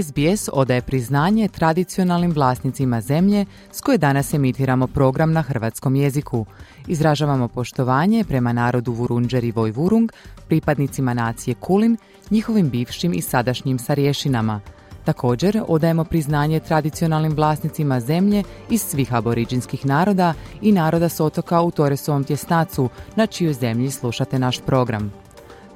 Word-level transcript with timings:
SBS 0.00 0.48
odaje 0.52 0.82
priznanje 0.82 1.48
tradicionalnim 1.48 2.32
vlasnicima 2.32 3.00
zemlje 3.00 3.46
s 3.72 3.80
koje 3.80 3.98
danas 3.98 4.34
emitiramo 4.34 4.86
program 4.86 5.32
na 5.32 5.42
hrvatskom 5.42 5.96
jeziku. 5.96 6.46
Izražavamo 6.86 7.48
poštovanje 7.48 8.24
prema 8.24 8.52
narodu 8.52 8.92
Vurunđer 8.92 9.44
i 9.44 9.50
Vojvurung, 9.50 10.12
pripadnicima 10.48 11.14
nacije 11.14 11.54
Kulin, 11.54 11.96
njihovim 12.30 12.70
bivšim 12.70 13.12
i 13.12 13.20
sadašnjim 13.20 13.78
sarješinama. 13.78 14.60
Također 15.04 15.62
odajemo 15.68 16.04
priznanje 16.04 16.60
tradicionalnim 16.60 17.32
vlasnicima 17.32 18.00
zemlje 18.00 18.42
iz 18.70 18.82
svih 18.82 19.14
aboriđinskih 19.14 19.86
naroda 19.86 20.34
i 20.60 20.72
naroda 20.72 21.08
s 21.08 21.20
otoka 21.20 21.60
u 21.60 21.70
Toresovom 21.70 22.24
tjesnacu, 22.24 22.88
na 23.16 23.26
čijoj 23.26 23.52
zemlji 23.52 23.90
slušate 23.90 24.38
naš 24.38 24.60
program. 24.60 25.21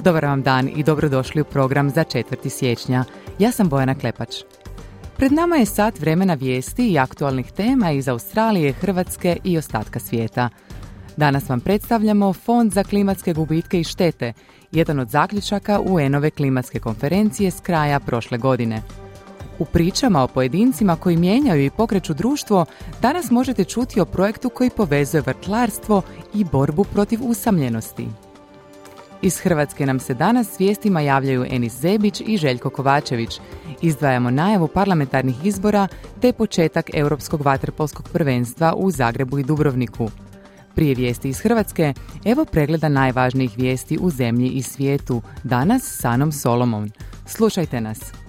Dobar 0.04 0.24
vam 0.24 0.42
dan 0.42 0.68
i 0.76 0.82
dobrodošli 0.82 1.40
u 1.40 1.44
program 1.44 1.90
za 1.90 2.04
4. 2.04 2.48
siječnja. 2.48 3.04
Ja 3.38 3.52
sam 3.52 3.68
Bojana 3.68 3.94
Klepač. 3.94 4.34
Pred 5.16 5.32
nama 5.32 5.56
je 5.56 5.66
sat 5.66 6.00
vremena 6.00 6.34
vijesti 6.34 6.88
i 6.88 6.98
aktualnih 6.98 7.52
tema 7.52 7.90
iz 7.90 8.08
Australije, 8.08 8.72
Hrvatske 8.72 9.36
i 9.44 9.58
ostatka 9.58 9.98
svijeta. 9.98 10.48
Danas 11.16 11.48
vam 11.48 11.60
predstavljamo 11.60 12.32
Fond 12.32 12.72
za 12.72 12.84
klimatske 12.84 13.32
gubitke 13.32 13.80
i 13.80 13.84
štete, 13.84 14.32
jedan 14.72 15.00
od 15.00 15.08
zaključaka 15.08 15.80
UN-ove 15.80 16.30
klimatske 16.30 16.78
konferencije 16.78 17.50
s 17.50 17.60
kraja 17.60 18.00
prošle 18.00 18.38
godine. 18.38 18.82
U 19.58 19.64
pričama 19.64 20.22
o 20.22 20.28
pojedincima 20.28 20.96
koji 20.96 21.16
mijenjaju 21.16 21.64
i 21.64 21.70
pokreću 21.70 22.14
društvo, 22.14 22.64
danas 23.02 23.30
možete 23.30 23.64
čuti 23.64 24.00
o 24.00 24.04
projektu 24.04 24.50
koji 24.50 24.70
povezuje 24.70 25.22
vrtlarstvo 25.26 26.02
i 26.34 26.44
borbu 26.44 26.84
protiv 26.84 27.20
usamljenosti. 27.22 28.25
Iz 29.22 29.38
Hrvatske 29.38 29.86
nam 29.86 30.00
se 30.00 30.14
danas 30.14 30.60
vijestima 30.60 31.00
javljaju 31.00 31.46
Enis 31.50 31.72
Zebić 31.72 32.22
i 32.26 32.36
Željko 32.36 32.70
Kovačević. 32.70 33.40
Izdvajamo 33.82 34.30
najavu 34.30 34.68
parlamentarnih 34.68 35.44
izbora 35.44 35.88
te 36.20 36.32
početak 36.32 36.90
Europskog 36.94 37.42
vaterpolskog 37.42 38.08
prvenstva 38.12 38.74
u 38.76 38.90
Zagrebu 38.90 39.38
i 39.38 39.44
Dubrovniku. 39.44 40.10
Prije 40.74 40.94
vijesti 40.94 41.28
iz 41.28 41.40
Hrvatske, 41.40 41.94
evo 42.24 42.44
pregleda 42.44 42.88
najvažnijih 42.88 43.52
vijesti 43.56 43.98
u 44.00 44.10
zemlji 44.10 44.48
i 44.48 44.62
svijetu, 44.62 45.22
danas 45.44 45.82
s 45.82 46.04
Anom 46.04 46.32
Solomon. 46.32 46.90
Slušajte 47.26 47.80
nas. 47.80 48.25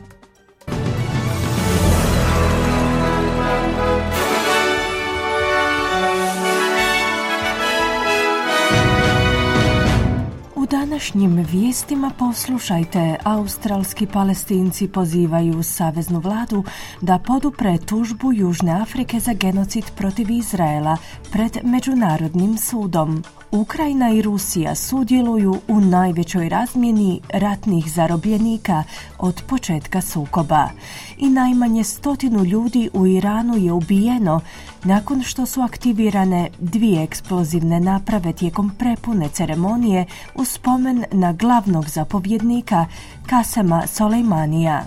Današnjim 10.97 11.45
vijestima 11.51 12.11
poslušajte. 12.19 13.15
Australski 13.23 14.07
palestinci 14.07 14.87
pozivaju 14.87 15.63
saveznu 15.63 16.19
vladu 16.19 16.63
da 17.01 17.19
podupre 17.19 17.77
tužbu 17.77 18.33
Južne 18.33 18.81
Afrike 18.81 19.19
za 19.19 19.33
genocid 19.33 19.83
protiv 19.97 20.31
Izraela 20.31 20.97
pred 21.31 21.57
Međunarodnim 21.63 22.57
sudom. 22.57 23.23
Ukrajina 23.51 24.11
i 24.11 24.21
Rusija 24.21 24.75
sudjeluju 24.75 25.55
u 25.67 25.81
najvećoj 25.81 26.49
razmjeni 26.49 27.21
ratnih 27.33 27.91
zarobljenika 27.91 28.83
od 29.17 29.41
početka 29.47 30.01
sukoba 30.01 30.69
i 31.17 31.29
najmanje 31.29 31.83
stotinu 31.83 32.43
ljudi 32.43 32.89
u 32.93 33.07
Iranu 33.07 33.57
je 33.57 33.71
ubijeno 33.71 34.41
nakon 34.83 35.23
što 35.23 35.45
su 35.45 35.61
aktivirane 35.61 36.49
dvije 36.59 37.03
eksplozivne 37.03 37.79
naprave 37.79 38.33
tijekom 38.33 38.71
prepune 38.77 39.29
ceremonije 39.29 40.05
u 40.35 40.45
spomen 40.45 41.05
na 41.11 41.33
glavnog 41.33 41.89
zapovjednika 41.89 42.85
Kasema 43.29 43.87
Soleimanija. 43.87 44.85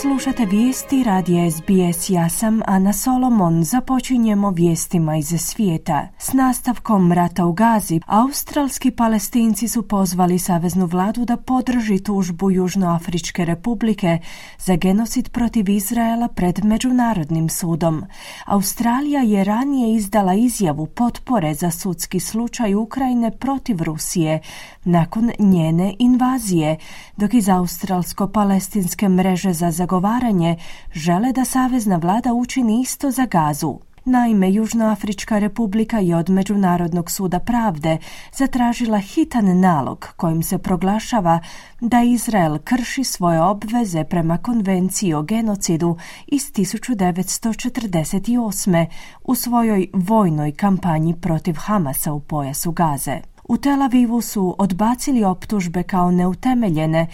Slušate 0.00 0.44
vijesti 0.44 1.02
radija 1.02 1.50
SBS. 1.50 2.10
Ja 2.10 2.28
sam 2.28 2.60
Ana 2.66 2.92
Solomon. 2.92 3.64
Započinjemo 3.64 4.50
vijestima 4.50 5.16
iz 5.16 5.34
svijeta. 5.38 6.08
S 6.18 6.32
nastavkom 6.32 7.12
rata 7.12 7.46
u 7.46 7.52
Gazi, 7.52 8.00
australski 8.06 8.90
palestinci 8.90 9.68
su 9.68 9.88
pozvali 9.88 10.38
Saveznu 10.38 10.86
vladu 10.86 11.24
da 11.24 11.36
podrži 11.36 12.02
tužbu 12.02 12.50
Južnoafričke 12.50 13.44
republike 13.44 14.18
za 14.58 14.76
genocid 14.76 15.28
protiv 15.28 15.68
Izraela 15.68 16.28
pred 16.28 16.64
Međunarodnim 16.64 17.48
sudom. 17.48 18.04
Australija 18.44 19.20
je 19.20 19.44
ranije 19.44 19.94
izdala 19.96 20.34
izjavu 20.34 20.86
potpore 20.86 21.54
za 21.54 21.70
sudski 21.70 22.20
slučaj 22.20 22.74
Ukrajine 22.74 23.30
protiv 23.30 23.82
Rusije 23.82 24.40
nakon 24.84 25.30
njene 25.38 25.94
invazije, 25.98 26.78
dok 27.16 27.34
iz 27.34 27.48
australsko-palestinske 27.48 29.08
mreže 29.08 29.52
za 29.52 29.70
zagovaranje 29.86 30.56
žele 30.92 31.32
da 31.32 31.44
Savezna 31.44 31.96
vlada 31.96 32.32
učini 32.32 32.80
isto 32.80 33.10
za 33.10 33.26
gazu. 33.26 33.78
Naime, 34.04 34.52
Južnoafrička 34.52 35.38
republika 35.38 35.98
je 35.98 36.16
od 36.16 36.30
Međunarodnog 36.30 37.10
suda 37.10 37.38
pravde 37.38 37.98
zatražila 38.32 38.98
hitan 38.98 39.60
nalog 39.60 40.08
kojim 40.16 40.42
se 40.42 40.58
proglašava 40.58 41.40
da 41.80 42.02
Izrael 42.02 42.58
krši 42.58 43.04
svoje 43.04 43.42
obveze 43.42 44.04
prema 44.04 44.38
konvenciji 44.38 45.14
o 45.14 45.22
genocidu 45.22 45.96
iz 46.26 46.52
1948. 46.52 48.86
u 49.24 49.34
svojoj 49.34 49.86
vojnoj 49.92 50.52
kampanji 50.52 51.14
protiv 51.20 51.54
Hamasa 51.58 52.12
u 52.12 52.20
pojasu 52.20 52.72
Gaze. 52.72 53.35
U 53.48 53.56
Tel 53.56 53.82
Avivu 53.82 54.20
su 54.20 54.56
odbacili 54.58 55.24
optužbe 55.24 55.82
kao 55.82 56.10
neutemeljene, 56.10 57.06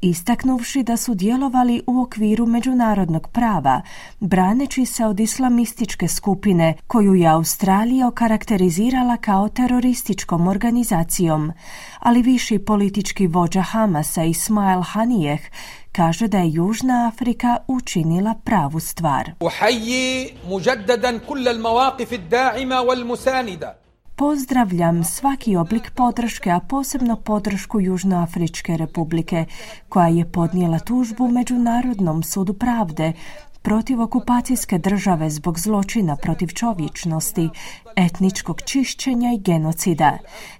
istaknuvši 0.00 0.82
da 0.82 0.96
su 0.96 1.14
djelovali 1.14 1.82
u 1.86 2.00
okviru 2.00 2.46
međunarodnog 2.46 3.28
prava, 3.28 3.82
braneći 4.20 4.86
se 4.86 5.06
od 5.06 5.20
islamističke 5.20 6.08
skupine 6.08 6.74
koju 6.86 7.14
je 7.14 7.28
Australija 7.28 8.08
okarakterizirala 8.08 9.16
kao 9.16 9.48
terorističkom 9.48 10.48
organizacijom. 10.48 11.52
Ali 11.98 12.22
viši 12.22 12.58
politički 12.58 13.26
vođa 13.26 13.62
Hamasa 13.62 14.24
Ismail 14.24 14.82
Hanijeh 14.82 15.40
kaže 15.92 16.28
da 16.28 16.38
je 16.38 16.52
Južna 16.52 17.08
Afrika 17.14 17.56
učinila 17.68 18.34
pravu 18.44 18.80
stvar. 18.80 19.30
Pozdravljam 24.20 25.04
svaki 25.04 25.56
oblik 25.56 25.90
podrške, 25.90 26.50
a 26.50 26.60
posebno 26.60 27.16
podršku 27.16 27.80
Južnoafričke 27.80 28.76
republike, 28.76 29.44
koja 29.88 30.08
je 30.08 30.32
podnijela 30.32 30.78
tužbu 30.78 31.28
Međunarodnom 31.28 32.22
sudu 32.22 32.54
pravde 32.54 33.12
protiv 33.62 34.00
okupacijske 34.00 34.78
države 34.78 35.30
zbog 35.30 35.58
zločina 35.58 36.16
protiv 36.16 36.46
čovječnosti, 36.46 37.48
etničkog 37.96 38.62
čišćenja 38.62 39.32
i 39.32 39.38
genocida. 39.38 40.18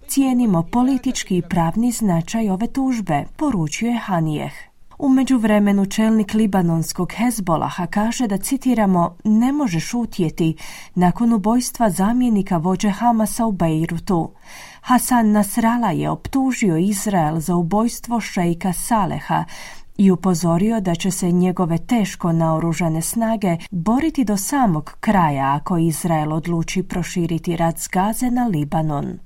Cijenimo 0.09 0.63
politički 0.63 1.37
i 1.37 1.43
pravni 1.43 1.93
značaj 1.93 2.51
ove 2.51 2.67
tužbe, 2.67 3.25
poručuje 3.37 3.99
Hanijeh. 3.99 4.70
U 5.03 5.09
međuvremenu 5.09 5.87
čelnik 5.87 6.35
libanonskog 6.35 7.13
Hezbolaha 7.13 7.87
kaže 7.87 8.27
da, 8.27 8.39
citiramo, 8.39 9.17
ne 9.25 9.53
može 9.53 9.81
šutjeti 9.81 10.57
nakon 10.95 11.33
ubojstva 11.33 11.91
zamjenika 11.91 12.57
vođe 12.57 12.91
Hamasa 12.91 13.47
u 13.47 13.53
Beirutu. 13.53 14.31
Hasan 14.81 15.31
Nasrala 15.31 15.91
je 15.91 16.11
optužio 16.11 16.77
Izrael 16.77 17.41
za 17.41 17.55
ubojstvo 17.55 18.21
šejka 18.21 18.73
Saleha 18.73 19.45
i 19.97 20.11
upozorio 20.11 20.81
da 20.81 20.95
će 20.95 21.11
se 21.11 21.31
njegove 21.31 21.79
teško 21.79 22.33
naoružane 22.33 23.03
snage 23.03 23.57
boriti 23.71 24.25
do 24.25 24.37
samog 24.37 24.97
kraja 25.01 25.55
ako 25.55 25.79
Izrael 25.79 26.33
odluči 26.33 26.83
proširiti 26.83 27.57
rat 27.57 27.79
s 27.79 27.89
Gaze 27.89 28.31
na 28.31 28.47
Libanon. 28.47 29.19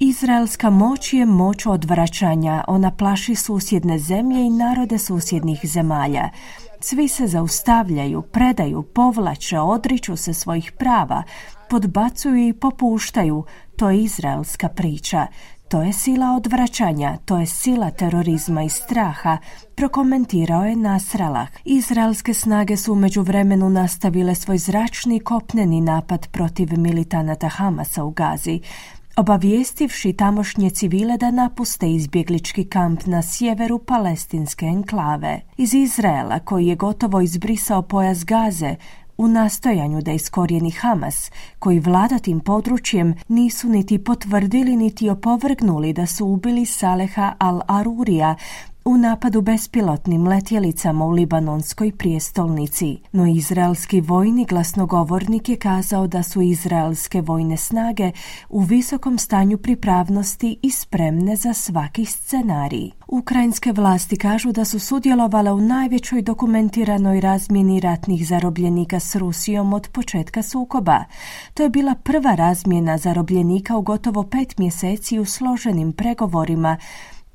Izraelska 0.00 0.70
moć 0.70 1.12
je 1.12 1.26
moć 1.26 1.66
odvraćanja. 1.66 2.64
Ona 2.68 2.96
plaši 2.96 3.34
susjedne 3.34 3.98
zemlje 3.98 4.46
i 4.46 4.50
narode 4.50 4.98
susjednih 4.98 5.60
zemalja. 5.64 6.28
Svi 6.80 7.08
se 7.08 7.26
zaustavljaju, 7.26 8.22
predaju, 8.22 8.82
povlače, 8.82 9.58
odriču 9.58 10.16
se 10.16 10.34
svojih 10.34 10.72
prava, 10.72 11.22
podbacuju 11.70 12.48
i 12.48 12.52
popuštaju. 12.52 13.44
To 13.76 13.90
je 13.90 14.02
izraelska 14.02 14.68
priča. 14.68 15.26
To 15.68 15.82
je 15.82 15.92
sila 15.92 16.36
odvraćanja, 16.36 17.16
to 17.24 17.38
je 17.38 17.46
sila 17.46 17.90
terorizma 17.90 18.62
i 18.62 18.68
straha, 18.68 19.38
prokomentirao 19.74 20.64
je 20.64 20.76
Nasralah. 20.76 21.48
Izraelske 21.64 22.34
snage 22.34 22.76
su 22.76 22.92
umeđu 22.92 23.22
vremenu 23.22 23.70
nastavile 23.70 24.34
svoj 24.34 24.58
zračni 24.58 25.20
kopneni 25.20 25.80
napad 25.80 26.28
protiv 26.28 26.78
militanata 26.78 27.48
Hamasa 27.48 28.04
u 28.04 28.10
Gazi 28.10 28.60
obavijestivši 29.18 30.12
tamošnje 30.12 30.70
civile 30.70 31.16
da 31.16 31.30
napuste 31.30 31.90
izbjeglički 31.90 32.64
kamp 32.64 33.06
na 33.06 33.22
sjeveru 33.22 33.78
palestinske 33.78 34.66
enklave. 34.66 35.40
Iz 35.56 35.74
Izraela, 35.74 36.38
koji 36.38 36.66
je 36.66 36.76
gotovo 36.76 37.20
izbrisao 37.20 37.82
pojas 37.82 38.24
Gaze, 38.24 38.76
u 39.18 39.28
nastojanju 39.28 40.00
da 40.02 40.12
iskorijeni 40.12 40.70
Hamas, 40.70 41.30
koji 41.58 41.80
vlada 41.80 42.18
tim 42.18 42.40
područjem, 42.40 43.14
nisu 43.28 43.68
niti 43.68 44.04
potvrdili 44.04 44.76
niti 44.76 45.10
opovrgnuli 45.10 45.92
da 45.92 46.06
su 46.06 46.26
ubili 46.26 46.66
Saleha 46.66 47.34
al-Arurija, 47.38 48.34
u 48.88 48.96
napadu 48.96 49.40
bespilotnim 49.40 50.28
letjelicama 50.28 51.04
u 51.04 51.10
libanonskoj 51.10 51.92
prijestolnici, 51.92 52.98
no 53.12 53.26
izraelski 53.26 54.00
vojni 54.00 54.44
glasnogovornik 54.44 55.48
je 55.48 55.56
kazao 55.56 56.06
da 56.06 56.22
su 56.22 56.42
izraelske 56.42 57.20
vojne 57.20 57.56
snage 57.56 58.12
u 58.48 58.60
visokom 58.60 59.18
stanju 59.18 59.58
pripravnosti 59.58 60.58
i 60.62 60.70
spremne 60.70 61.36
za 61.36 61.52
svaki 61.52 62.04
scenarij. 62.04 62.90
Ukrajinske 63.08 63.72
vlasti 63.72 64.16
kažu 64.16 64.52
da 64.52 64.64
su 64.64 64.78
sudjelovale 64.78 65.52
u 65.52 65.60
najvećoj 65.60 66.22
dokumentiranoj 66.22 67.20
razmjeni 67.20 67.80
ratnih 67.80 68.26
zarobljenika 68.28 69.00
s 69.00 69.16
Rusijom 69.16 69.72
od 69.72 69.88
početka 69.92 70.42
sukoba. 70.42 71.04
To 71.54 71.62
je 71.62 71.68
bila 71.68 71.94
prva 71.94 72.34
razmjena 72.34 72.98
zarobljenika 72.98 73.76
u 73.76 73.82
gotovo 73.82 74.22
pet 74.22 74.58
mjeseci 74.58 75.18
u 75.18 75.24
složenim 75.24 75.92
pregovorima 75.92 76.76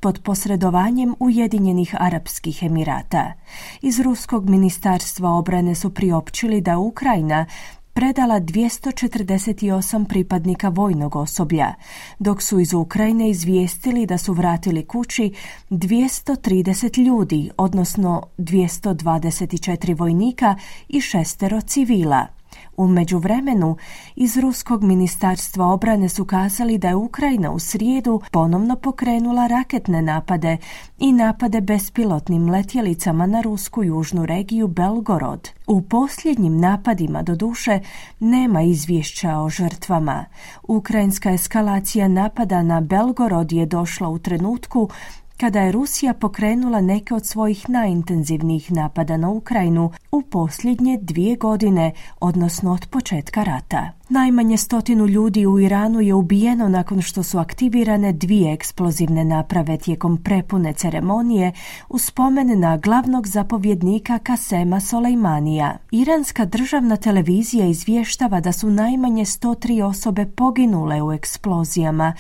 pod 0.03 0.19
posredovanjem 0.23 1.15
Ujedinjenih 1.19 1.95
Arapskih 2.00 2.63
Emirata. 2.63 3.33
Iz 3.81 4.00
Ruskog 4.00 4.50
ministarstva 4.50 5.29
obrane 5.29 5.75
su 5.75 5.94
priopćili 5.94 6.61
da 6.61 6.77
Ukrajina 6.77 7.45
predala 7.94 8.39
248 8.39 10.07
pripadnika 10.07 10.69
vojnog 10.69 11.15
osoblja, 11.15 11.73
dok 12.19 12.41
su 12.41 12.59
iz 12.59 12.73
Ukrajine 12.73 13.29
izvijestili 13.29 14.05
da 14.05 14.17
su 14.17 14.33
vratili 14.33 14.85
kući 14.85 15.33
230 15.69 17.06
ljudi, 17.06 17.49
odnosno 17.57 18.23
224 18.38 19.99
vojnika 19.99 20.56
i 20.89 21.01
šestero 21.01 21.61
civila. 21.61 22.43
U 22.77 22.87
međuvremenu 22.87 23.77
iz 24.15 24.37
Ruskog 24.37 24.83
ministarstva 24.83 25.65
obrane 25.65 26.09
su 26.09 26.25
kazali 26.25 26.77
da 26.77 26.87
je 26.87 26.95
Ukrajina 26.95 27.51
u 27.51 27.59
srijedu 27.59 28.21
ponovno 28.31 28.75
pokrenula 28.75 29.47
raketne 29.47 30.01
napade 30.01 30.57
i 30.99 31.11
napade 31.11 31.61
bespilotnim 31.61 32.49
letjelicama 32.49 33.25
na 33.25 33.41
rusku 33.41 33.83
južnu 33.83 34.25
regiju 34.25 34.67
Belgorod. 34.67 35.49
U 35.67 35.81
posljednjim 35.81 36.57
napadima 36.57 37.21
do 37.21 37.35
duše 37.35 37.79
nema 38.19 38.61
izvješća 38.61 39.37
o 39.37 39.49
žrtvama. 39.49 40.25
Ukrajinska 40.63 41.31
eskalacija 41.31 42.07
napada 42.07 42.61
na 42.61 42.81
Belgorod 42.81 43.51
je 43.51 43.65
došla 43.65 44.09
u 44.09 44.19
trenutku 44.19 44.89
kada 45.38 45.62
je 45.62 45.71
Rusija 45.71 46.13
pokrenula 46.13 46.81
neke 46.81 47.13
od 47.13 47.25
svojih 47.25 47.69
najintenzivnijih 47.69 48.71
napada 48.71 49.18
na 49.18 49.30
Ukrajinu 49.30 49.91
u 50.12 50.21
posljednje 50.21 50.97
dvije 51.01 51.35
godine, 51.35 51.91
odnosno 52.19 52.74
od 52.74 52.88
početka 52.89 53.44
rata. 53.44 53.91
Najmanje 54.09 54.57
stotinu 54.57 55.07
ljudi 55.07 55.45
u 55.45 55.59
Iranu 55.59 56.01
je 56.01 56.13
ubijeno 56.13 56.69
nakon 56.69 57.01
što 57.01 57.24
su 57.24 57.39
aktivirane 57.39 58.13
dvije 58.13 58.53
eksplozivne 58.53 59.25
naprave 59.25 59.77
tijekom 59.77 60.18
prepune 60.24 60.74
ceremonije 60.74 61.51
u 61.89 61.97
spomen 61.97 62.59
na 62.59 62.77
glavnog 62.77 63.27
zapovjednika 63.27 64.19
Kasema 64.19 64.80
Soleimanija. 64.80 65.77
Iranska 65.91 66.45
državna 66.45 66.97
televizija 66.97 67.65
izvještava 67.65 68.39
da 68.39 68.51
su 68.51 68.69
najmanje 68.69 69.25
103 69.25 69.83
osobe 69.83 70.25
poginule 70.25 71.01
u 71.01 71.12
eksplozijama, 71.12 72.13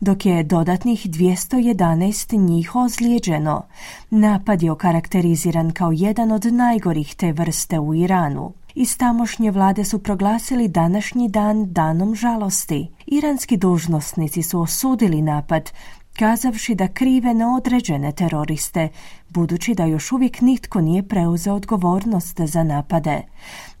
dok 0.00 0.26
je 0.26 0.42
dodatnih 0.42 1.06
211 1.06 2.38
njih 2.38 2.74
ozlijeđeno. 2.76 3.62
Napad 4.10 4.62
je 4.62 4.70
okarakteriziran 4.70 5.70
kao 5.70 5.92
jedan 5.92 6.32
od 6.32 6.44
najgorih 6.44 7.14
te 7.14 7.32
vrste 7.32 7.78
u 7.78 7.94
Iranu. 7.94 8.52
Iz 8.74 8.98
tamošnje 8.98 9.50
vlade 9.50 9.84
su 9.84 9.98
proglasili 9.98 10.68
današnji 10.68 11.28
dan 11.28 11.72
danom 11.72 12.14
žalosti. 12.14 12.88
Iranski 13.06 13.56
dužnosnici 13.56 14.42
su 14.42 14.60
osudili 14.60 15.22
napad, 15.22 15.70
kazavši 16.16 16.74
da 16.74 16.88
krive 16.88 17.34
neodređene 17.34 18.12
teroriste, 18.12 18.88
budući 19.28 19.74
da 19.74 19.84
još 19.84 20.12
uvijek 20.12 20.40
nitko 20.40 20.80
nije 20.80 21.08
preuzeo 21.08 21.54
odgovornost 21.54 22.40
za 22.40 22.64
napade. 22.64 23.22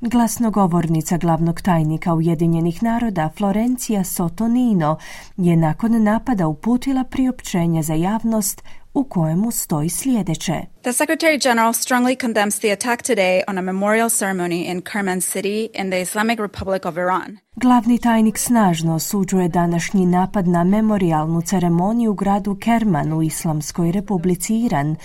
Glasnogovornica 0.00 1.16
glavnog 1.16 1.60
tajnika 1.60 2.14
Ujedinjenih 2.14 2.82
naroda 2.82 3.30
Florencija 3.36 4.04
Sotonino 4.04 4.98
je 5.36 5.56
nakon 5.56 6.02
napada 6.02 6.46
uputila 6.46 7.04
priopćenje 7.04 7.82
za 7.82 7.94
javnost 7.94 8.62
u 8.96 9.04
kojemu 9.04 9.50
stoji 9.50 9.88
sljedeće. 9.88 10.52
The 10.82 10.92
Secretary 10.92 11.42
General 11.42 11.72
strongly 11.72 12.20
condemns 12.20 12.58
the 12.58 12.72
attack 12.72 13.02
today 13.02 13.42
on 13.48 13.58
a 13.58 13.62
memorial 13.62 14.08
ceremony 14.08 14.70
in 14.70 14.82
Kerman 14.82 15.20
City 15.20 15.68
in 15.80 15.90
the 15.90 16.00
Islamic 16.00 16.38
Republic 16.38 16.84
of 16.84 16.96
Iran. 16.96 17.36
Glavni 17.56 17.98
tajnik 17.98 18.38
snažno 18.38 18.94
osuđuje 18.94 19.48
današnji 19.48 20.06
napad 20.06 20.48
na 20.48 20.64
memorialnu 20.64 21.42
ceremoniju 21.42 22.10
u 22.10 22.14
gradu 22.14 22.56
Kerman 22.60 23.12
u 23.12 23.22
Islamskoj 23.22 23.92
republici 23.92 24.58
Iran, 24.58 24.96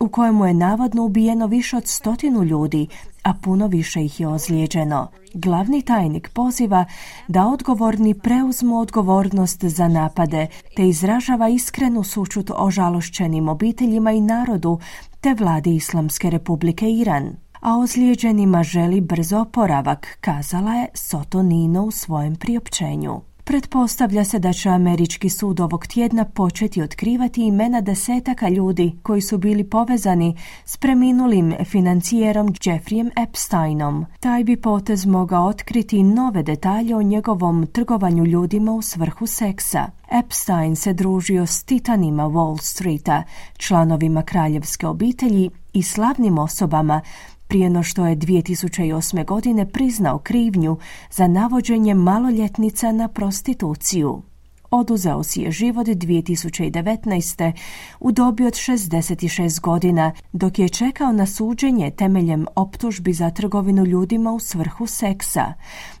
u 0.00 0.08
kojemu 0.08 0.46
je 0.46 0.54
navodno 0.54 1.04
ubijeno 1.04 1.46
više 1.46 1.76
od 1.76 1.86
stotinu 1.86 2.44
ljudi, 2.44 2.88
a 3.26 3.34
puno 3.34 3.66
više 3.66 4.04
ih 4.04 4.20
je 4.20 4.28
ozlijeđeno. 4.28 5.08
Glavni 5.34 5.82
tajnik 5.82 6.28
poziva 6.28 6.84
da 7.28 7.46
odgovorni 7.46 8.14
preuzmu 8.14 8.78
odgovornost 8.78 9.64
za 9.64 9.88
napade, 9.88 10.46
te 10.76 10.88
izražava 10.88 11.48
iskrenu 11.48 12.04
sučut 12.04 12.50
o 12.56 12.70
žalošćenim 12.70 13.48
obiteljima 13.48 14.12
i 14.12 14.20
narodu, 14.20 14.78
te 15.20 15.34
vladi 15.34 15.74
Islamske 15.74 16.30
republike 16.30 16.90
Iran. 16.90 17.36
A 17.60 17.78
ozlijeđenima 17.78 18.62
želi 18.62 19.00
brzo 19.00 19.38
oporavak, 19.38 20.18
kazala 20.20 20.74
je 20.74 20.88
Sotonino 20.94 21.82
u 21.82 21.90
svojem 21.90 22.36
priopćenju. 22.36 23.20
Pretpostavlja 23.48 24.24
se 24.24 24.38
da 24.38 24.52
će 24.52 24.68
američki 24.68 25.28
sud 25.28 25.60
ovog 25.60 25.86
tjedna 25.86 26.24
početi 26.24 26.82
otkrivati 26.82 27.46
imena 27.46 27.80
desetaka 27.80 28.48
ljudi 28.48 28.92
koji 29.02 29.20
su 29.20 29.38
bili 29.38 29.64
povezani 29.64 30.36
s 30.64 30.76
preminulim 30.76 31.54
financijerom 31.64 32.48
Jeffreyem 32.48 33.10
Epsteinom. 33.22 34.06
Taj 34.20 34.44
bi 34.44 34.56
potez 34.56 35.06
mogao 35.06 35.46
otkriti 35.46 36.02
nove 36.02 36.42
detalje 36.42 36.96
o 36.96 37.02
njegovom 37.02 37.66
trgovanju 37.66 38.24
ljudima 38.24 38.72
u 38.72 38.82
svrhu 38.82 39.26
seksa. 39.26 39.86
Epstein 40.12 40.76
se 40.76 40.92
družio 40.92 41.46
s 41.46 41.64
titanima 41.64 42.22
Wall 42.22 42.58
Streeta, 42.62 43.22
članovima 43.56 44.22
kraljevske 44.22 44.86
obitelji 44.86 45.50
i 45.72 45.82
slavnim 45.82 46.38
osobama 46.38 47.00
prije 47.48 47.70
no 47.70 47.82
što 47.82 48.06
je 48.06 48.16
2008. 48.16 49.24
godine 49.24 49.66
priznao 49.66 50.18
krivnju 50.18 50.78
za 51.10 51.28
navođenje 51.28 51.94
maloljetnica 51.94 52.92
na 52.92 53.08
prostituciju. 53.08 54.22
Oduzeo 54.70 55.22
si 55.22 55.40
je 55.40 55.50
život 55.50 55.86
2019. 55.86 57.52
u 58.00 58.12
dobi 58.12 58.46
od 58.46 58.52
66 58.52 59.60
godina, 59.60 60.12
dok 60.32 60.58
je 60.58 60.68
čekao 60.68 61.12
na 61.12 61.26
suđenje 61.26 61.90
temeljem 61.90 62.46
optužbi 62.56 63.12
za 63.12 63.30
trgovinu 63.30 63.84
ljudima 63.84 64.32
u 64.32 64.40
svrhu 64.40 64.86
seksa. 64.86 65.52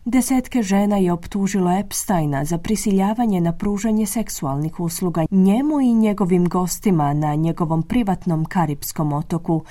Desetke 0.04 0.62
žena 0.62 0.96
je 0.96 1.12
optužilo 1.12 1.78
Epsteina 1.78 2.44
za 2.44 2.58
prisiljavanje 2.58 3.40
na 3.40 3.52
pružanje 3.52 4.06
seksualnih 4.06 4.80
usluga 4.80 5.24
njemu 5.30 5.80
i 5.80 5.94
njegovim 5.94 6.48
gostima 6.48 7.14
na 7.14 7.34
njegovom 7.34 7.82
privatnom 7.82 8.44
karipskom 8.44 9.12
otoku, 9.12 9.64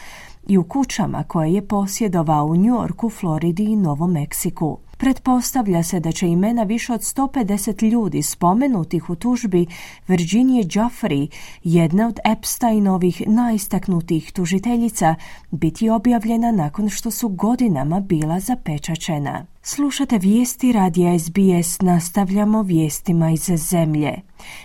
i 0.47 0.57
u 0.57 0.63
kućama 0.63 1.23
koje 1.23 1.53
je 1.53 1.67
posjedovao 1.67 2.45
u 2.45 2.55
New 2.55 2.75
Yorku, 2.75 3.09
Floridi 3.09 3.63
i 3.63 3.75
Novom 3.75 4.11
Meksiku. 4.11 4.77
Pretpostavlja 4.97 5.83
se 5.83 5.99
da 5.99 6.11
će 6.11 6.27
imena 6.27 6.63
više 6.63 6.93
od 6.93 7.01
150 7.01 7.89
ljudi 7.91 8.21
spomenutih 8.21 9.09
u 9.09 9.15
tužbi 9.15 9.65
Virginie 10.07 10.63
Joffrey, 10.63 11.27
jedna 11.63 12.07
od 12.07 12.19
Epsteinovih 12.25 13.23
najistaknutijih 13.27 14.31
tužiteljica, 14.31 15.15
biti 15.51 15.89
objavljena 15.89 16.51
nakon 16.51 16.89
što 16.89 17.11
su 17.11 17.29
godinama 17.29 17.99
bila 17.99 18.39
zapečačena. 18.39 19.54
Slušate 19.67 20.17
vijesti 20.17 20.71
radija 20.71 21.19
SBS, 21.19 21.81
nastavljamo 21.81 22.61
vijestima 22.61 23.31
iz 23.31 23.51
zemlje. 23.55 24.13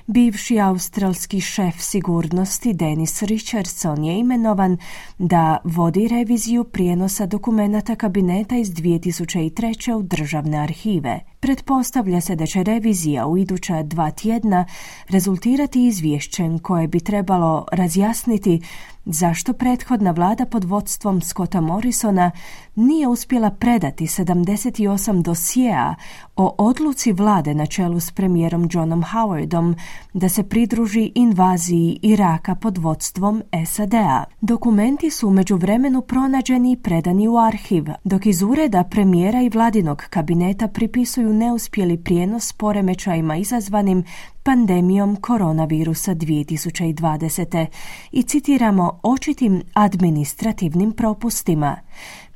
Bivši 0.07 0.61
australski 0.61 1.41
šef 1.41 1.75
sigurnosti 1.79 2.73
Denis 2.73 3.23
Richardson 3.23 4.05
je 4.05 4.19
imenovan 4.19 4.77
da 5.19 5.59
vodi 5.65 6.09
reviziju 6.09 6.65
prijenosa 6.65 7.27
dokumenata 7.27 7.95
kabineta 7.95 8.57
iz 8.57 8.71
2003. 8.71 9.95
u 9.95 10.03
državne 10.03 10.59
arhive. 10.59 11.21
Pretpostavlja 11.41 12.21
se 12.21 12.37
da 12.37 12.47
će 12.47 12.63
revizija 12.63 13.27
u 13.27 13.39
iduća 13.39 13.83
dva 13.83 14.11
tjedna 14.11 14.65
rezultirati 15.09 15.87
izvješćem 15.87 16.59
koje 16.59 16.89
bi 16.89 17.01
trebalo 17.01 17.67
razjasniti 17.73 18.61
zašto 19.05 19.53
prethodna 19.53 20.11
vlada 20.11 20.45
pod 20.45 20.65
vodstvom 20.65 21.21
Scotta 21.21 21.61
Morrisona 21.61 22.31
nije 22.75 23.09
uspjela 23.09 23.51
predati 23.51 24.07
78 24.07 25.23
dosjea 25.23 25.95
o 26.37 26.55
odluci 26.59 27.13
vlade 27.13 27.55
na 27.55 27.67
čelu 27.67 28.01
s 28.01 28.11
premijerom 28.11 28.69
Johnom 28.73 29.05
Howardom 29.05 29.75
da 30.13 30.29
se 30.29 30.43
pridruži 30.43 31.13
invaziji 31.15 31.99
Iraka 32.03 32.55
pod 32.55 32.79
vodstvom 32.79 33.43
SAD-a. 33.67 34.25
Dokumenti 34.41 35.11
su 35.11 35.31
među 35.31 35.57
vremenu 35.57 36.03
pronađeni 36.03 36.73
i 36.73 36.77
predani 36.77 37.29
u 37.29 37.39
arhiv, 37.39 37.85
dok 38.05 38.27
iz 38.27 38.43
ureda 38.43 38.85
premijera 38.85 39.43
i 39.43 39.49
vladinog 39.49 40.03
kabineta 40.11 40.69
pripisuju 40.69 41.30
neuspjeli 41.33 41.97
prijenos 41.97 42.53
poremećajima 42.53 43.37
izazvanim 43.37 44.05
pandemijom 44.43 45.17
koronavirusa 45.17 46.15
2020. 46.15 47.67
i 48.13 48.23
citiramo 48.23 49.01
očitim 49.03 49.63
administrativnim 49.75 50.93
propustima. 50.93 51.77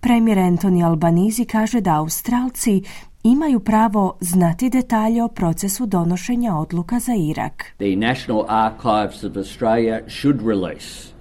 Premijer 0.01 0.39
Antoni 0.39 0.85
Albanizi 0.85 1.45
kaže 1.45 1.81
da 1.81 1.99
Australci 1.99 2.83
imaju 3.23 3.61
pravo 3.61 4.17
znati 4.21 4.71
detalje 4.71 5.23
o 5.23 5.29
procesu 5.29 5.87
donošenja 5.87 6.57
odluka 6.57 6.99
za 6.99 7.13
Irak. 7.15 7.65
The 7.77 7.97
National 7.97 8.45
Archives 8.49 9.25
of 9.25 9.37
Australia 9.37 10.01
should 10.09 10.41
release 10.47 11.13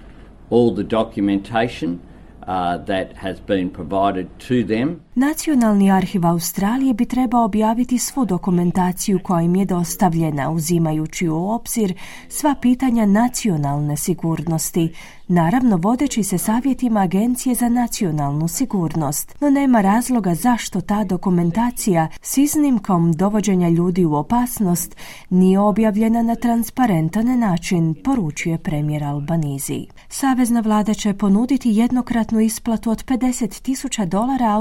all 0.49 0.75
the 0.75 0.83
documentation 0.83 1.99
Uh, 2.47 2.77
that 2.85 3.13
has 3.15 3.39
been 3.39 3.69
provided 3.69 4.27
to 4.37 4.63
them. 4.63 5.01
Nacionalni 5.15 5.91
arhiv 5.91 6.25
Australije 6.25 6.93
bi 6.93 7.05
trebao 7.05 7.45
objaviti 7.45 7.97
svu 7.97 8.25
dokumentaciju 8.25 9.19
koja 9.23 9.41
im 9.41 9.55
je 9.55 9.65
dostavljena, 9.65 10.51
uzimajući 10.51 11.29
u 11.29 11.49
obzir 11.49 11.93
sva 12.29 12.55
pitanja 12.61 13.05
nacionalne 13.05 13.97
sigurnosti, 13.97 14.93
naravno 15.27 15.77
vodeći 15.77 16.23
se 16.23 16.37
savjetima 16.37 16.99
Agencije 16.99 17.55
za 17.55 17.69
nacionalnu 17.69 18.47
sigurnost. 18.47 19.35
No 19.39 19.49
nema 19.49 19.81
razloga 19.81 20.35
zašto 20.35 20.81
ta 20.81 21.03
dokumentacija 21.03 22.07
s 22.21 22.37
iznimkom 22.37 23.11
dovođenja 23.11 23.69
ljudi 23.69 24.05
u 24.05 24.15
opasnost 24.15 24.95
nije 25.29 25.59
objavljena 25.59 26.23
na 26.23 26.35
transparentan 26.35 27.39
način, 27.39 27.95
poručuje 28.03 28.57
premijer 28.57 29.03
Albanizi. 29.03 29.85
Savezna 30.09 30.59
vlada 30.59 30.93
će 30.93 31.13
ponuditi 31.13 31.69
jednokratnu 31.69 32.39
isplatu 32.39 32.91
od 32.91 33.05
50 33.05 33.61
tisuća 33.61 34.05
dolara 34.05 34.51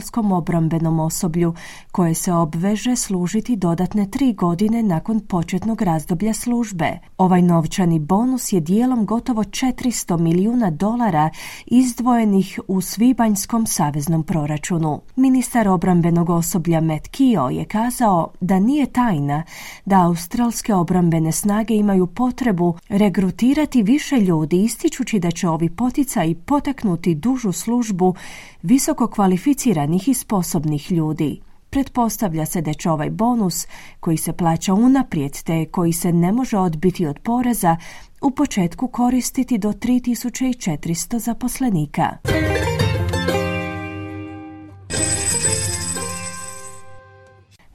australskom 0.00 0.32
obrambenom 0.32 1.00
osoblju, 1.00 1.54
koje 1.92 2.14
se 2.14 2.32
obveže 2.32 2.96
služiti 2.96 3.56
dodatne 3.56 4.10
tri 4.10 4.32
godine 4.32 4.82
nakon 4.82 5.20
početnog 5.20 5.82
razdoblja 5.82 6.32
službe. 6.34 6.98
Ovaj 7.18 7.42
novčani 7.42 7.98
bonus 7.98 8.52
je 8.52 8.60
dijelom 8.60 9.06
gotovo 9.06 9.44
400 9.44 10.18
milijuna 10.18 10.70
dolara 10.70 11.30
izdvojenih 11.66 12.60
u 12.68 12.80
Svibanjskom 12.80 13.66
saveznom 13.66 14.22
proračunu. 14.22 15.00
Ministar 15.16 15.68
obrambenog 15.68 16.30
osoblja 16.30 16.80
Matt 16.80 17.08
Kio 17.08 17.48
je 17.48 17.64
kazao 17.64 18.30
da 18.40 18.58
nije 18.58 18.86
tajna 18.86 19.42
da 19.84 20.04
australske 20.04 20.74
obrambene 20.74 21.32
snage 21.32 21.74
imaju 21.74 22.06
potrebu 22.06 22.76
regrutirati 22.88 23.82
više 23.82 24.16
ljudi 24.16 24.64
ističući 24.64 25.18
da 25.18 25.30
će 25.30 25.48
ovi 25.48 25.70
poticaji 25.70 26.34
potaknuti 26.34 27.14
dužu 27.14 27.52
službu 27.52 28.14
visoko 28.62 29.06
kvalificiranih 29.06 30.08
i 30.08 30.14
sposobnih 30.14 30.92
ljudi. 30.92 31.40
Pretpostavlja 31.70 32.46
se 32.46 32.60
da 32.60 32.72
će 32.72 32.90
ovaj 32.90 33.10
bonus, 33.10 33.66
koji 34.00 34.16
se 34.16 34.32
plaća 34.32 34.74
unaprijed 34.74 35.42
te 35.42 35.64
koji 35.64 35.92
se 35.92 36.12
ne 36.12 36.32
može 36.32 36.58
odbiti 36.58 37.06
od 37.06 37.18
poreza, 37.18 37.76
u 38.20 38.30
početku 38.30 38.88
koristiti 38.88 39.58
do 39.58 39.72
3400 39.72 41.18
zaposlenika. 41.18 42.16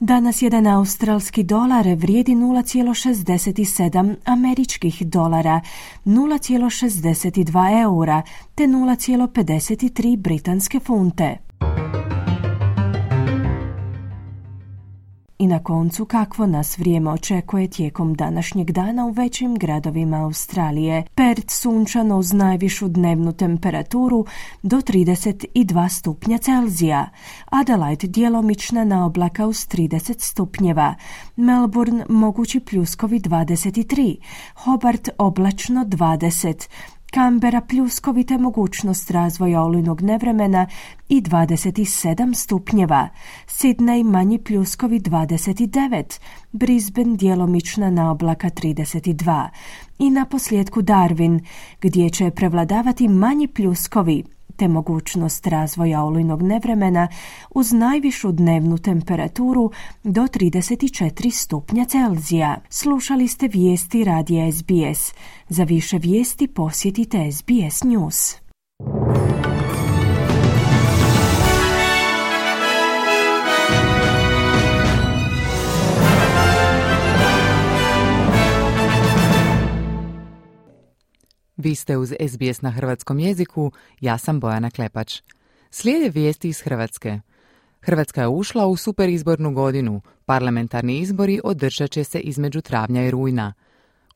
Danas 0.06 0.42
jedan 0.42 0.68
australski 0.68 1.44
dolar 1.44 1.86
vrijedi 1.88 2.32
0,67 2.32 4.16
američkih 4.26 5.02
dolara, 5.08 5.62
0,62 6.06 7.82
eura 7.82 8.22
te 8.56 8.64
0,53 8.64 10.18
britanske 10.18 10.80
funte. 10.80 11.38
I 15.40 15.48
na 15.48 15.64
koncu 15.64 16.06
kakvo 16.06 16.46
nas 16.46 16.78
vrijeme 16.78 17.12
očekuje 17.12 17.70
tijekom 17.70 18.14
današnjeg 18.14 18.72
dana 18.72 19.06
u 19.06 19.12
većim 19.12 19.56
gradovima 19.56 20.24
Australije. 20.24 21.04
Perth 21.16 21.54
sunčano 21.54 22.18
uz 22.18 22.34
najvišu 22.34 22.88
dnevnu 22.88 23.34
temperaturu 23.34 24.26
do 24.64 24.78
32 24.78 25.90
stupnja 25.90 26.38
Celzija. 26.38 27.10
Adelaide 27.46 28.08
djelomična 28.08 28.84
na 28.84 29.06
oblaka 29.06 29.48
uz 29.48 29.68
30 29.68 30.20
stupnjeva. 30.20 30.96
Melbourne 31.36 32.06
mogući 32.10 32.60
pljuskovi 32.60 33.20
23. 33.20 34.16
Hobart 34.56 35.10
oblačno 35.18 35.86
20. 35.86 36.68
Kambera 37.16 37.62
pljuskovite 37.62 38.38
mogućnost 38.38 39.12
razvoja 39.12 39.62
olujnog 39.62 40.02
nevremena 40.02 40.68
i 41.10 41.22
27 41.22 42.34
stupnjeva, 42.34 43.10
Sidney 43.48 44.04
manji 44.04 44.38
pljuskovi 44.40 45.00
29, 45.00 46.20
Brisbane 46.52 47.16
djelomična 47.16 47.90
na 47.90 48.12
oblaka 48.12 48.50
32 48.50 49.50
i 50.00 50.10
na 50.10 50.26
posljedku 50.26 50.82
Darwin 50.82 51.40
gdje 51.82 52.10
će 52.10 52.32
prevladavati 52.32 53.08
manji 53.08 53.48
pljuskovi 53.48 54.24
te 54.58 54.68
mogućnost 54.68 55.48
razvoja 55.48 56.04
olujnog 56.04 56.42
nevremena 56.42 57.08
uz 57.50 57.74
najvišu 57.74 58.32
dnevnu 58.32 58.78
temperaturu 58.78 59.72
do 60.04 60.22
34 60.22 61.32
stupnja 61.32 61.86
Celzija. 61.86 62.62
Slušali 62.70 63.28
ste 63.28 63.48
vijesti 63.48 64.04
radija 64.04 64.52
SBS. 64.52 65.14
Za 65.50 65.64
više 65.64 65.98
vijesti 65.98 66.48
posjetite 66.48 67.32
SBS 67.32 67.84
News. 67.84 68.36
Vi 81.66 81.76
ste 81.76 81.98
uz 81.98 82.14
SBS 82.30 82.62
na 82.62 82.72
hrvatskom 82.72 83.20
jeziku, 83.20 83.72
ja 84.00 84.18
sam 84.18 84.40
Bojana 84.40 84.72
Klepač. 84.72 85.22
Slijede 85.72 86.10
vijesti 86.10 86.50
iz 86.50 86.62
Hrvatske. 86.62 87.20
Hrvatska 87.82 88.22
je 88.22 88.28
ušla 88.28 88.68
u 88.68 88.76
superizbornu 88.76 89.54
godinu. 89.54 90.02
Parlamentarni 90.26 91.00
izbori 91.00 91.42
održat 91.44 91.92
će 91.92 92.04
se 92.04 92.20
između 92.20 92.62
travnja 92.62 93.06
i 93.06 93.12
rujna. 93.12 93.54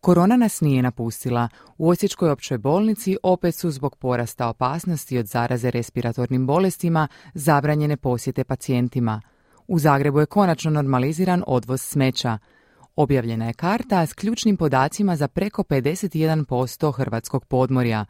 Korona 0.02 0.38
nas 0.38 0.62
nije 0.62 0.82
napustila. 0.82 1.50
U 1.78 1.90
Osječkoj 1.90 2.30
općoj 2.30 2.58
bolnici 2.58 3.18
opet 3.24 3.56
su 3.56 3.72
zbog 3.72 3.96
porasta 3.96 4.48
opasnosti 4.48 5.18
od 5.18 5.26
zaraze 5.26 5.72
respiratornim 5.72 6.48
bolestima 6.48 7.08
zabranjene 7.34 7.98
posjete 7.98 8.44
pacijentima. 8.44 9.22
U 9.68 9.80
Zagrebu 9.80 10.20
je 10.20 10.26
konačno 10.26 10.72
normaliziran 10.72 11.44
odvoz 11.48 11.82
smeća. 11.82 12.38
Objavljena 13.00 13.48
je 13.48 13.54
karta 13.54 14.06
s 14.06 14.14
ključnim 14.14 14.58
podacima 14.58 15.16
za 15.16 15.28
preko 15.28 15.64
51% 15.64 16.92
hrvatskog 16.94 17.46
podmorja. 17.46 18.06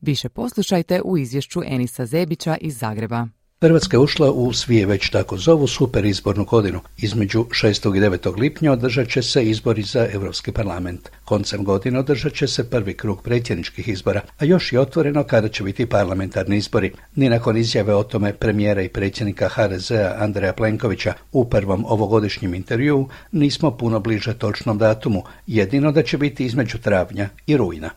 Više 0.00 0.28
poslušajte 0.28 1.00
u 1.04 1.18
izvješću 1.18 1.60
Enisa 1.66 2.06
Zebića 2.06 2.56
iz 2.60 2.78
Zagreba. 2.78 3.28
Hrvatska 3.62 3.96
je 3.96 4.00
ušla 4.00 4.30
u 4.30 4.52
svije 4.52 4.86
već 4.86 5.10
tako 5.10 5.36
zovu 5.36 5.66
super 5.66 6.04
izbornu 6.04 6.44
godinu. 6.44 6.80
Između 6.98 7.44
6. 7.44 7.96
i 7.96 8.00
9. 8.00 8.38
lipnja 8.38 8.72
održat 8.72 9.08
će 9.08 9.22
se 9.22 9.44
izbori 9.44 9.82
za 9.82 10.08
Europski 10.12 10.52
parlament. 10.52 11.08
Koncem 11.24 11.64
godine 11.64 11.98
održat 11.98 12.32
će 12.32 12.46
se 12.46 12.70
prvi 12.70 12.94
krug 12.94 13.22
predsjedničkih 13.22 13.88
izbora, 13.88 14.20
a 14.38 14.44
još 14.44 14.72
je 14.72 14.80
otvoreno 14.80 15.24
kada 15.24 15.48
će 15.48 15.62
biti 15.62 15.86
parlamentarni 15.86 16.56
izbori. 16.56 16.92
Ni 17.14 17.28
nakon 17.28 17.56
izjave 17.56 17.94
o 17.94 18.02
tome 18.02 18.32
premijera 18.32 18.82
i 18.82 18.88
predsjednika 18.88 19.48
HDZ-a 19.48 20.16
Andreja 20.18 20.52
Plenkovića 20.52 21.12
u 21.32 21.44
prvom 21.44 21.84
ovogodišnjem 21.88 22.54
intervjuu 22.54 23.08
nismo 23.32 23.70
puno 23.70 24.00
bliže 24.00 24.34
točnom 24.34 24.78
datumu, 24.78 25.22
jedino 25.46 25.92
da 25.92 26.02
će 26.02 26.18
biti 26.18 26.44
između 26.44 26.78
travnja 26.78 27.28
i 27.46 27.56
rujna. 27.56 27.90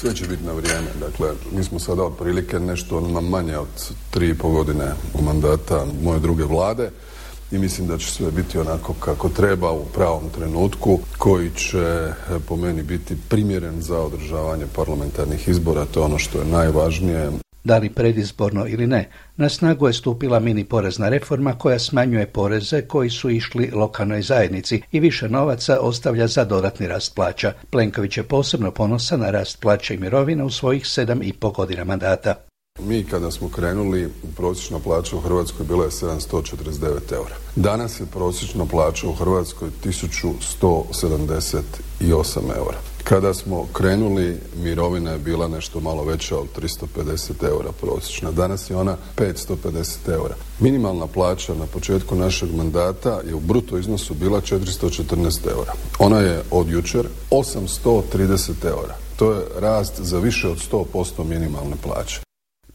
Sve 0.00 0.14
će 0.14 0.26
biti 0.26 0.44
na 0.44 0.52
vrijeme. 0.52 0.86
Dakle, 1.00 1.32
mi 1.52 1.64
smo 1.64 1.78
sada 1.78 2.02
otprilike 2.04 2.60
nešto 2.60 3.00
na 3.00 3.20
manje 3.20 3.58
od 3.58 3.92
tri 4.10 4.28
i 4.28 4.34
pol 4.34 4.50
godine 4.50 4.92
mandata 5.22 5.86
moje 6.02 6.20
druge 6.20 6.44
vlade 6.44 6.90
i 7.50 7.58
mislim 7.58 7.86
da 7.86 7.98
će 7.98 8.10
sve 8.10 8.30
biti 8.30 8.58
onako 8.58 8.94
kako 9.00 9.28
treba 9.28 9.70
u 9.70 9.84
pravom 9.84 10.30
trenutku 10.34 10.98
koji 11.18 11.50
će 11.50 12.12
po 12.48 12.56
meni 12.56 12.82
biti 12.82 13.16
primjeren 13.28 13.82
za 13.82 13.98
održavanje 13.98 14.64
parlamentarnih 14.76 15.48
izbora. 15.48 15.84
To 15.84 16.00
je 16.00 16.04
ono 16.04 16.18
što 16.18 16.38
je 16.38 16.44
najvažnije 16.44 17.30
da 17.64 17.78
li 17.78 17.90
predizborno 17.90 18.66
ili 18.66 18.86
ne, 18.86 19.08
na 19.36 19.48
snagu 19.48 19.86
je 19.86 19.92
stupila 19.92 20.40
mini 20.40 20.64
porezna 20.64 21.08
reforma 21.08 21.52
koja 21.52 21.78
smanjuje 21.78 22.26
poreze 22.26 22.82
koji 22.82 23.10
su 23.10 23.30
išli 23.30 23.70
lokalnoj 23.74 24.22
zajednici 24.22 24.82
i 24.92 25.00
više 25.00 25.28
novaca 25.28 25.78
ostavlja 25.80 26.26
za 26.26 26.44
dodatni 26.44 26.86
rast 26.86 27.14
plaća. 27.14 27.52
Plenković 27.70 28.16
je 28.16 28.22
posebno 28.22 28.70
ponosan 28.70 29.20
na 29.20 29.30
rast 29.30 29.60
plaća 29.60 29.94
i 29.94 29.98
mirovina 29.98 30.44
u 30.44 30.50
svojih 30.50 30.86
sedam 30.86 31.22
i 31.22 31.32
pol 31.32 31.50
godina 31.50 31.84
mandata. 31.84 32.49
Mi 32.86 33.04
kada 33.04 33.30
smo 33.30 33.48
krenuli, 33.48 34.12
prosječna 34.36 34.78
plaća 34.78 35.16
u 35.16 35.20
Hrvatskoj 35.20 35.66
bila 35.66 35.84
je 35.84 35.90
749 35.90 37.12
eura. 37.12 37.34
Danas 37.56 38.00
je 38.00 38.06
prosječna 38.06 38.66
plaća 38.66 39.08
u 39.08 39.14
Hrvatskoj 39.14 39.70
1178 39.84 41.76
eura. 42.56 42.78
Kada 43.04 43.34
smo 43.34 43.66
krenuli, 43.72 44.40
mirovina 44.62 45.10
je 45.10 45.18
bila 45.18 45.48
nešto 45.48 45.80
malo 45.80 46.04
veća 46.04 46.38
od 46.38 46.46
350 46.56 47.30
eura 47.48 47.72
prosječna. 47.80 48.30
Danas 48.30 48.70
je 48.70 48.76
ona 48.76 48.96
550 49.16 50.12
eura. 50.12 50.34
Minimalna 50.60 51.06
plaća 51.06 51.54
na 51.54 51.66
početku 51.66 52.16
našeg 52.16 52.54
mandata 52.54 53.20
je 53.28 53.34
u 53.34 53.40
bruto 53.40 53.78
iznosu 53.78 54.14
bila 54.14 54.40
414 54.40 55.50
eura. 55.50 55.72
Ona 55.98 56.18
je 56.20 56.42
od 56.50 56.68
jučer 56.68 57.08
830 57.30 58.52
eura. 58.64 58.94
To 59.16 59.32
je 59.32 59.46
rast 59.58 60.00
za 60.00 60.18
više 60.18 60.48
od 60.48 60.58
100% 60.72 61.24
minimalne 61.24 61.76
plaće. 61.82 62.20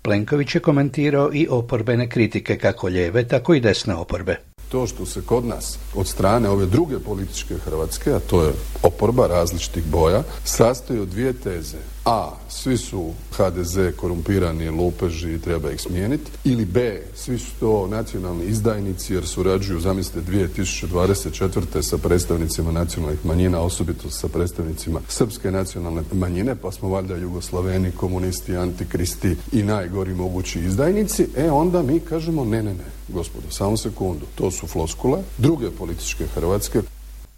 Plenković 0.05 0.55
je 0.55 0.61
komentirao 0.61 1.29
i 1.33 1.47
oporbene 1.49 2.09
kritike 2.09 2.57
kako 2.57 2.87
lijeve, 2.87 3.27
tako 3.27 3.53
i 3.53 3.59
desne 3.59 3.95
oporbe 3.95 4.37
to 4.75 4.87
što 4.87 5.05
se 5.05 5.21
kod 5.21 5.45
nas 5.45 5.77
od 5.95 6.07
strane 6.07 6.49
ove 6.49 6.65
druge 6.65 6.99
političke 6.99 7.55
Hrvatske, 7.65 8.11
a 8.13 8.19
to 8.19 8.43
je 8.43 8.53
oporba 8.83 9.27
različitih 9.27 9.83
boja, 9.85 10.23
sastoji 10.43 10.99
od 10.99 11.07
dvije 11.07 11.33
teze. 11.33 11.94
A. 12.05 12.31
Svi 12.49 12.77
su 12.77 13.11
HDZ 13.31 13.77
korumpirani 13.97 14.69
lupeži 14.69 15.33
i 15.33 15.41
treba 15.41 15.71
ih 15.71 15.81
smijeniti. 15.81 16.31
Ili 16.43 16.65
B. 16.65 17.01
Svi 17.15 17.39
su 17.39 17.51
to 17.59 17.87
nacionalni 17.87 18.45
izdajnici 18.45 19.13
jer 19.13 19.27
surađuju, 19.27 19.79
zamislite, 19.79 20.31
2024. 20.31 21.81
sa 21.81 21.97
predstavnicima 21.97 22.71
nacionalnih 22.71 23.25
manjina, 23.25 23.59
osobito 23.59 24.09
sa 24.09 24.27
predstavnicima 24.27 24.99
srpske 25.07 25.51
nacionalne 25.51 26.03
manjine, 26.13 26.55
pa 26.55 26.71
smo 26.71 26.89
valjda 26.89 27.15
Jugoslaveni, 27.15 27.91
komunisti, 27.91 28.57
antikristi 28.57 29.35
i 29.51 29.63
najgori 29.63 30.13
mogući 30.13 30.59
izdajnici. 30.59 31.27
E 31.37 31.51
onda 31.51 31.81
mi 31.81 31.99
kažemo 31.99 32.45
ne, 32.45 32.63
ne, 32.63 32.73
ne, 32.73 32.85
gospodo, 33.09 33.51
samo 33.51 33.77
sekundu. 33.77 34.25
To 34.35 34.51
su 34.51 34.67
floskule 34.67 35.19
druge 35.37 35.71
političke 35.71 36.25
Hrvatske 36.35 36.81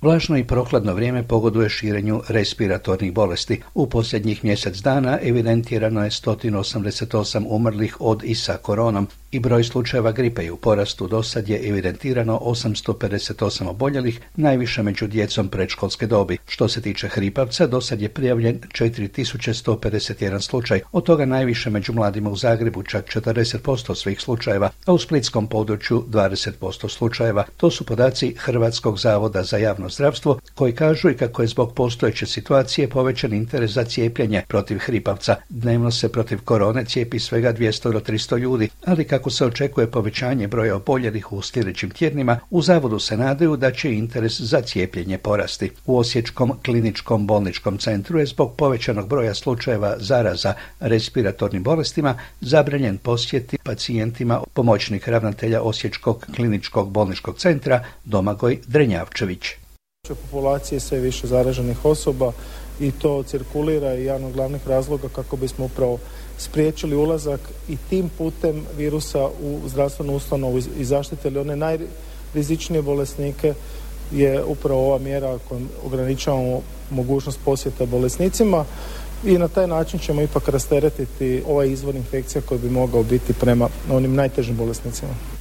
Vlažno 0.01 0.38
i 0.38 0.44
prohladno 0.44 0.94
vrijeme 0.94 1.24
pogoduje 1.24 1.70
širenju 1.70 2.22
respiratornih 2.27 3.13
bolesti. 3.13 3.62
U 3.74 3.89
posljednjih 3.89 4.44
mjesec 4.44 4.77
dana 4.77 5.20
evidentirano 5.22 6.04
je 6.04 6.10
188 6.10 7.46
umrlih 7.50 8.01
od 8.01 8.24
i 8.24 8.36
sa 8.36 8.58
koronom 8.58 9.08
i 9.31 9.39
broj 9.39 9.63
slučajeva 9.63 10.12
gripe 10.12 10.43
je 10.43 10.51
u 10.51 10.57
porastu. 10.57 11.07
Do 11.07 11.24
sad 11.24 11.50
je 11.50 11.69
evidentirano 11.69 12.39
858 12.43 13.67
oboljelih, 13.69 14.19
najviše 14.36 14.84
među 14.84 15.07
djecom 15.07 15.50
predškolske 15.50 16.07
dobi. 16.07 16.38
Što 16.48 16.67
se 16.67 16.81
tiče 16.81 17.07
hripavca, 17.07 17.67
do 17.67 17.81
sad 17.81 18.01
je 18.01 18.10
prijavljen 18.10 18.60
4151 18.74 20.41
slučaj, 20.41 20.81
od 20.91 21.03
toga 21.03 21.25
najviše 21.25 21.69
među 21.69 21.93
mladima 21.93 22.29
u 22.29 22.36
Zagrebu, 22.36 22.84
čak 22.84 23.05
40% 23.05 23.96
svih 23.96 24.22
slučajeva, 24.22 24.69
a 24.86 24.93
u 24.93 24.98
splitskom 24.98 25.48
području 25.48 26.03
20% 26.07 26.89
slučajeva. 26.89 27.46
To 27.57 27.72
su 27.72 27.86
podaci 27.86 28.36
Hrvatskog 28.38 29.00
zavoda 29.00 29.43
za 29.43 29.57
javno 29.57 29.89
zdravstvo, 29.89 30.39
koji 30.55 30.74
kažu 30.74 31.10
i 31.10 31.17
kako 31.17 31.41
je 31.41 31.48
zbog 31.48 31.74
postojeće 31.74 32.25
situacije 32.25 32.89
povećan 32.89 33.34
interes 33.34 33.72
za 33.72 33.84
cijepljenje 33.84 34.43
protiv 34.48 34.77
hripavca. 34.79 35.36
Dnevno 35.50 35.91
se 35.91 36.10
protiv 36.10 36.39
korone 36.43 36.86
cijepi 36.86 37.19
svega 37.19 37.53
200 37.53 37.91
do 37.91 37.99
300 37.99 38.38
ljudi, 38.38 38.69
ali 38.86 39.04
kako 39.04 39.16
se 39.30 39.45
očekuje 39.45 39.91
povećanje 39.91 40.47
broja 40.47 40.75
oboljelih 40.75 41.34
u 41.34 41.41
sljedećim 41.41 41.89
tjednima, 41.89 42.39
u 42.49 42.62
zavodu 42.62 42.99
se 42.99 43.17
nadaju 43.17 43.58
da 43.58 43.71
će 43.71 43.93
interes 43.93 44.41
za 44.41 44.62
cijepljenje 44.62 45.17
porasti. 45.17 45.71
U 45.86 45.97
Osječkom 45.97 46.51
kliničkom 46.65 47.27
bolničkom 47.27 47.77
centru 47.77 48.19
je 48.19 48.25
zbog 48.25 48.56
povećanog 48.58 49.08
broja 49.08 49.34
slučajeva 49.34 49.95
zaraza 49.99 50.53
respiratornim 50.80 51.63
bolestima 51.63 52.19
zabranjen 52.41 52.97
posjeti 52.97 53.58
pacijentima 53.63 54.41
pomoćnik 54.53 55.08
ravnatelja 55.08 55.62
Osječkog 55.62 56.25
kliničkog 56.36 56.89
bolničkog 56.89 57.38
centra 57.38 57.84
Domagoj 58.06 58.60
Drenjavčević. 58.67 59.45
Populacije 60.08 60.80
sve 60.80 60.99
više 60.99 61.27
zaraženih 61.27 61.86
osoba 61.86 62.32
i 62.80 62.91
to 62.91 63.23
cirkulira 63.23 63.93
i 63.93 64.03
jedan 64.03 64.23
od 64.23 64.34
glavnih 64.34 64.67
razloga 64.67 65.08
kako 65.15 65.36
bismo 65.36 65.65
upravo 65.65 65.99
spriječili 66.38 66.95
ulazak 66.95 67.39
i 67.69 67.78
tim 67.89 68.10
putem 68.17 68.65
virusa 68.78 69.26
u 69.26 69.60
zdravstvenu 69.67 70.15
ustanovu 70.15 70.58
i 70.58 70.86
zaštitili 70.86 71.39
one 71.39 71.56
najrizičnije 71.56 72.82
bolesnike 72.82 73.54
je 74.12 74.43
upravo 74.43 74.88
ova 74.88 75.00
mjera 75.00 75.38
kojom 75.50 75.69
ograničavamo 75.86 76.62
mogućnost 76.89 77.39
posjeta 77.45 77.86
bolesnicima 77.86 78.65
i 79.26 79.38
na 79.38 79.47
taj 79.47 79.67
način 79.67 80.00
ćemo 80.00 80.21
ipak 80.21 80.47
rasteretiti 80.50 81.43
ovaj 81.47 81.69
izvor 81.69 81.95
infekcija 81.95 82.41
koji 82.41 82.60
bi 82.60 82.69
mogao 82.69 83.04
biti 83.04 83.34
prema 83.34 83.69
onim 83.91 84.15
najtežim 84.15 84.56
bolesnicima. 84.56 85.37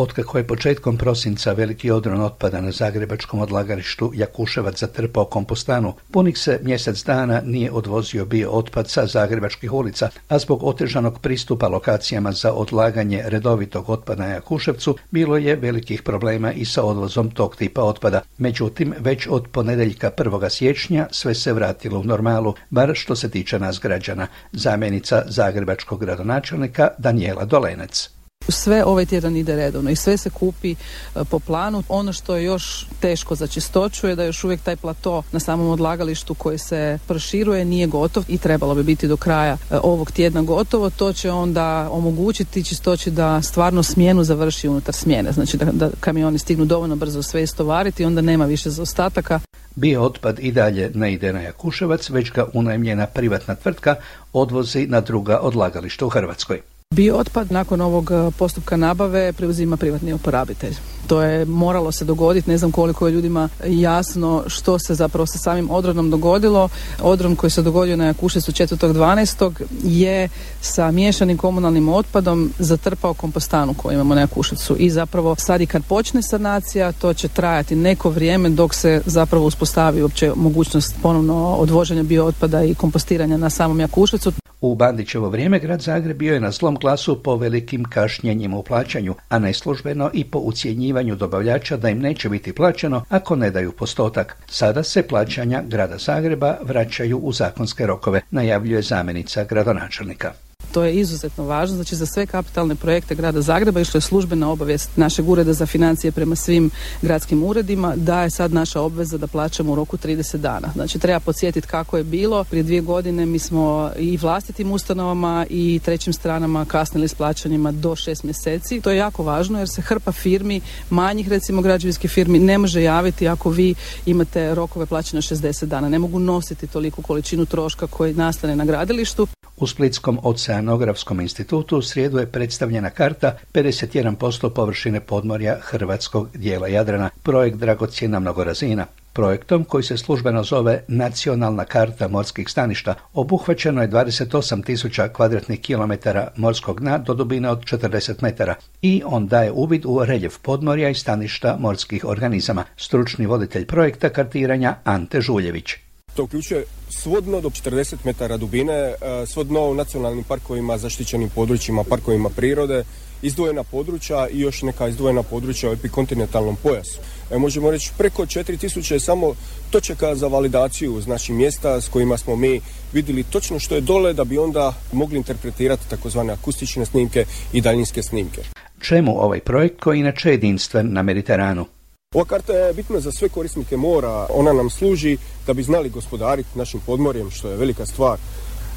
Otkako 0.00 0.38
je 0.38 0.46
početkom 0.46 0.96
prosinca 0.96 1.52
veliki 1.52 1.90
odron 1.90 2.20
otpada 2.20 2.60
na 2.60 2.70
zagrebačkom 2.72 3.40
odlagalištu 3.40 4.12
Jakuševac 4.14 4.80
zatrpao 4.80 5.24
kompostanu, 5.24 5.92
punih 6.10 6.38
se 6.38 6.60
mjesec 6.62 7.04
dana 7.04 7.42
nije 7.44 7.72
odvozio 7.72 8.24
bio 8.24 8.50
otpad 8.50 8.88
sa 8.90 9.06
zagrebačkih 9.06 9.72
ulica, 9.72 10.08
a 10.28 10.38
zbog 10.38 10.62
otežanog 10.62 11.18
pristupa 11.20 11.68
lokacijama 11.68 12.32
za 12.32 12.52
odlaganje 12.52 13.22
redovitog 13.26 13.90
otpada 13.90 14.26
na 14.26 14.34
Jakuševcu 14.34 14.96
bilo 15.10 15.36
je 15.36 15.56
velikih 15.56 16.02
problema 16.02 16.52
i 16.52 16.64
sa 16.64 16.82
odvozom 16.82 17.30
tog 17.30 17.56
tipa 17.56 17.82
otpada. 17.82 18.22
Međutim, 18.38 18.94
već 18.98 19.26
od 19.30 19.48
ponedeljka 19.52 20.10
1. 20.16 20.50
siječnja 20.50 21.06
sve 21.10 21.34
se 21.34 21.52
vratilo 21.52 22.00
u 22.00 22.04
normalu, 22.04 22.54
bar 22.70 22.92
što 22.94 23.16
se 23.16 23.30
tiče 23.30 23.58
nas 23.58 23.80
građana. 23.80 24.26
Zamjenica 24.52 25.22
zagrebačkog 25.26 26.00
gradonačelnika 26.00 26.88
Danijela 26.98 27.44
Dolenec. 27.44 28.19
Sve 28.50 28.84
ovaj 28.84 29.06
tjedan 29.06 29.36
ide 29.36 29.56
redovno 29.56 29.90
i 29.90 29.96
sve 29.96 30.16
se 30.16 30.30
kupi 30.30 30.70
e, 30.70 31.24
po 31.30 31.38
planu. 31.38 31.82
Ono 31.88 32.12
što 32.12 32.36
je 32.36 32.44
još 32.44 32.86
teško 33.00 33.34
za 33.34 33.46
čistoću 33.46 34.08
je 34.08 34.16
da 34.16 34.24
još 34.24 34.44
uvijek 34.44 34.60
taj 34.60 34.76
plato 34.76 35.22
na 35.32 35.40
samom 35.40 35.68
odlagalištu 35.68 36.34
koji 36.34 36.58
se 36.58 36.98
proširuje 37.06 37.64
nije 37.64 37.86
gotov 37.86 38.24
i 38.28 38.38
trebalo 38.38 38.74
bi 38.74 38.82
biti 38.82 39.08
do 39.08 39.16
kraja 39.16 39.56
e, 39.70 39.78
ovog 39.82 40.10
tjedna 40.10 40.42
gotovo. 40.42 40.90
To 40.90 41.12
će 41.12 41.30
onda 41.30 41.88
omogućiti 41.90 42.64
čistoći 42.64 43.10
da 43.10 43.42
stvarno 43.42 43.82
smjenu 43.82 44.24
završi 44.24 44.68
unutar 44.68 44.94
smjene. 44.94 45.32
Znači 45.32 45.56
da, 45.56 45.64
da 45.72 45.90
kamioni 46.00 46.38
stignu 46.38 46.64
dovoljno 46.64 46.96
brzo 46.96 47.22
sve 47.22 47.42
istovariti 47.42 48.02
i 48.02 48.06
onda 48.06 48.20
nema 48.20 48.44
više 48.44 48.70
zaostataka. 48.70 49.40
Bio 49.74 50.02
otpad 50.02 50.38
i 50.38 50.52
dalje 50.52 50.90
ne 50.94 51.12
ide 51.12 51.32
na 51.32 51.40
Jakuševac, 51.40 52.10
već 52.10 52.32
ga 52.32 52.46
unajmljena 52.52 53.06
privatna 53.06 53.54
tvrtka 53.54 53.94
odvozi 54.32 54.86
na 54.86 55.00
druga 55.00 55.38
odlagališta 55.38 56.06
u 56.06 56.08
Hrvatskoj. 56.08 56.60
Bio 56.94 57.16
otpad 57.16 57.52
nakon 57.52 57.80
ovog 57.80 58.10
e, 58.10 58.30
postupka 58.38 58.76
nabave 58.76 59.32
preuzima 59.32 59.76
privatni 59.76 60.12
uporabitelj. 60.12 60.74
To 61.06 61.22
je 61.22 61.44
moralo 61.44 61.92
se 61.92 62.04
dogoditi, 62.04 62.50
ne 62.50 62.58
znam 62.58 62.72
koliko 62.72 63.06
je 63.06 63.12
ljudima 63.12 63.48
jasno 63.66 64.44
što 64.46 64.78
se 64.78 64.94
zapravo 64.94 65.26
sa 65.26 65.38
samim 65.38 65.70
odrodom 65.70 66.10
dogodilo. 66.10 66.68
Odron 67.02 67.36
koji 67.36 67.50
se 67.50 67.62
dogodio 67.62 67.96
na 67.96 68.06
Jakušecu 68.06 68.52
4.12. 68.52 69.52
je 69.84 70.28
sa 70.60 70.90
miješanim 70.90 71.36
komunalnim 71.36 71.88
otpadom 71.88 72.52
zatrpao 72.58 73.14
kompostanu 73.14 73.74
koju 73.74 73.94
imamo 73.94 74.14
na 74.14 74.20
Jakuševcu 74.20 74.76
i 74.78 74.90
zapravo 74.90 75.36
sad 75.38 75.60
i 75.60 75.66
kad 75.66 75.84
počne 75.84 76.22
sanacija 76.22 76.92
to 76.92 77.14
će 77.14 77.28
trajati 77.28 77.76
neko 77.76 78.10
vrijeme 78.10 78.48
dok 78.48 78.74
se 78.74 79.02
zapravo 79.06 79.46
uspostavi 79.46 80.02
uopće 80.02 80.32
mogućnost 80.36 80.94
ponovno 81.02 81.54
odvoženja 81.54 82.02
biootpada 82.02 82.62
i 82.62 82.74
kompostiranja 82.74 83.36
na 83.36 83.50
samom 83.50 83.80
Jakuševcu. 83.80 84.32
U 84.60 84.74
Bandićevo 84.74 85.28
vrijeme 85.28 85.58
grad 85.58 85.80
Zagreb 85.80 86.16
bio 86.16 86.34
je 86.34 86.40
na 86.40 86.52
slom 86.52 86.74
glasu 86.74 87.22
po 87.22 87.36
velikim 87.36 87.84
kašnjenjima 87.84 88.56
u 88.56 88.62
plaćanju, 88.62 89.14
a 89.28 89.38
neslužbeno 89.38 90.10
i 90.12 90.24
po 90.24 90.38
ucjenjivanju 90.38 91.16
dobavljača 91.16 91.76
da 91.76 91.88
im 91.88 91.98
neće 91.98 92.28
biti 92.28 92.52
plaćeno 92.52 93.04
ako 93.08 93.36
ne 93.36 93.50
daju 93.50 93.72
postotak. 93.72 94.36
Sada 94.46 94.82
se 94.82 95.02
plaćanja 95.02 95.62
grada 95.66 95.98
Zagreba 95.98 96.56
vraćaju 96.62 97.18
u 97.18 97.32
zakonske 97.32 97.86
rokove, 97.86 98.20
najavljuje 98.30 98.82
zamjenica 98.82 99.44
gradonačelnika. 99.44 100.32
To 100.72 100.84
je 100.84 100.94
izuzetno 100.94 101.44
važno, 101.44 101.76
znači 101.76 101.96
za 101.96 102.06
sve 102.06 102.26
kapitalne 102.26 102.74
projekte 102.74 103.14
grada 103.14 103.40
Zagreba 103.40 103.80
išlo 103.80 103.98
je 103.98 104.02
službena 104.02 104.50
obavijest 104.50 104.96
našeg 104.96 105.28
ureda 105.28 105.52
za 105.52 105.66
financije 105.66 106.12
prema 106.12 106.36
svim 106.36 106.70
gradskim 107.02 107.42
uredima 107.42 107.96
da 107.96 108.22
je 108.22 108.30
sad 108.30 108.52
naša 108.52 108.80
obveza 108.80 109.18
da 109.18 109.26
plaćamo 109.26 109.72
u 109.72 109.74
roku 109.74 109.96
30 109.96 110.36
dana. 110.36 110.68
Znači 110.74 110.98
treba 110.98 111.20
podsjetiti 111.20 111.68
kako 111.68 111.96
je 111.96 112.04
bilo. 112.04 112.44
Prije 112.44 112.62
dvije 112.62 112.80
godine 112.80 113.26
mi 113.26 113.38
smo 113.38 113.90
i 113.98 114.16
vlastitim 114.16 114.72
ustanovama 114.72 115.46
i 115.50 115.80
trećim 115.84 116.12
stranama 116.12 116.64
kasnili 116.64 117.08
s 117.08 117.14
plaćanjima 117.14 117.72
do 117.72 117.96
šest 117.96 118.24
mjeseci. 118.24 118.80
To 118.80 118.90
je 118.90 118.96
jako 118.96 119.22
važno 119.22 119.58
jer 119.58 119.68
se 119.68 119.82
hrpa 119.82 120.12
firmi, 120.12 120.60
manjih 120.90 121.28
recimo 121.28 121.62
građevinskih 121.62 122.10
firmi 122.10 122.38
ne 122.38 122.58
može 122.58 122.82
javiti 122.82 123.28
ako 123.28 123.50
vi 123.50 123.74
imate 124.06 124.54
rokove 124.54 124.86
plaćanja 124.86 125.22
60 125.22 125.64
dana. 125.64 125.88
Ne 125.88 125.98
mogu 125.98 126.18
nositi 126.18 126.66
toliku 126.66 127.02
količinu 127.02 127.46
troška 127.46 127.86
koji 127.86 128.14
nastane 128.14 128.56
na 128.56 128.64
gradilištu. 128.64 129.26
U 129.56 129.66
Splitskom 129.66 130.18
oceanografskom 130.60 131.20
institutu 131.20 131.78
u 131.78 131.82
srijedu 131.82 132.18
je 132.18 132.26
predstavljena 132.26 132.90
karta 132.90 133.36
51% 133.54 134.50
površine 134.50 135.00
podmorja 135.00 135.56
hrvatskog 135.60 136.28
dijela 136.34 136.68
Jadrana, 136.68 137.10
projekt 137.22 137.56
dragocjena 137.56 138.20
mnogorazina. 138.20 138.86
Projektom 139.12 139.64
koji 139.64 139.82
se 139.82 139.96
službeno 139.96 140.44
zove 140.44 140.82
Nacionalna 140.88 141.64
karta 141.64 142.08
morskih 142.08 142.48
staništa 142.48 142.94
obuhvaćeno 143.14 143.82
je 143.82 143.88
28 143.88 144.64
tisuća 144.64 145.08
kvadratnih 145.08 145.60
kilometara 145.60 146.28
morskog 146.36 146.80
dna 146.80 146.98
do 146.98 147.14
dubine 147.14 147.50
od 147.50 147.60
40 147.60 148.22
metara 148.22 148.54
i 148.82 149.02
on 149.06 149.26
daje 149.26 149.52
uvid 149.52 149.86
u 149.86 150.04
reljef 150.04 150.38
podmorja 150.42 150.88
i 150.88 150.94
staništa 150.94 151.56
morskih 151.60 152.04
organizama. 152.04 152.64
Stručni 152.76 153.26
voditelj 153.26 153.66
projekta 153.66 154.08
kartiranja 154.08 154.74
Ante 154.84 155.20
Žuljević. 155.20 155.89
To 156.20 156.24
uključuje 156.24 156.64
svodno 156.88 157.40
do 157.40 157.50
40 157.50 157.96
metara 158.04 158.36
dubine, 158.36 158.72
e, 158.72 158.94
svodno 159.26 159.60
u 159.70 159.74
nacionalnim 159.74 160.24
parkovima, 160.24 160.78
zaštićenim 160.78 161.30
područjima, 161.34 161.84
parkovima 161.84 162.28
prirode, 162.28 162.84
izdvojena 163.22 163.64
područja 163.64 164.28
i 164.28 164.40
još 164.40 164.62
neka 164.62 164.88
izdvojena 164.88 165.22
područja 165.22 165.70
u 165.70 165.72
epikontinentalnom 165.72 166.56
pojasu. 166.56 166.98
E, 167.30 167.38
možemo 167.38 167.70
reći 167.70 167.90
preko 167.98 168.22
4000 168.22 168.92
je 168.92 169.00
samo 169.00 169.34
točaka 169.70 170.14
za 170.14 170.26
validaciju, 170.26 171.00
znači 171.00 171.32
mjesta 171.32 171.80
s 171.80 171.88
kojima 171.88 172.18
smo 172.18 172.36
mi 172.36 172.60
vidjeli 172.92 173.22
točno 173.22 173.58
što 173.58 173.74
je 173.74 173.80
dole 173.80 174.12
da 174.12 174.24
bi 174.24 174.38
onda 174.38 174.74
mogli 174.92 175.16
interpretirati 175.16 175.90
takozvane 175.90 176.32
akustične 176.32 176.86
snimke 176.86 177.24
i 177.52 177.60
daljinske 177.60 178.02
snimke. 178.02 178.42
Čemu 178.80 179.24
ovaj 179.24 179.40
projekt 179.40 179.80
koji 179.80 179.98
inače 179.98 180.30
jedinstven 180.30 180.92
na 180.92 181.02
Mediteranu? 181.02 181.66
Ova 182.14 182.24
karta 182.24 182.52
je 182.52 182.72
bitna 182.74 183.00
za 183.00 183.12
sve 183.12 183.28
korisnike 183.28 183.76
mora, 183.76 184.26
ona 184.34 184.52
nam 184.52 184.70
služi 184.70 185.16
da 185.46 185.52
bi 185.52 185.62
znali 185.62 185.88
gospodariti 185.88 186.58
našim 186.58 186.80
podmorjem, 186.86 187.30
što 187.30 187.50
je 187.50 187.56
velika 187.56 187.86
stvar, 187.86 188.18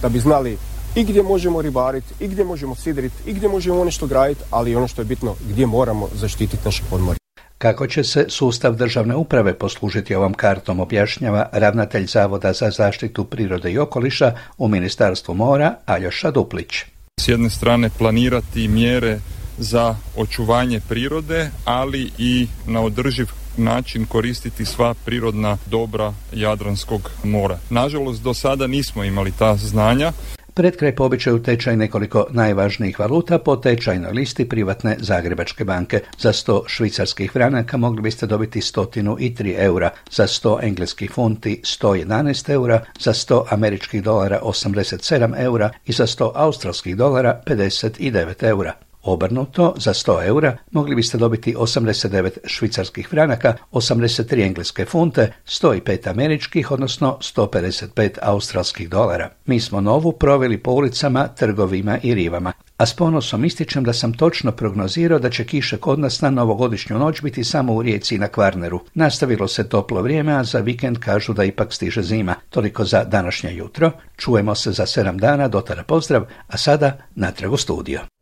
da 0.02 0.10
bi 0.10 0.20
znali 0.20 0.58
i 0.96 1.04
gdje 1.04 1.24
možemo 1.24 1.62
ribariti, 1.62 2.14
i 2.20 2.28
gdje 2.28 2.44
možemo 2.44 2.76
sidriti, 2.76 3.16
i 3.26 3.34
gdje 3.34 3.50
možemo 3.50 3.86
nešto 3.86 4.08
graditi, 4.08 4.42
ali 4.50 4.76
ono 4.76 4.88
što 4.88 5.02
je 5.02 5.06
bitno, 5.06 5.36
gdje 5.50 5.66
moramo 5.66 6.10
zaštititi 6.14 6.66
naše 6.66 6.84
podmorje. 6.90 7.18
Kako 7.58 7.88
će 7.88 8.04
se 8.04 8.26
sustav 8.30 8.76
državne 8.76 9.16
uprave 9.16 9.54
poslužiti 9.54 10.16
ovom 10.16 10.34
kartom 10.34 10.80
objašnjava 10.80 11.50
ravnatelj 11.52 12.08
Zavoda 12.08 12.54
za 12.54 12.72
zaštitu 12.72 13.26
prirode 13.26 13.72
i 13.72 13.80
okoliša 13.80 14.36
u 14.58 14.68
Ministarstvu 14.68 15.34
mora 15.34 15.76
Aljoša 15.86 16.32
Duplić. 16.32 16.74
S 17.22 17.28
jedne 17.28 17.50
strane 17.50 17.90
planirati 17.98 18.68
mjere 18.68 19.20
za 19.58 19.96
očuvanje 20.18 20.80
prirode, 20.90 21.50
ali 21.66 22.12
i 22.18 22.48
na 22.68 22.82
održiv 22.82 23.28
način 23.58 24.06
koristiti 24.06 24.66
sva 24.66 24.94
prirodna 25.06 25.58
dobra 25.66 26.14
Jadranskog 26.34 27.12
mora. 27.24 27.60
Nažalost, 27.70 28.24
do 28.24 28.34
sada 28.34 28.68
nismo 28.68 29.04
imali 29.04 29.32
ta 29.32 29.56
znanja. 29.56 30.12
Pred 30.56 30.78
kraj 30.78 30.96
po 30.96 31.06
običaju 31.06 31.44
tečaj 31.44 31.78
nekoliko 31.78 32.28
najvažnijih 32.30 33.00
valuta 33.00 33.38
po 33.38 33.56
tečajnoj 33.56 34.12
listi 34.12 34.50
privatne 34.50 34.98
Zagrebačke 35.00 35.66
banke. 35.66 36.00
Za 36.20 36.34
100 36.34 36.62
švicarskih 36.68 37.32
franaka 37.32 37.78
mogli 37.78 38.02
biste 38.02 38.28
dobiti 38.28 38.62
stotinu 38.62 39.18
i 39.20 39.34
3 39.36 39.56
eura, 39.58 39.90
za 40.12 40.28
100 40.28 40.64
engleskih 40.64 41.12
funti 41.12 41.62
111 41.64 42.50
eura, 42.50 42.84
za 43.00 43.14
100 43.14 43.44
američkih 43.50 44.04
dolara 44.04 44.40
87 44.44 45.34
eura 45.38 45.70
i 45.86 45.92
za 45.92 46.08
100 46.08 46.32
australskih 46.36 46.98
dolara 46.98 47.42
59 47.46 48.44
eura. 48.44 48.74
Obrnuto, 49.04 49.74
za 49.78 49.94
100 49.94 50.28
eura 50.28 50.58
mogli 50.72 50.96
biste 50.96 51.18
dobiti 51.18 51.56
89 51.56 52.38
švicarskih 52.46 53.08
franaka, 53.08 53.54
83 53.72 54.46
engleske 54.46 54.86
funte, 54.86 55.34
105 55.46 56.10
američkih, 56.10 56.72
odnosno 56.72 57.18
155 57.22 58.18
australskih 58.22 58.90
dolara. 58.90 59.30
Mi 59.46 59.60
smo 59.60 59.82
novu 59.82 60.12
proveli 60.12 60.58
po 60.58 60.72
ulicama, 60.72 61.28
trgovima 61.28 61.98
i 62.04 62.14
rivama, 62.14 62.54
a 62.78 62.86
s 62.86 62.94
ponosom 62.94 63.46
ističem 63.46 63.84
da 63.84 63.94
sam 63.94 64.14
točno 64.14 64.52
prognozirao 64.52 65.20
da 65.20 65.30
će 65.30 65.46
kiše 65.46 65.78
kod 65.78 66.00
nas 66.00 66.22
na 66.22 66.30
novogodišnju 66.30 67.00
noć 67.00 67.22
biti 67.22 67.44
samo 67.44 67.74
u 67.74 67.82
Rijeci 67.82 68.18
na 68.18 68.28
Kvarneru. 68.28 68.80
Nastavilo 68.94 69.48
se 69.48 69.70
toplo 69.70 70.02
vrijeme, 70.02 70.34
a 70.34 70.44
za 70.44 70.60
vikend 70.60 70.98
kažu 71.00 71.34
da 71.34 71.44
ipak 71.44 71.74
stiže 71.74 72.02
zima. 72.02 72.36
Toliko 72.50 72.86
za 72.86 73.04
današnje 73.04 73.56
jutro. 73.56 73.92
Čujemo 74.18 74.56
se 74.56 74.72
za 74.72 74.86
sedam 74.86 75.18
dana, 75.18 75.48
dotara 75.48 75.84
pozdrav, 75.84 76.26
a 76.48 76.58
sada 76.58 76.98
natrag 77.16 77.54
u 77.54 77.58
studio. 77.58 78.13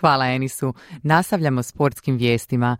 Hvala 0.00 0.26
Enisu. 0.26 0.74
Nastavljamo 1.02 1.62
sportskim 1.62 2.16
vijestima. 2.16 2.76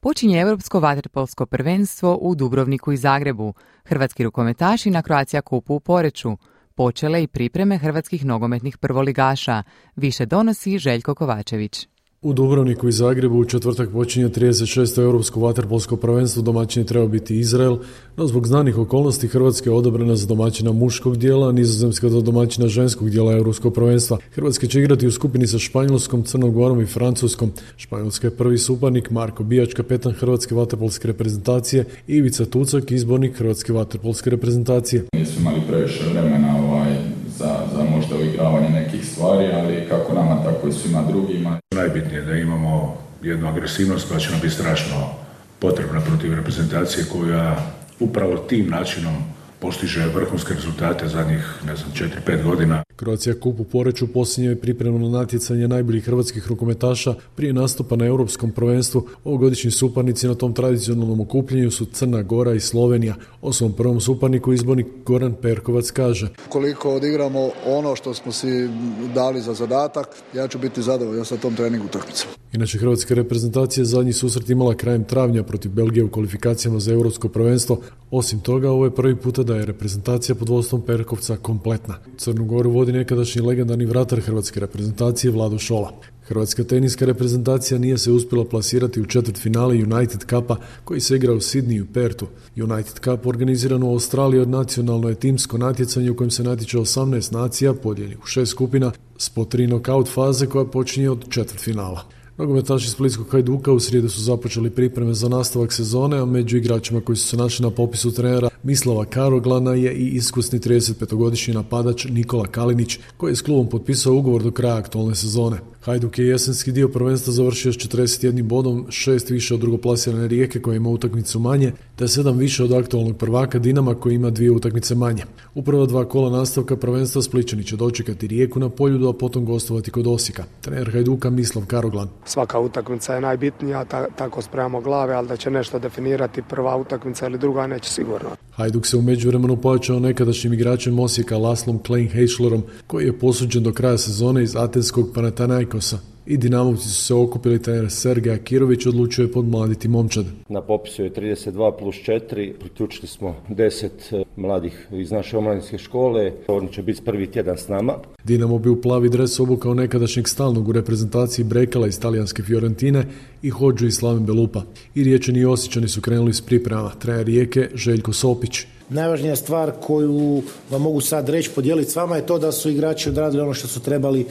Počinje 0.00 0.40
Europsko 0.40 0.80
vaterpolsko 0.80 1.46
prvenstvo 1.46 2.18
u 2.20 2.34
Dubrovniku 2.34 2.92
i 2.92 2.96
Zagrebu. 2.96 3.54
Hrvatski 3.84 4.24
rukometaši 4.24 4.90
na 4.90 5.02
Croatia 5.02 5.42
kupu 5.42 5.74
u 5.74 5.80
Poreću. 5.80 6.36
Počele 6.74 7.22
i 7.22 7.26
pripreme 7.26 7.78
hrvatskih 7.78 8.24
nogometnih 8.24 8.78
prvoligaša. 8.78 9.62
Više 9.96 10.26
donosi 10.26 10.78
Željko 10.78 11.14
Kovačević. 11.14 11.88
U 12.22 12.32
Dubrovniku 12.32 12.88
i 12.88 12.92
Zagrebu 12.92 13.38
u 13.38 13.44
četvrtak 13.44 13.90
počinje 13.92 14.28
36. 14.28 15.00
europsko 15.02 15.40
vaterpolsko 15.40 15.96
prvenstvo, 15.96 16.42
domaćin 16.42 16.84
treba 16.84 17.06
biti 17.06 17.38
Izrael, 17.38 17.78
no 18.16 18.26
zbog 18.26 18.46
znanih 18.46 18.78
okolnosti 18.78 19.28
Hrvatska 19.28 19.70
je 19.70 19.76
odobrena 19.76 20.16
za 20.16 20.26
domaćina 20.26 20.72
muškog 20.72 21.16
dijela, 21.16 21.48
a 21.48 21.52
nizozemska 21.52 22.08
za 22.08 22.20
domaćina 22.20 22.68
ženskog 22.68 23.10
dijela 23.10 23.32
europskog 23.32 23.74
prvenstva. 23.74 24.18
Hrvatska 24.34 24.66
će 24.66 24.80
igrati 24.80 25.06
u 25.06 25.12
skupini 25.12 25.46
sa 25.46 25.58
Španjolskom, 25.58 26.22
Crnom 26.22 26.52
Gorom 26.52 26.80
i 26.80 26.86
Francuskom. 26.86 27.52
Španjolska 27.76 28.26
je 28.26 28.36
prvi 28.36 28.58
suparnik, 28.58 29.10
Marko 29.10 29.42
Bijač, 29.42 29.74
kapetan 29.74 30.12
Hrvatske 30.12 30.54
vaterpolske 30.54 31.08
reprezentacije 31.08 31.84
i 32.06 32.16
Ivica 32.16 32.44
Tucak, 32.44 32.90
izbornik 32.90 33.36
Hrvatske 33.36 33.72
vaterpolske 33.72 34.30
reprezentacije. 34.30 35.04
Nismo 35.12 35.40
imali 35.40 35.60
previše 35.68 36.04
vremena 36.12 36.56
ovaj, 36.64 36.96
za, 37.38 37.56
za 37.74 37.84
možda 37.84 38.16
uigravanje 38.16 38.68
nekih 38.68 39.06
stvari, 39.06 39.46
ali 39.52 39.88
kako 39.88 40.14
nama, 40.14 40.42
tako 40.42 40.68
i 40.68 40.72
svima 40.72 41.02
drugima. 41.10 41.60
Najbitnije 41.78 42.18
je 42.18 42.24
da 42.24 42.36
imamo 42.36 42.96
jednu 43.22 43.48
agresivnost 43.48 44.08
koja 44.08 44.20
će 44.20 44.30
nam 44.30 44.40
biti 44.40 44.54
strašno 44.54 45.14
potrebna 45.58 46.00
protiv 46.00 46.34
reprezentacije 46.34 47.04
koja 47.12 47.56
upravo 48.00 48.36
tim 48.36 48.70
načinom 48.70 49.14
postiže 49.58 50.06
vrhunske 50.14 50.54
rezultate 50.54 51.08
zadnjih, 51.08 51.44
ne 51.66 51.76
znam, 51.76 51.90
4-5 52.26 52.42
godina. 52.42 52.82
Croatia 52.98 53.34
Kup 53.34 53.60
u 53.60 53.64
Poreću 53.64 54.06
posljednje 54.06 54.48
je 54.48 54.60
pripremno 54.60 55.08
natjecanje 55.08 55.68
najboljih 55.68 56.04
hrvatskih 56.04 56.48
rukometaša 56.48 57.14
prije 57.36 57.52
nastupa 57.52 57.96
na 57.96 58.06
europskom 58.06 58.50
prvenstvu. 58.52 59.06
Ovogodišnji 59.24 59.70
suparnici 59.70 60.26
na 60.26 60.34
tom 60.34 60.52
tradicionalnom 60.52 61.20
okupljenju 61.20 61.70
su 61.70 61.84
Crna 61.84 62.22
Gora 62.22 62.54
i 62.54 62.60
Slovenija. 62.60 63.14
O 63.42 63.52
svom 63.52 63.72
prvom 63.72 64.00
suparniku 64.00 64.52
izbornik 64.52 64.86
Goran 65.06 65.34
Perkovac 65.42 65.90
kaže. 65.90 66.28
Koliko 66.48 66.94
odigramo 66.94 67.50
ono 67.66 67.96
što 67.96 68.14
smo 68.14 68.32
si 68.32 68.68
dali 69.14 69.40
za 69.40 69.54
zadatak, 69.54 70.08
ja 70.34 70.48
ću 70.48 70.58
biti 70.58 70.82
zadovoljan 70.82 71.24
sa 71.24 71.36
tom 71.36 71.54
treningu 71.56 71.86
utakmicom. 71.86 72.28
Inače, 72.52 72.78
hrvatska 72.78 73.14
reprezentacija 73.14 73.84
zadnji 73.84 74.12
susret 74.12 74.50
imala 74.50 74.74
krajem 74.74 75.04
travnja 75.04 75.42
protiv 75.42 75.72
Belgije 75.72 76.04
u 76.04 76.10
kvalifikacijama 76.10 76.80
za 76.80 76.92
europsko 76.92 77.28
prvenstvo. 77.28 77.80
Osim 78.10 78.40
toga, 78.40 78.70
ovo 78.70 78.84
je 78.84 78.94
prvi 78.94 79.16
puta 79.16 79.42
da 79.42 79.56
je 79.56 79.66
reprezentacija 79.66 80.34
pod 80.34 80.48
vodstvom 80.48 80.82
Perkovca 80.82 81.36
kompletna. 81.36 81.94
Crnu 82.16 82.44
Goru 82.44 82.70
vodi 82.70 82.87
nekadašnji 82.92 83.42
legendarni 83.42 83.84
vratar 83.84 84.20
hrvatske 84.20 84.60
reprezentacije 84.60 85.30
Vlado 85.30 85.58
Šola. 85.58 85.92
Hrvatska 86.22 86.64
teniska 86.64 87.06
reprezentacija 87.06 87.78
nije 87.78 87.98
se 87.98 88.12
uspjela 88.12 88.44
plasirati 88.44 89.00
u 89.00 89.06
četvrt 89.06 89.38
finale 89.38 89.74
United 89.74 90.20
Cupa 90.20 90.56
koji 90.84 91.00
se 91.00 91.16
igra 91.16 91.32
u 91.32 91.36
Sydney 91.36 91.82
u 91.82 91.86
Pertu. 91.94 92.26
United 92.56 92.94
Cup 93.04 93.26
organiziran 93.26 93.82
u 93.82 93.90
Australiji 93.90 94.40
od 94.40 94.48
nacionalno 94.48 95.08
je 95.08 95.14
timsko 95.14 95.58
natjecanje 95.58 96.10
u 96.10 96.16
kojem 96.16 96.30
se 96.30 96.44
natječe 96.44 96.78
18 96.78 97.32
nacija 97.32 97.74
podijeljenih 97.74 98.22
u 98.22 98.26
šest 98.26 98.50
skupina 98.50 98.92
s 99.18 99.28
po 99.28 99.44
tri 99.44 99.66
knockout 99.66 100.08
faze 100.08 100.46
koja 100.46 100.64
počinje 100.64 101.10
od 101.10 101.30
četvrt 101.30 101.60
finala. 101.60 102.17
Nogometaši 102.38 102.90
Splitskog 102.90 103.30
Hajduka 103.30 103.72
u 103.72 103.80
srijedu 103.80 104.08
su 104.08 104.22
započeli 104.22 104.70
pripreme 104.70 105.14
za 105.14 105.28
nastavak 105.28 105.72
sezone, 105.72 106.18
a 106.18 106.24
među 106.24 106.56
igračima 106.56 107.00
koji 107.00 107.16
su 107.16 107.28
se 107.28 107.36
našli 107.36 107.62
na 107.62 107.70
popisu 107.70 108.12
trenera 108.12 108.48
Mislava 108.62 109.04
Karoglana 109.04 109.74
je 109.74 109.94
i 109.94 110.06
iskusni 110.06 110.58
35-godišnji 110.58 111.54
napadač 111.54 112.04
Nikola 112.04 112.46
Kalinić, 112.46 112.98
koji 113.16 113.30
je 113.30 113.36
s 113.36 113.42
klubom 113.42 113.68
potpisao 113.68 114.14
ugovor 114.14 114.42
do 114.42 114.50
kraja 114.50 114.76
aktualne 114.76 115.14
sezone. 115.14 115.58
Hajduk 115.80 116.18
je 116.18 116.26
jesenski 116.26 116.72
dio 116.72 116.88
prvenstva 116.88 117.32
završio 117.32 117.72
s 117.72 117.76
41 117.76 118.42
bodom, 118.42 118.86
šest 118.88 119.30
više 119.30 119.54
od 119.54 119.60
drugoplasirane 119.60 120.28
Rijeke 120.28 120.60
koja 120.60 120.76
ima 120.76 120.88
utakmicu 120.88 121.40
manje, 121.40 121.72
te 121.96 122.08
sedam 122.08 122.36
više 122.36 122.64
od 122.64 122.72
aktualnog 122.72 123.16
prvaka 123.16 123.58
Dinama 123.58 123.94
koji 123.94 124.14
ima 124.14 124.30
dvije 124.30 124.50
utakmice 124.50 124.94
manje. 124.94 125.22
U 125.54 125.62
prva 125.62 125.86
dva 125.86 126.04
kola 126.08 126.30
nastavka 126.30 126.76
prvenstva 126.76 127.22
Spličani 127.22 127.64
će 127.64 127.76
dočekati 127.76 128.26
Rijeku 128.26 128.60
na 128.60 128.68
poljudu, 128.68 129.08
a 129.08 129.12
potom 129.12 129.44
gostovati 129.44 129.90
kod 129.90 130.06
Osijeka. 130.06 130.44
Trener 130.60 130.92
Hajduka 130.92 131.30
Mislav 131.30 131.66
Karoglan. 131.66 132.08
Svaka 132.28 132.58
utakmica 132.58 133.14
je 133.14 133.20
najbitnija, 133.20 133.84
tako 134.16 134.42
spremamo 134.42 134.80
glave, 134.80 135.14
ali 135.14 135.28
da 135.28 135.36
će 135.36 135.50
nešto 135.50 135.78
definirati 135.78 136.42
prva 136.42 136.76
utakmica 136.76 137.26
ili 137.26 137.38
druga 137.38 137.66
neće 137.66 137.90
sigurno. 137.90 138.28
Hajduk 138.56 138.86
se 138.86 138.96
u 138.96 139.02
međuvremenu 139.02 139.56
pojačao 139.56 140.00
nekadašnjim 140.00 140.52
igračem 140.52 140.98
Osijeka 140.98 141.38
Laslom 141.38 141.82
Klein 141.82 142.08
Heischlerom, 142.10 142.62
koji 142.86 143.04
je 143.04 143.18
posuđen 143.18 143.62
do 143.62 143.72
kraja 143.72 143.98
sezone 143.98 144.42
iz 144.42 144.56
atenskog 144.56 145.10
Panathinaikosa 145.14 145.98
i 146.30 146.36
Dinamovci 146.36 146.88
su 146.88 147.02
se 147.02 147.14
okupili, 147.14 147.62
trener 147.62 147.90
Sergej 147.90 148.34
Akirović 148.34 148.86
odlučio 148.86 149.22
je 149.22 149.32
podmladiti 149.32 149.88
momčad. 149.88 150.26
Na 150.48 150.60
popisu 150.62 151.02
je 151.04 151.12
32 151.12 151.78
plus 151.78 151.96
4, 151.96 152.52
priključili 152.60 153.08
smo 153.08 153.36
10 153.48 153.86
eh, 154.12 154.24
mladih 154.36 154.88
iz 154.92 155.10
naše 155.10 155.38
omladinske 155.38 155.78
škole, 155.78 156.32
oni 156.48 156.72
će 156.72 156.82
biti 156.82 157.02
prvi 157.04 157.26
tjedan 157.26 157.56
s 157.56 157.68
nama. 157.68 157.94
Dinamo 158.24 158.58
bi 158.58 158.68
u 158.68 158.80
plavi 158.82 159.08
dres 159.08 159.40
obukao 159.40 159.74
nekadašnjeg 159.74 160.28
stalnog 160.28 160.68
u 160.68 160.72
reprezentaciji 160.72 161.44
Brekala 161.44 161.86
iz 161.86 162.00
talijanske 162.00 162.42
Fiorentine 162.42 163.04
i 163.42 163.50
Hođu 163.50 163.86
iz 163.86 163.94
Slaven 163.94 164.26
Belupa. 164.26 164.62
I 164.94 165.04
riječani 165.04 165.38
i 165.38 165.44
osjećani 165.44 165.88
su 165.88 166.00
krenuli 166.00 166.34
s 166.34 166.40
pripremama, 166.40 166.90
trener 166.98 167.26
Rijeke 167.26 167.68
Željko 167.74 168.12
Sopić. 168.12 168.66
Najvažnija 168.90 169.36
stvar 169.36 169.72
koju 169.80 170.42
vam 170.70 170.82
mogu 170.82 171.00
sad 171.00 171.28
reći, 171.28 171.50
podijeliti 171.54 171.90
s 171.90 171.96
vama 171.96 172.16
je 172.16 172.26
to 172.26 172.38
da 172.38 172.52
su 172.52 172.70
igrači 172.70 173.08
odradili 173.08 173.42
ono 173.42 173.54
što 173.54 173.68
su 173.68 173.80
trebali 173.80 174.26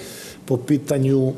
po 0.45 0.57
pitanju 0.57 1.33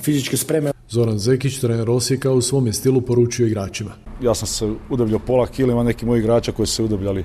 fizičke 0.00 0.36
spreme. 0.36 0.72
Zoran 0.88 1.18
Zekić, 1.18 1.58
trener 1.58 1.90
Osijeka, 1.90 2.32
u 2.32 2.40
svom 2.40 2.66
je 2.66 2.72
stilu 2.72 3.00
poručio 3.00 3.46
igračima. 3.46 3.90
Ja 4.22 4.34
sam 4.34 4.46
se 4.46 4.74
udavljao 4.90 5.18
pola 5.18 5.46
kilima, 5.46 5.82
neki 5.82 6.06
moji 6.06 6.20
igrača 6.20 6.52
koji 6.52 6.66
su 6.66 6.74
se 6.74 6.82
udavljali 6.82 7.24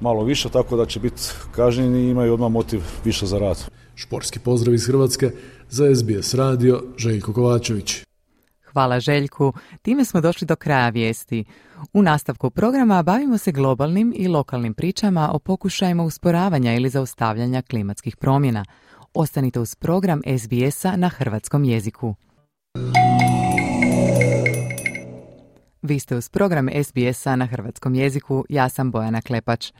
malo 0.00 0.24
više, 0.24 0.48
tako 0.48 0.76
da 0.76 0.86
će 0.86 1.00
biti 1.00 1.22
kažnjeni 1.54 1.98
i 1.98 2.10
imaju 2.10 2.34
odmah 2.34 2.50
motiv 2.50 2.82
više 3.04 3.26
za 3.26 3.38
rad. 3.38 3.64
Šporski 3.94 4.38
pozdrav 4.38 4.74
iz 4.74 4.86
Hrvatske 4.86 5.30
za 5.68 5.94
SBS 5.94 6.34
radio 6.34 6.82
Željko 6.96 7.32
Kovačević. 7.32 8.04
Hvala 8.72 9.00
Željku. 9.00 9.52
Time 9.82 10.04
smo 10.04 10.20
došli 10.20 10.46
do 10.46 10.56
kraja 10.56 10.88
vijesti. 10.88 11.44
U 11.92 12.02
nastavku 12.02 12.50
programa 12.50 13.02
bavimo 13.02 13.38
se 13.38 13.52
globalnim 13.52 14.12
i 14.16 14.28
lokalnim 14.28 14.74
pričama 14.74 15.30
o 15.32 15.38
pokušajima 15.38 16.02
usporavanja 16.02 16.74
ili 16.74 16.88
zaustavljanja 16.88 17.62
klimatskih 17.62 18.16
promjena. 18.16 18.64
Ostanite 19.14 19.60
uz 19.60 19.74
program 19.74 20.20
SBS-a 20.38 20.96
na 20.96 21.08
hrvatskom 21.08 21.64
jeziku. 21.64 22.14
Vi 25.82 26.00
ste 26.00 26.16
uz 26.16 26.28
program 26.28 26.68
SBS-a 26.84 27.36
na 27.36 27.46
hrvatskom 27.46 27.94
jeziku, 27.94 28.44
ja 28.48 28.68
sam 28.68 28.90
Bojana 28.90 29.22
Klepač. 29.22 29.72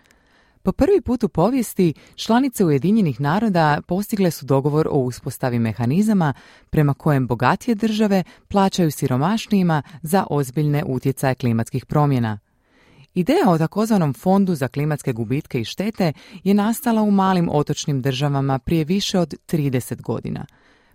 Po 0.63 0.73
prvi 0.73 1.01
put 1.01 1.25
u 1.25 1.29
povijesti 1.29 1.95
članice 2.15 2.65
Ujedinjenih 2.65 3.21
naroda 3.21 3.81
postigle 3.87 4.31
su 4.31 4.47
dogovor 4.47 4.89
o 4.91 4.99
uspostavi 4.99 5.59
mehanizama 5.59 6.35
prema 6.71 6.95
kojem 6.95 7.27
bogatije 7.27 7.75
države 7.75 8.25
plaćaju 8.49 8.91
siromašnijima 8.91 9.83
za 10.03 10.27
ozbiljne 10.31 10.85
utjecaje 10.85 11.35
klimatskih 11.35 11.87
promjena. 11.87 12.39
Ideja 13.15 13.51
o 13.51 13.59
takozvanom 13.59 14.15
fondu 14.15 14.55
za 14.55 14.69
klimatske 14.69 15.13
gubitke 15.13 15.61
i 15.61 15.65
štete 15.65 16.13
je 16.45 16.55
nastala 16.55 17.03
u 17.03 17.11
malim 17.11 17.49
otočnim 17.53 18.03
državama 18.03 18.59
prije 18.59 18.85
više 18.85 19.19
od 19.19 19.35
30 19.53 20.03
godina. 20.03 20.47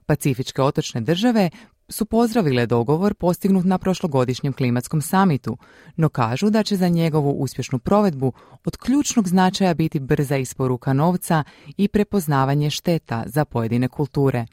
Pacifičke 0.06 0.62
otočne 0.62 1.02
države 1.02 1.50
su 1.90 2.06
pozdravile 2.06 2.66
dogovor 2.66 3.14
postignut 3.14 3.66
na 3.66 3.78
prošlogodišnjem 3.78 4.54
klimatskom 4.54 5.02
samitu, 5.02 5.58
no 5.96 6.10
kažu 6.10 6.50
da 6.50 6.64
će 6.64 6.76
za 6.76 6.88
njegovu 6.88 7.32
uspješnu 7.32 7.80
provedbu 7.80 8.34
od 8.66 8.78
ključnog 8.78 9.28
značaja 9.28 9.74
biti 9.74 10.00
brza 10.00 10.38
isporuka 10.38 10.94
novca 10.94 11.44
i 11.78 11.88
prepoznavanje 11.88 12.70
šteta 12.70 13.24
za 13.26 13.46
pojedine 13.46 13.88
kulture. 13.88 14.46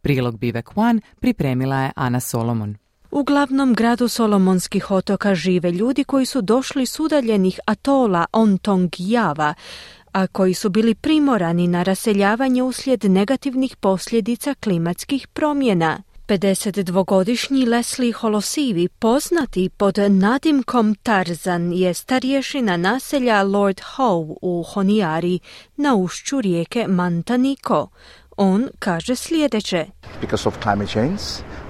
Prilog 0.00 0.38
Bivek 0.38 0.76
One 0.76 1.00
pripremila 1.20 1.76
je 1.76 1.92
Ana 1.96 2.20
Solomon. 2.20 2.81
U 3.12 3.22
glavnom 3.22 3.74
gradu 3.74 4.08
Solomonskih 4.08 4.90
otoka 4.90 5.34
žive 5.34 5.72
ljudi 5.72 6.04
koji 6.04 6.26
su 6.26 6.40
došli 6.40 6.86
s 6.86 7.00
udaljenih 7.00 7.60
atola 7.66 8.26
Java, 8.98 9.54
a 10.12 10.26
koji 10.26 10.54
su 10.54 10.68
bili 10.68 10.94
primorani 10.94 11.66
na 11.66 11.82
raseljavanje 11.82 12.62
uslijed 12.62 13.04
negativnih 13.04 13.76
posljedica 13.76 14.54
klimatskih 14.54 15.28
promjena. 15.28 16.02
52-godišnji 16.28 17.66
Leslie 17.66 18.12
Holosivi, 18.12 18.88
poznati 18.88 19.68
pod 19.68 19.98
nadimkom 19.98 20.94
Tarzan, 20.94 21.72
je 21.72 21.94
starješina 21.94 22.76
naselja 22.76 23.42
Lord 23.42 23.80
Howe 23.96 24.36
u 24.42 24.62
Honijari 24.62 25.38
na 25.76 25.94
ušću 25.94 26.40
rijeke 26.40 26.86
Mantaniko. 26.88 27.88
On 28.36 28.68
kaže 28.78 29.16
sljedeće. 29.16 29.86
Because 30.20 30.48
of 30.48 30.54
climate 30.62 30.92
change, 30.92 31.22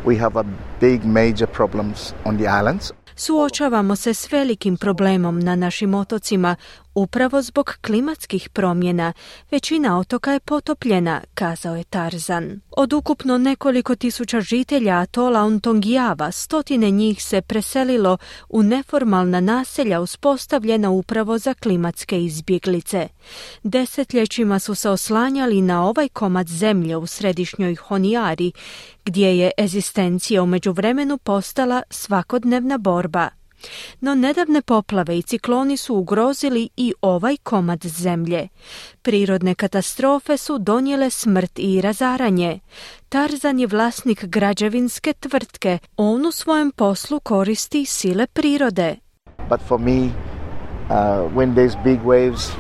we 0.04 0.18
have 0.18 0.40
a 0.40 0.44
big 0.80 1.04
major 1.04 1.46
problems 1.46 2.12
on 2.24 2.38
the 2.38 2.44
islands. 2.60 2.92
Suočavamo 3.16 3.96
se 3.96 4.14
s 4.14 4.32
velikim 4.32 4.76
problemom 4.76 5.40
na 5.40 5.56
našim 5.56 5.94
otocima 5.94 6.56
upravo 6.94 7.42
zbog 7.42 7.76
klimatskih 7.80 8.48
promjena. 8.48 9.12
Većina 9.50 9.98
otoka 9.98 10.32
je 10.32 10.40
potopljena, 10.40 11.20
kazao 11.34 11.76
je 11.76 11.84
Tarzan. 11.84 12.60
Od 12.70 12.92
ukupno 12.92 13.38
nekoliko 13.38 13.96
tisuća 13.96 14.40
žitelja 14.40 14.98
atola 14.98 15.40
Ontongijava, 15.40 16.32
stotine 16.32 16.90
njih 16.90 17.24
se 17.24 17.42
preselilo 17.42 18.18
u 18.48 18.62
neformalna 18.62 19.40
naselja 19.40 20.00
uspostavljena 20.00 20.90
upravo 20.90 21.38
za 21.38 21.54
klimatske 21.54 22.24
izbjeglice. 22.24 23.08
Desetljećima 23.62 24.58
su 24.58 24.74
se 24.74 24.90
oslanjali 24.90 25.60
na 25.60 25.86
ovaj 25.88 26.08
komad 26.08 26.48
zemlje 26.48 26.96
u 26.96 27.06
središnjoj 27.06 27.74
Honijari, 27.74 28.52
gdje 29.04 29.38
je 29.38 29.50
ezistencija 29.58 30.42
u 30.42 30.46
međuvremenu 30.46 31.18
postala 31.18 31.82
svakodnevna 31.90 32.78
borba. 32.78 33.41
No 34.00 34.14
nedavne 34.14 34.62
poplave 34.62 35.18
i 35.18 35.22
cikloni 35.22 35.76
su 35.76 35.94
ugrozili 35.96 36.68
i 36.76 36.94
ovaj 37.02 37.36
komad 37.36 37.84
zemlje. 37.84 38.48
Prirodne 39.02 39.54
katastrofe 39.54 40.36
su 40.36 40.58
donijele 40.58 41.10
smrt 41.10 41.58
i 41.58 41.80
razaranje. 41.80 42.60
Tarzan 43.08 43.60
je 43.60 43.66
vlasnik 43.66 44.24
građevinske 44.24 45.12
tvrtke. 45.12 45.78
On 45.96 46.26
u 46.26 46.32
svojem 46.32 46.70
poslu 46.70 47.20
koristi 47.20 47.84
sile 47.84 48.26
prirode. 48.26 48.96
But 49.48 49.60
for 49.68 49.80
me, 49.80 49.98
uh, 50.02 50.12
when 51.36 51.54
there's 51.54 51.84
big 51.84 52.00
waves, 52.04 52.50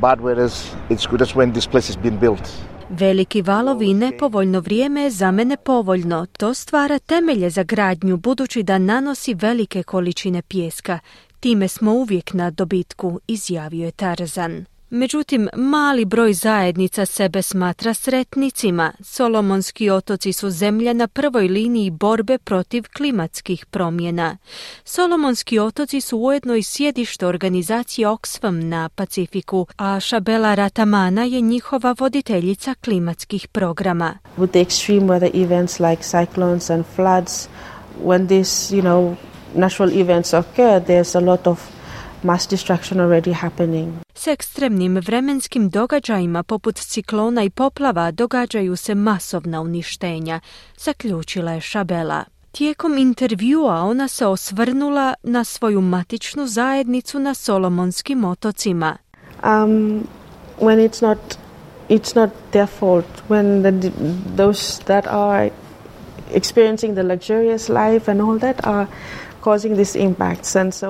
bad 0.00 0.18
weather, 0.18 0.48
it's 0.88 1.10
good 1.10 1.22
as 1.22 1.34
when 1.34 1.52
this 1.52 1.66
place 1.66 1.86
has 1.92 2.02
been 2.02 2.20
built. 2.20 2.69
Veliki 2.92 3.42
valovi 3.42 3.90
i 3.90 3.94
nepovoljno 3.94 4.60
vrijeme 4.60 5.02
je 5.02 5.10
za 5.10 5.30
mene 5.30 5.56
povoljno. 5.56 6.26
To 6.38 6.54
stvara 6.54 6.98
temelje 6.98 7.50
za 7.50 7.62
gradnju 7.62 8.16
budući 8.16 8.62
da 8.62 8.78
nanosi 8.78 9.34
velike 9.34 9.82
količine 9.82 10.42
pjeska. 10.42 10.98
Time 11.40 11.68
smo 11.68 11.92
uvijek 11.92 12.34
na 12.34 12.50
dobitku, 12.50 13.20
izjavio 13.26 13.84
je 13.84 13.90
Tarzan. 13.90 14.64
Međutim, 14.92 15.48
mali 15.54 16.04
broj 16.04 16.32
zajednica 16.32 17.06
sebe 17.06 17.42
smatra 17.42 17.94
sretnicima. 17.94 18.92
Solomonski 19.00 19.90
otoci 19.90 20.32
su 20.32 20.50
zemlja 20.50 20.92
na 20.92 21.08
prvoj 21.08 21.48
liniji 21.48 21.90
borbe 21.90 22.38
protiv 22.38 22.84
klimatskih 22.96 23.66
promjena. 23.66 24.36
Solomonski 24.84 25.58
otoci 25.58 26.00
su 26.00 26.18
ujedno 26.18 26.54
i 26.56 26.62
sjedište 26.62 27.26
organizacije 27.26 28.08
Oxfam 28.08 28.68
na 28.68 28.88
Pacifiku, 28.88 29.66
a 29.76 30.00
Šabela 30.00 30.54
Ratamana 30.54 31.24
je 31.24 31.40
njihova 31.40 31.94
voditeljica 31.98 32.74
klimatskih 32.74 33.48
programa. 33.48 34.18
With 34.38 34.50
the 34.50 34.60
extreme 34.60 35.06
weather 35.06 35.44
events 35.44 35.80
like 35.80 36.02
cyclones 36.02 36.70
and 36.70 36.84
floods, 36.96 37.48
when 38.04 38.26
these, 38.26 38.76
you 38.76 38.82
know, 38.82 39.16
natural 39.54 39.92
events 39.92 40.32
occur, 40.32 40.80
there's 40.80 41.18
a 41.18 41.20
lot 41.20 41.46
of 41.46 41.79
mass 42.22 42.50
destruction 42.50 43.00
already 43.00 43.32
happening. 43.32 43.92
S 44.14 44.26
ekstremnim 44.26 44.96
vremenskim 44.96 45.68
događajima 45.68 46.42
poput 46.42 46.76
ciklona 46.76 47.42
i 47.42 47.50
poplava 47.50 48.10
događaju 48.10 48.76
se 48.76 48.94
masovna 48.94 49.60
uništenja, 49.60 50.40
zaključila 50.78 51.52
je 51.52 51.60
Šabela. 51.60 52.24
Tijekom 52.52 52.98
intervjua 52.98 53.80
ona 53.80 54.08
se 54.08 54.26
osvrnula 54.26 55.14
na 55.22 55.44
svoju 55.44 55.80
matičnu 55.80 56.46
zajednicu 56.46 57.18
na 57.18 57.34
Solomonskim 57.34 58.24
otocima. 58.24 58.96
Um, 59.44 60.06
when 60.60 60.88
it's 60.88 61.02
not 61.02 61.18
it's 61.88 62.14
not 62.14 62.30
their 62.50 62.66
fault 62.66 63.22
when 63.28 63.62
the, 63.62 63.90
those 64.36 64.82
that 64.84 65.06
are 65.06 65.50
experiencing 66.34 66.94
the 66.94 67.02
luxurious 67.02 67.68
life 67.68 68.10
and 68.10 68.20
all 68.20 68.38
that 68.38 68.66
are 68.66 68.86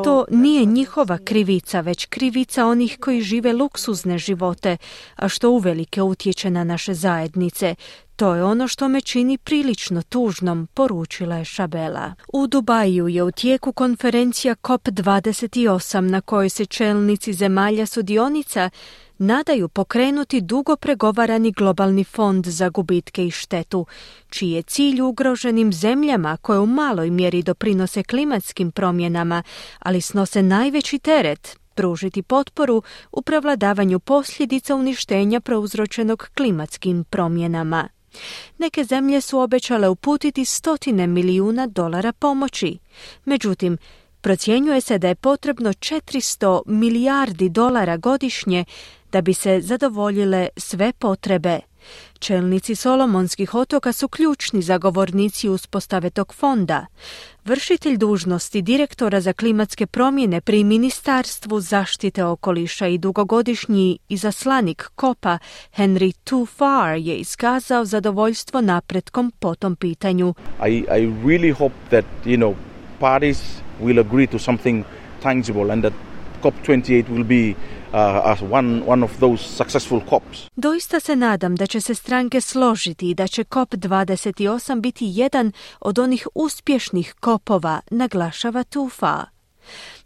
To 0.05 0.25
nije 0.31 0.65
njihova 0.65 1.19
krivica, 1.25 1.81
već 1.81 2.07
krivica 2.07 2.67
onih 2.67 2.99
koji 3.01 3.21
žive 3.21 3.53
luksuzne 3.53 4.19
živote, 4.19 4.77
a 5.17 5.29
što 5.29 5.51
uvelike 5.51 6.03
utječe 6.03 6.51
na 6.51 6.65
naše 6.65 6.95
zajednice. 6.95 7.75
To 8.21 8.35
je 8.35 8.45
ono 8.45 8.69
što 8.69 8.89
me 8.89 9.01
čini 9.01 9.39
prilično 9.39 10.03
tužnom, 10.03 10.69
poručila 10.75 11.37
je 11.37 11.45
Šabela. 11.45 12.15
U 12.33 12.47
Dubaju 12.47 13.09
je 13.09 13.23
u 13.23 13.31
tijeku 13.31 13.73
konferencija 13.73 14.55
COP28 14.55 16.01
na 16.01 16.21
kojoj 16.21 16.49
se 16.49 16.67
čelnici 16.67 17.33
zemalja 17.33 17.87
sudionica 17.87 18.71
nadaju 19.19 19.69
pokrenuti 19.69 20.41
dugo 20.41 20.77
pregovarani 20.77 21.53
globalni 21.53 22.05
fond 22.05 22.47
za 22.47 22.69
gubitke 22.69 23.27
i 23.27 23.31
štetu, 23.31 23.87
čiji 24.29 24.51
je 24.51 24.63
cilj 24.63 25.01
ugroženim 25.01 25.73
zemljama 25.73 26.37
koje 26.37 26.59
u 26.59 26.67
maloj 26.67 27.11
mjeri 27.11 27.43
doprinose 27.43 28.03
klimatskim 28.03 28.71
promjenama, 28.71 29.43
ali 29.79 30.01
snose 30.01 30.43
najveći 30.43 30.99
teret 30.99 31.59
pružiti 31.75 32.23
potporu 32.23 32.83
u 33.13 33.23
prevladavanju 33.23 33.99
posljedica 33.99 34.75
uništenja 34.75 35.41
prouzročenog 35.41 36.29
klimatskim 36.35 37.05
promjenama. 37.05 37.89
Neke 38.59 38.85
zemlje 38.85 39.21
su 39.21 39.39
obećale 39.39 39.89
uputiti 39.89 40.45
stotine 40.45 41.07
milijuna 41.07 41.67
dolara 41.67 42.13
pomoći. 42.13 42.79
Međutim, 43.25 43.79
procjenjuje 44.21 44.81
se 44.81 44.99
da 44.99 45.09
je 45.09 45.15
potrebno 45.15 45.71
400 45.71 46.63
milijardi 46.67 47.49
dolara 47.49 47.97
godišnje 47.97 48.65
da 49.13 49.21
bi 49.21 49.35
se 49.35 49.61
zadovoljile 49.61 50.49
sve 50.57 50.93
potrebe. 50.93 51.70
Čelnici 52.19 52.75
Solomonskih 52.75 53.55
otoka 53.55 53.93
su 53.93 54.09
ključni 54.09 54.63
zagovornici 54.63 55.49
uspostave 55.49 56.11
tog 56.11 56.35
fonda. 56.35 56.87
Vršitelj 57.45 57.97
dužnosti 57.97 58.63
direktora 58.63 59.21
za 59.21 59.33
klimatske 59.33 59.87
promjene 59.87 60.41
pri 60.41 60.65
Ministarstvu 60.65 61.61
zaštite 61.61 62.25
okoliša 62.25 62.87
i 62.87 62.99
dugogodišnji 62.99 63.99
izaslanik 64.09 64.91
Kopa 64.95 65.39
Henry 65.77 66.13
Tufar 66.25 66.97
je 66.97 67.19
iskazao 67.19 67.85
zadovoljstvo 67.85 68.61
napretkom 68.61 69.33
po 69.39 69.55
tom 69.55 69.77
pitanju. 69.77 70.35
I, 70.69 70.73
I 70.73 71.07
really 71.25 71.55
hope 71.59 71.75
that, 71.91 72.05
you 72.25 72.37
know, 72.37 72.55
parties 73.01 73.39
will 73.83 74.01
agree 74.01 74.27
to 74.27 74.39
something 74.39 74.85
tangible 75.23 75.73
and 75.73 75.83
that 75.83 75.93
COP28 76.43 77.05
will 77.09 77.25
be 77.25 77.55
uh, 77.93 78.53
one, 78.53 78.83
one 78.87 79.05
of 79.05 79.19
those 79.19 79.43
successful 79.57 80.01
COPs. 80.09 80.49
Doista 80.57 81.01
se 81.01 81.17
nadam 81.17 81.57
da 81.57 81.67
će 81.67 81.81
se 81.81 81.95
stranke 81.95 82.41
složiti 82.41 83.11
i 83.11 83.15
da 83.15 83.27
će 83.27 83.45
COP28 83.45 84.81
biti 84.81 85.05
jedan 85.09 85.53
od 85.81 85.99
onih 85.99 86.29
uspješnih 86.35 87.15
kopova, 87.21 87.81
naglašava 87.91 88.65
Tufa. 88.65 89.25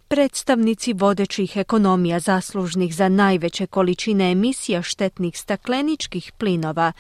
Predstavnici 0.08 0.92
vodećih 0.92 1.56
ekonomija 1.56 2.20
zaslužnih 2.20 2.94
za 2.94 3.08
najveće 3.08 3.66
količine 3.66 4.32
emisija 4.32 4.82
štetnih 4.82 5.38
stakleničkih 5.38 6.32
plinova 6.38 6.92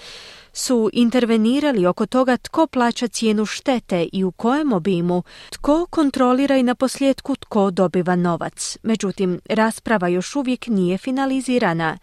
su 0.54 0.90
intervenirali 0.92 1.86
oko 1.86 2.06
toga 2.06 2.36
tko 2.36 2.66
plaća 2.66 3.08
cijenu 3.08 3.46
štete 3.46 4.08
i 4.12 4.24
u 4.24 4.30
kojem 4.32 4.72
obimu, 4.72 5.22
tko 5.50 5.86
kontrolira 5.90 6.56
i 6.56 6.62
na 6.62 6.74
posljedku 6.74 7.36
tko 7.36 7.70
dobiva 7.70 8.16
novac. 8.16 8.78
Međutim, 8.82 9.40
rasprava 9.48 10.08
još 10.08 10.36
uvijek 10.36 10.66
nije 10.66 10.98
finalizirana. 10.98 11.98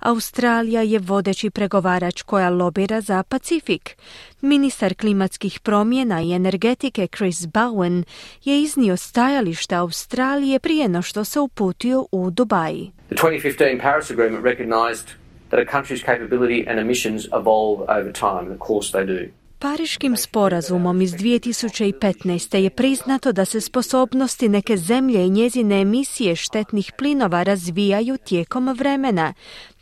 Australija 0.00 0.82
je 0.82 0.98
vodeći 0.98 1.50
pregovarač 1.50 2.22
koja 2.22 2.50
lobira 2.50 3.00
za 3.00 3.22
Pacifik. 3.22 3.96
Ministar 4.40 4.94
klimatskih 4.94 5.60
promjena 5.60 6.22
i 6.22 6.32
energetike 6.32 7.06
Chris 7.16 7.40
Bowen 7.40 8.04
je 8.44 8.62
iznio 8.62 8.96
stajališta 8.96 9.80
Australije 9.80 10.58
prije 10.58 10.88
no 10.88 11.02
što 11.02 11.24
se 11.24 11.40
uputio 11.40 12.06
u 12.12 12.30
Dubaji. 12.30 12.92
The 13.08 13.16
2015 13.16 13.82
Paris 13.82 14.10
Agreement 14.10 14.44
recognized 14.44 15.25
that 15.50 15.60
a 15.60 15.72
country's 15.72 16.04
capability 16.04 16.66
and 16.68 16.80
emissions 16.80 17.28
evolve 17.32 17.80
over 17.88 18.12
time, 18.12 18.52
of 18.52 18.58
course 18.58 18.92
they 18.92 19.06
do. 19.06 19.32
Pariškim 19.58 20.16
sporazumom 20.16 21.00
iz 21.00 21.12
2015. 21.12 22.56
je 22.56 22.70
priznato 22.70 23.32
da 23.32 23.44
se 23.44 23.60
sposobnosti 23.60 24.48
neke 24.48 24.76
zemlje 24.76 25.26
i 25.26 25.30
njezine 25.30 25.80
emisije 25.80 26.36
štetnih 26.36 26.92
plinova 26.98 27.42
razvijaju 27.42 28.16
tijekom 28.16 28.74
vremena. 28.78 29.34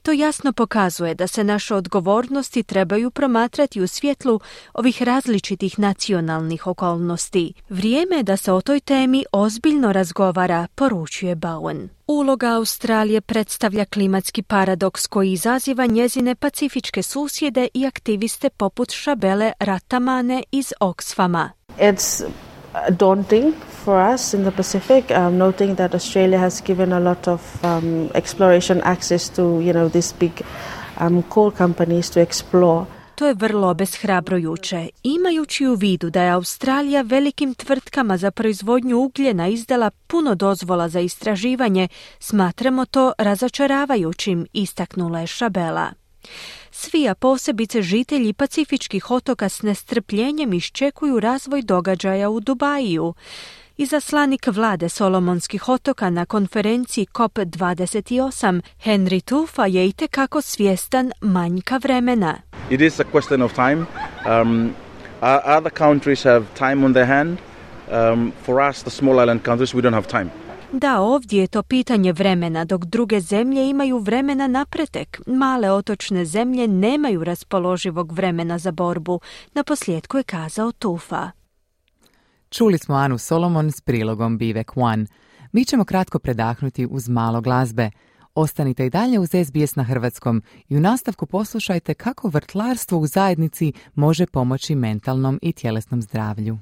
To 0.04 0.12
jasno 0.12 0.52
pokazuje 0.52 1.14
da 1.14 1.26
se 1.26 1.44
naše 1.44 1.74
odgovornosti 1.74 2.62
trebaju 2.62 3.10
promatrati 3.10 3.80
u 3.80 3.86
svjetlu 3.86 4.40
ovih 4.74 5.02
različitih 5.02 5.78
nacionalnih 5.78 6.66
okolnosti. 6.66 7.52
Vrijeme 7.68 8.16
je 8.16 8.22
da 8.22 8.36
se 8.36 8.52
o 8.52 8.60
toj 8.60 8.80
temi 8.80 9.24
ozbiljno 9.32 9.92
razgovara, 9.92 10.66
poručuje 10.74 11.36
Bowen. 11.36 11.88
Uloga 12.06 12.46
Australije 12.46 13.20
predstavlja 13.20 13.84
klimatski 13.84 14.42
paradoks 14.42 15.06
koji 15.06 15.32
izaziva 15.32 15.86
njezine 15.86 16.34
pacifičke 16.34 17.02
susjede 17.02 17.68
i 17.74 17.86
aktiviste 17.86 18.50
poput 18.50 18.92
Šabele 18.92 19.52
Ratamane 19.60 20.42
iz 20.52 20.72
Oxfama. 20.80 21.48
it's 21.78 22.24
daunting 22.90 23.54
for 23.84 24.14
us 24.14 24.34
in 24.34 24.42
the 24.42 24.50
Pacific, 24.50 25.10
um, 25.10 25.38
noting 25.38 25.76
that 25.76 25.94
Australia 25.94 26.38
has 26.38 26.62
given 26.66 26.92
a 26.92 27.00
lot 27.00 27.28
of 27.28 27.40
um, 27.64 28.10
exploration 28.14 28.80
access 28.84 29.28
to, 29.28 29.42
you 29.60 29.72
know, 29.72 29.88
these 29.88 30.14
big 30.18 30.32
um, 31.00 31.22
coal 31.22 31.50
companies 31.50 32.10
to 32.10 32.20
explore. 32.20 32.86
To 33.14 33.26
je 33.26 33.34
vrlo 33.34 33.68
obeshrabrujuće. 33.68 34.88
Imajući 35.02 35.66
u 35.66 35.74
vidu 35.74 36.10
da 36.10 36.22
je 36.22 36.30
Australija 36.30 37.02
velikim 37.02 37.54
tvrtkama 37.54 38.16
za 38.16 38.30
proizvodnju 38.30 38.98
ugljena 38.98 39.48
izdala 39.48 39.90
puno 39.90 40.34
dozvola 40.34 40.88
za 40.88 41.00
istraživanje, 41.00 41.88
smatramo 42.18 42.84
to 42.84 43.12
razočaravajućim, 43.18 44.46
istaknula 44.52 45.20
je 45.20 45.26
Šabela. 45.26 45.92
Svi, 46.70 47.08
a 47.08 47.14
posebice 47.14 47.82
žitelji 47.82 48.32
pacifičkih 48.32 49.10
otoka 49.10 49.48
s 49.48 49.62
nestrpljenjem 49.62 50.52
iščekuju 50.52 51.20
razvoj 51.20 51.62
događaja 51.62 52.30
u 52.30 52.40
Dubaju. 52.40 53.14
Izaslanik 53.76 54.46
vlade 54.46 54.88
Solomonskih 54.88 55.68
otoka 55.68 56.10
na 56.10 56.26
konferenciji 56.26 57.06
COP28 57.12 58.60
Henry 58.84 59.20
Tufa 59.20 59.66
je 59.66 59.88
itekako 59.88 60.42
svjestan 60.42 61.12
manjka 61.20 61.76
vremena. 61.76 62.36
It 62.70 62.80
is 62.80 63.00
a 63.00 63.04
question 63.12 63.42
of 63.42 63.52
time. 63.52 63.86
Um, 64.26 64.74
other 65.56 65.72
countries 65.72 66.24
have 66.24 66.44
time 66.58 66.84
on 66.84 66.92
their 66.92 67.06
hand. 67.06 67.38
Um, 67.92 68.32
for 68.46 68.70
us, 68.70 68.82
the 68.82 68.90
small 68.90 69.20
island 69.20 69.42
countries, 69.42 69.74
we 69.74 69.80
don't 69.80 69.94
have 69.94 70.06
time. 70.06 70.30
Da, 70.72 71.00
ovdje 71.00 71.40
je 71.40 71.46
to 71.46 71.62
pitanje 71.62 72.12
vremena, 72.12 72.64
dok 72.64 72.84
druge 72.84 73.20
zemlje 73.20 73.68
imaju 73.68 73.98
vremena 73.98 74.46
napretek. 74.46 75.20
Male 75.26 75.70
otočne 75.70 76.24
zemlje 76.24 76.68
nemaju 76.68 77.24
raspoloživog 77.24 78.12
vremena 78.12 78.58
za 78.58 78.72
borbu. 78.72 79.20
Na 79.54 79.64
posljedku 79.64 80.16
je 80.16 80.22
kazao 80.22 80.72
Tufa. 80.72 81.30
Čuli 82.56 82.78
smo 82.78 82.94
Anu 82.94 83.18
Solomon 83.18 83.72
s 83.72 83.80
prilogom 83.80 84.38
Bivek 84.38 84.76
One. 84.76 85.06
Mi 85.52 85.64
ćemo 85.64 85.84
kratko 85.84 86.18
predahnuti 86.18 86.86
uz 86.90 87.08
malo 87.08 87.40
glazbe. 87.40 87.90
Ostanite 88.34 88.86
i 88.86 88.90
dalje 88.90 89.18
uz 89.18 89.28
SBS 89.28 89.76
na 89.76 89.82
hrvatskom 89.82 90.42
i 90.68 90.76
u 90.76 90.80
nastavku 90.80 91.26
poslušajte 91.26 91.94
kako 91.94 92.28
vrtlarstvo 92.28 92.98
u 92.98 93.06
zajednici 93.06 93.72
može 93.94 94.26
pomoći 94.26 94.74
mentalnom 94.74 95.38
i 95.42 95.52
tjelesnom 95.52 96.02
zdravlju. 96.02 96.58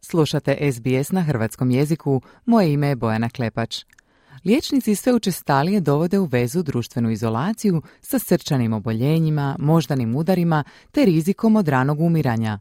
Slušate 0.00 0.72
SBS 0.72 1.12
na 1.12 1.22
hrvatskom 1.22 1.70
jeziku, 1.70 2.22
moje 2.44 2.72
ime 2.72 2.88
je 2.88 2.96
Bojana 2.96 3.30
Klepač. 3.30 3.84
Liječnici 4.44 4.94
sve 4.94 5.14
učestalije 5.14 5.80
dovode 5.80 6.18
u 6.18 6.24
vezu 6.24 6.62
društvenu 6.62 7.10
izolaciju 7.10 7.82
sa 8.00 8.18
srčanim 8.18 8.72
oboljenjima, 8.72 9.56
moždanim 9.58 10.16
udarima 10.16 10.64
te 10.90 11.04
rizikom 11.04 11.56
od 11.56 11.68
ranog 11.68 12.00
umiranja. 12.00 12.58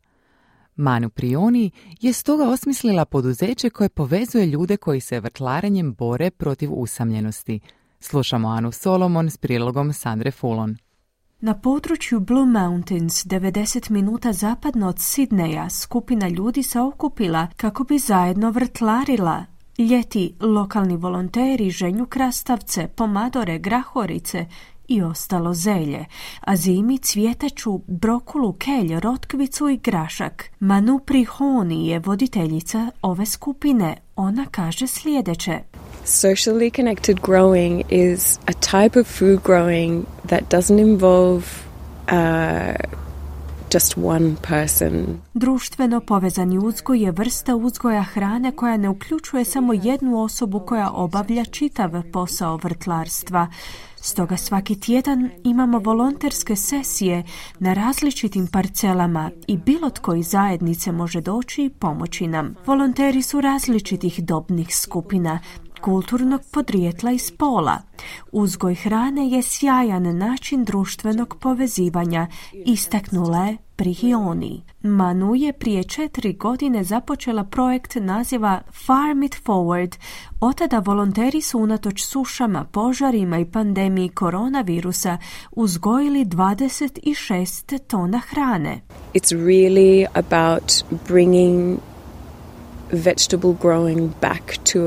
Manu 0.76 1.10
Prioni 1.10 1.72
je 2.02 2.14
stoga 2.14 2.50
osmislila 2.50 3.06
poduzeće 3.06 3.70
koje 3.70 3.90
povezuje 3.90 4.46
ljude 4.46 4.78
koji 4.78 5.00
se 5.00 5.20
vrtlarenjem 5.20 5.94
bore 5.94 6.32
protiv 6.32 6.74
usamljenosti. 6.74 7.60
Slušamo 8.00 8.48
Anu 8.48 8.72
Solomon 8.72 9.30
s 9.30 9.38
prilogom 9.38 9.94
Sandre 9.94 10.32
Fulon. 10.32 10.78
Na 11.40 11.60
području 11.60 12.20
Blue 12.20 12.46
Mountains, 12.46 13.26
90 13.26 13.92
minuta 13.92 14.34
zapadno 14.34 14.88
od 14.88 15.00
Sidneja, 15.00 15.70
skupina 15.70 16.28
ljudi 16.28 16.64
se 16.64 16.80
okupila 16.80 17.48
kako 17.58 17.84
bi 17.84 18.00
zajedno 18.00 18.52
vrtlarila. 18.52 19.46
Ljeti 19.78 20.36
lokalni 20.40 20.98
volonteri 20.98 21.70
ženju 21.70 22.06
krastavce, 22.06 22.88
pomadore, 22.88 23.60
grahorice 23.60 24.46
i 24.92 25.02
ostalo 25.02 25.54
zelje, 25.54 26.06
a 26.42 26.56
zimi 26.56 26.98
cvjetaču, 26.98 27.80
brokulu, 27.88 28.54
kelj, 28.54 29.00
rotkvicu 29.00 29.70
i 29.70 29.78
grašak. 29.78 30.46
Manu 30.60 31.00
Prihoni 31.00 31.88
je 31.88 32.00
voditeljica 32.00 32.92
ove 33.02 33.26
skupine. 33.26 33.98
Ona 34.16 34.46
kaže 34.52 34.88
sljedeće. 34.88 35.60
Socially 36.06 36.76
connected 36.76 37.20
growing 37.20 37.84
is 37.90 38.40
a 38.46 38.54
type 38.54 39.00
of 39.00 39.08
food 39.08 39.40
growing 39.44 40.04
that 40.28 40.42
doesn't 40.54 40.80
involve 40.80 41.44
uh, 42.12 43.02
just 43.74 43.98
one 43.98 44.36
person. 44.50 45.22
Društveno 45.34 46.02
povezani 46.02 46.58
uzgoj 46.58 47.04
je 47.04 47.12
vrsta 47.12 47.56
uzgoja 47.56 48.04
hrane 48.04 48.52
koja 48.52 48.78
ne 48.78 48.90
uključuje 48.90 49.46
samo 49.46 49.74
jednu 49.74 50.22
osobu 50.22 50.60
koja 50.60 50.92
obavlja 50.92 51.46
čitav 51.46 51.92
posao 52.14 52.58
vrtlarstva. 52.58 53.48
Stoga 54.04 54.38
svaki 54.38 54.80
tjedan 54.80 55.30
imamo 55.44 55.80
volonterske 55.80 56.56
sesije 56.56 57.24
na 57.60 57.74
različitim 57.74 58.48
parcelama 58.48 59.32
i 59.48 59.58
bilo 59.58 59.90
tko 59.90 60.16
iz 60.16 60.28
zajednice 60.28 60.92
može 60.92 61.22
doći 61.22 61.64
i 61.64 61.70
pomoći 61.70 62.28
nam. 62.28 62.56
Volonteri 62.66 63.22
su 63.22 63.42
različitih 63.42 64.24
dobnih 64.24 64.76
skupina, 64.76 65.40
kulturnog 65.82 66.42
podrijetla 66.52 67.12
i 67.12 67.18
spola. 67.18 67.82
Uzgoj 68.32 68.76
hrane 68.76 69.30
je 69.30 69.42
sjajan 69.42 70.18
način 70.18 70.66
društvenog 70.66 71.38
povezivanja, 71.42 72.28
istaknula 72.66 73.46
je 73.46 73.58
Prihioni. 73.82 74.62
Manu 74.82 75.36
je 75.36 75.54
prije 75.54 75.84
četiri 75.84 76.34
godine 76.34 76.84
započela 76.84 77.44
projekt 77.44 77.96
naziva 77.96 78.62
Farm 78.86 79.24
It 79.24 79.36
Forward. 79.46 79.96
Od 80.40 80.58
tada 80.58 80.80
volonteri 80.80 81.42
su 81.42 81.60
unatoč 81.60 82.04
sušama, 82.04 82.66
požarima 82.72 83.40
i 83.40 83.46
pandemiji 83.46 84.10
koronavirusa 84.10 85.18
uzgojili 85.52 86.26
26 86.26 87.80
tona 87.80 88.22
hrane. 88.30 88.82
It's 89.14 89.46
really 89.46 90.06
about 90.14 90.72
bringing 91.08 91.78
vegetable 92.92 93.54
growing 93.62 94.12
back 94.22 94.58
to 94.74 94.80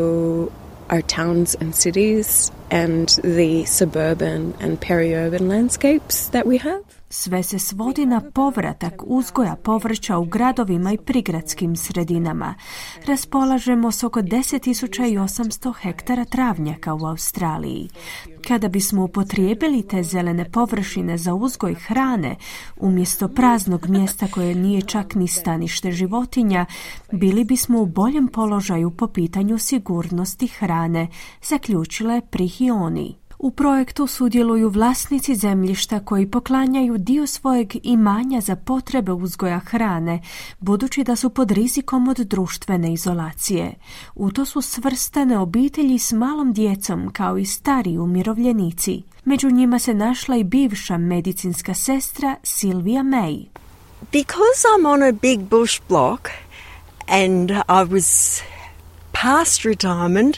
our 0.90 1.02
towns 1.16 1.56
and 1.60 1.74
cities 1.74 2.52
and 2.70 3.08
the 3.22 3.64
suburban 3.66 4.52
and 4.60 4.78
peri-urban 4.80 5.48
landscapes 5.48 6.30
that 6.30 6.46
we 6.46 6.58
have. 6.62 6.84
Sve 7.16 7.42
se 7.42 7.58
svodi 7.58 8.06
na 8.06 8.20
povratak 8.20 9.02
uzgoja 9.06 9.56
povrća 9.56 10.18
u 10.18 10.24
gradovima 10.24 10.92
i 10.92 10.98
prigradskim 10.98 11.76
sredinama. 11.76 12.54
Raspolažemo 13.06 13.92
s 13.92 14.04
oko 14.04 14.20
10.800 14.20 15.74
hektara 15.82 16.24
travnjaka 16.24 16.94
u 16.94 17.06
Australiji. 17.06 17.88
Kada 18.48 18.68
bismo 18.68 19.04
upotrijebili 19.04 19.82
te 19.88 20.02
zelene 20.02 20.50
površine 20.50 21.18
za 21.18 21.34
uzgoj 21.34 21.74
hrane, 21.74 22.36
umjesto 22.76 23.28
praznog 23.28 23.88
mjesta 23.88 24.26
koje 24.26 24.54
nije 24.54 24.82
čak 24.82 25.14
ni 25.14 25.28
stanište 25.28 25.92
životinja, 25.92 26.66
bili 27.12 27.44
bismo 27.44 27.80
u 27.80 27.86
boljem 27.86 28.28
položaju 28.28 28.90
po 28.90 29.06
pitanju 29.06 29.58
sigurnosti 29.58 30.46
hrane, 30.46 31.08
zaključila 31.42 32.14
je 32.14 32.26
Prihioni. 32.54 33.14
U 33.38 33.50
projektu 33.50 34.06
sudjeluju 34.06 34.68
vlasnici 34.68 35.34
zemljišta 35.34 36.00
koji 36.00 36.30
poklanjaju 36.30 36.98
dio 36.98 37.26
svojeg 37.26 37.72
imanja 37.82 38.40
za 38.40 38.56
potrebe 38.56 39.12
uzgoja 39.12 39.58
hrane, 39.58 40.22
budući 40.60 41.04
da 41.04 41.16
su 41.16 41.30
pod 41.30 41.50
rizikom 41.50 42.08
od 42.08 42.16
društvene 42.16 42.92
izolacije. 42.92 43.74
U 44.14 44.30
to 44.30 44.44
su 44.44 44.62
svrstane 44.62 45.38
obitelji 45.38 45.98
s 45.98 46.12
malom 46.12 46.52
djecom 46.52 47.10
kao 47.12 47.38
i 47.38 47.44
stari 47.44 47.98
umirovljenici. 47.98 49.02
Među 49.24 49.50
njima 49.50 49.78
se 49.78 49.94
našla 49.94 50.36
i 50.36 50.44
bivša 50.44 50.98
medicinska 50.98 51.74
sestra 51.74 52.36
Silvia 52.42 53.02
May. 53.02 53.46
Because 54.12 54.62
I'm 54.76 54.86
on 54.86 55.02
a 55.02 55.12
big 55.12 55.40
bush 55.40 55.80
block 55.88 56.28
and 57.08 57.50
I 57.50 57.84
was 57.94 58.40
past 59.12 59.62
retirement, 59.64 60.36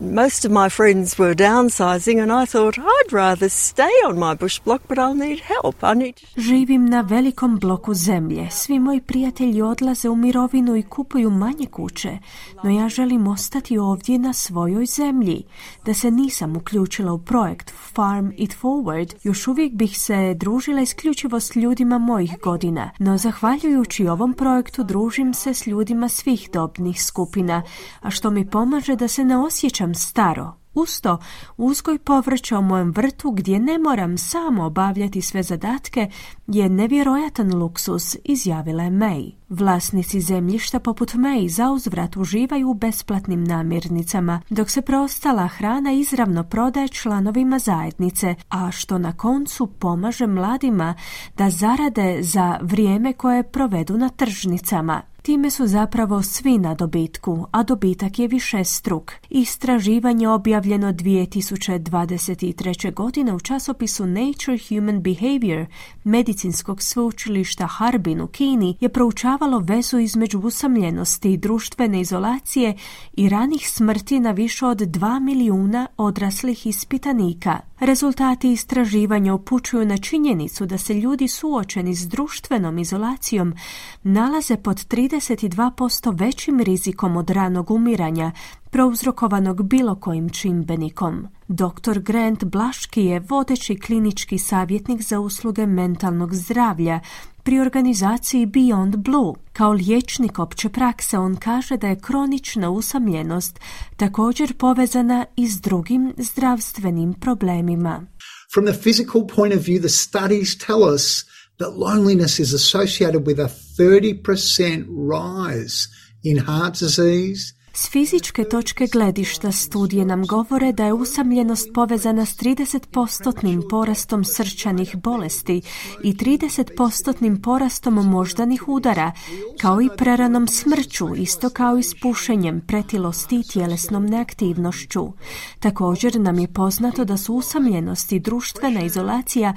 most 0.00 0.44
of 0.44 0.50
my 0.52 0.68
friends 0.68 1.18
were 1.18 1.34
downsizing 1.34 2.22
and 2.22 2.32
I 2.32 2.46
thought 2.46 2.78
I'd 2.78 3.12
rather 3.12 3.48
stay 3.48 3.94
on 4.08 4.18
my 4.18 4.34
bush 4.34 4.58
block 4.58 4.82
but 4.88 4.98
I'll 4.98 5.28
need 5.28 5.40
help. 5.40 5.76
I 5.82 5.94
need... 5.94 6.14
Živim 6.36 6.86
na 6.86 7.00
velikom 7.00 7.58
bloku 7.58 7.94
zemlje. 7.94 8.50
Svi 8.50 8.78
moji 8.78 9.00
prijatelji 9.00 9.62
odlaze 9.62 10.08
u 10.08 10.16
mirovinu 10.16 10.76
i 10.76 10.82
kupuju 10.82 11.30
manje 11.30 11.66
kuće, 11.66 12.18
no 12.64 12.70
ja 12.70 12.88
želim 12.88 13.26
ostati 13.26 13.78
ovdje 13.78 14.18
na 14.18 14.32
svojoj 14.32 14.86
zemlji. 14.86 15.42
Da 15.84 15.94
se 15.94 16.10
nisam 16.10 16.56
uključila 16.56 17.12
u 17.12 17.18
projekt 17.18 17.72
Farm 17.94 18.30
It 18.36 18.56
Forward, 18.62 19.14
još 19.22 19.48
uvijek 19.48 19.72
bih 19.72 19.98
se 19.98 20.34
družila 20.34 20.80
isključivo 20.80 21.40
s 21.40 21.56
ljudima 21.56 21.98
mojih 21.98 22.38
godina, 22.42 22.90
no 22.98 23.18
zahvaljujući 23.18 24.08
ovom 24.08 24.34
projektu 24.34 24.84
družim 24.84 25.34
se 25.34 25.54
s 25.54 25.66
ljudima 25.66 26.08
svih 26.08 26.48
dobnih 26.52 27.04
skupina, 27.04 27.62
a 28.00 28.10
što 28.10 28.30
mi 28.30 28.50
pomaže 28.50 28.96
da 28.96 29.08
se 29.08 29.24
ne 29.24 29.38
osjećam 29.38 29.67
osjećam 29.68 29.94
staro. 29.94 30.52
Usto, 30.74 31.18
uzgoj 31.56 31.98
povrća 31.98 32.58
u 32.58 32.62
mojem 32.62 32.90
vrtu 32.90 33.30
gdje 33.30 33.58
ne 33.58 33.78
moram 33.78 34.18
samo 34.18 34.64
obavljati 34.64 35.22
sve 35.22 35.42
zadatke 35.42 36.10
je 36.46 36.68
nevjerojatan 36.68 37.54
luksus, 37.54 38.16
izjavila 38.24 38.82
je 38.82 38.90
May. 38.90 39.32
Vlasnici 39.48 40.20
zemljišta 40.20 40.80
poput 40.80 41.14
May 41.14 41.48
za 41.48 41.70
uzvrat 41.70 42.16
uživaju 42.16 42.70
u 42.70 42.74
besplatnim 42.74 43.44
namirnicama, 43.44 44.40
dok 44.50 44.70
se 44.70 44.82
preostala 44.82 45.46
hrana 45.46 45.92
izravno 45.92 46.44
prodaje 46.44 46.88
članovima 46.88 47.58
zajednice, 47.58 48.34
a 48.48 48.70
što 48.70 48.98
na 48.98 49.12
koncu 49.12 49.66
pomaže 49.66 50.26
mladima 50.26 50.94
da 51.36 51.50
zarade 51.50 52.18
za 52.22 52.58
vrijeme 52.62 53.12
koje 53.12 53.42
provedu 53.42 53.96
na 53.96 54.08
tržnicama. 54.08 55.02
Time 55.28 55.50
su 55.50 55.66
zapravo 55.66 56.22
svi 56.22 56.58
na 56.58 56.74
dobitku, 56.74 57.46
a 57.50 57.62
dobitak 57.62 58.18
je 58.18 58.28
više 58.28 58.64
struk. 58.64 59.12
Istraživanje 59.30 60.28
objavljeno 60.28 60.92
2023. 60.92 62.94
godine 62.94 63.34
u 63.34 63.40
časopisu 63.40 64.06
Nature 64.06 64.58
Human 64.68 65.02
Behavior 65.02 65.66
medicinskog 66.04 66.82
sveučilišta 66.82 67.66
Harbin 67.66 68.20
u 68.20 68.26
Kini 68.26 68.76
je 68.80 68.88
proučavalo 68.88 69.58
vezu 69.58 69.98
između 69.98 70.38
usamljenosti 70.38 71.32
i 71.32 71.36
društvene 71.36 72.00
izolacije 72.00 72.76
i 73.12 73.28
ranih 73.28 73.70
smrti 73.70 74.20
na 74.20 74.30
više 74.30 74.66
od 74.66 74.78
2 74.78 75.20
milijuna 75.20 75.86
odraslih 75.96 76.66
ispitanika. 76.66 77.60
Rezultati 77.80 78.52
istraživanja 78.52 79.34
upućuju 79.34 79.84
na 79.84 79.96
činjenicu 79.96 80.66
da 80.66 80.78
se 80.78 80.94
ljudi 80.94 81.28
suočeni 81.28 81.94
s 81.94 82.08
društvenom 82.08 82.78
izolacijom 82.78 83.54
nalaze 84.02 84.56
pod 84.56 84.84
32% 85.18 86.18
većim 86.18 86.60
rizikom 86.60 87.16
od 87.16 87.30
ranog 87.30 87.70
umiranja 87.70 88.32
prouzrokovanog 88.70 89.62
bilo 89.62 89.94
kojim 89.94 90.28
čimbenikom. 90.28 91.26
Dr. 91.48 91.98
Grant 91.98 92.44
Blaški 92.44 93.04
je 93.04 93.20
vodeći 93.20 93.76
klinički 93.76 94.38
savjetnik 94.38 95.02
za 95.02 95.20
usluge 95.20 95.66
mentalnog 95.66 96.34
zdravlja 96.34 97.00
pri 97.42 97.60
organizaciji 97.60 98.46
Beyond 98.46 98.96
Blue. 98.96 99.34
Kao 99.52 99.72
liječnik 99.72 100.38
opće 100.38 100.68
prakse 100.68 101.18
on 101.18 101.36
kaže 101.36 101.76
da 101.76 101.88
je 101.88 102.00
kronična 102.00 102.70
usamljenost 102.70 103.60
također 103.96 104.56
povezana 104.56 105.26
i 105.36 105.48
s 105.48 105.60
drugim 105.60 106.14
zdravstvenim 106.18 107.14
problemima. 107.14 108.06
From 108.54 108.66
the 108.66 108.80
physical 108.80 109.34
point 109.36 109.54
of 109.54 109.62
view, 109.62 109.78
the 109.80 109.88
studies 109.88 110.58
tell 110.58 110.94
us 110.94 111.24
that 111.58 111.70
loneliness 111.70 112.40
is 112.40 112.52
associated 112.52 113.26
with 113.26 113.38
a 113.40 113.44
30% 113.44 114.86
rise 114.88 115.88
in 116.22 116.38
heart 116.38 116.74
disease, 116.74 117.54
s 117.78 117.90
fizičke 117.90 118.44
točke 118.44 118.86
gledišta 118.86 119.52
studije 119.52 120.04
nam 120.04 120.26
govore 120.26 120.72
da 120.72 120.84
je 120.84 120.92
usamljenost 120.92 121.68
povezana 121.74 122.24
s 122.24 122.36
30% 122.36 123.68
porastom 123.70 124.24
srčanih 124.24 124.96
bolesti 124.96 125.62
i 126.04 126.12
30% 126.12 127.42
porastom 127.42 127.94
moždanih 127.94 128.68
udara, 128.68 129.12
kao 129.60 129.80
i 129.80 129.88
preranom 129.96 130.48
smrću, 130.48 131.08
isto 131.16 131.50
kao 131.50 131.78
i 131.78 131.82
s 131.82 131.94
pušenjem, 132.02 132.60
pretilosti 132.66 133.36
i 133.36 133.48
tjelesnom 133.52 134.06
neaktivnošću. 134.06 135.12
Također 135.60 136.20
nam 136.20 136.38
je 136.38 136.52
poznato 136.52 137.04
da 137.04 137.16
su 137.16 137.34
usamljenost 137.34 138.12
i 138.12 138.20
društvena 138.20 138.80
izolacija 138.80 139.54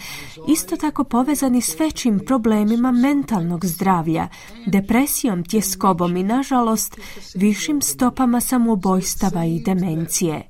isto 0.48 0.76
tako 0.76 1.04
povezani 1.04 1.62
s 1.62 1.80
većim 1.80 2.20
problemima 2.26 2.92
mentalnog 2.92 3.66
zdravlja, 3.66 4.28
depresijom, 4.68 5.44
tjeskobom 5.44 6.18
i, 6.18 6.24
nažalost, 6.24 6.98
višim 7.36 7.82
stopom 7.82 8.11
stopama 8.12 8.42
samoubojstava 8.42 9.46
i 9.46 9.60
demencije. 9.60 10.42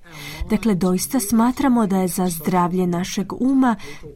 Dakle, 0.49 0.75
doista 0.75 1.19
smatramo 1.19 1.87
da 1.87 1.97
je 1.97 2.07
za 2.07 2.29
zdravlje 2.29 2.87
našeg 2.87 3.33
uma 3.33 3.75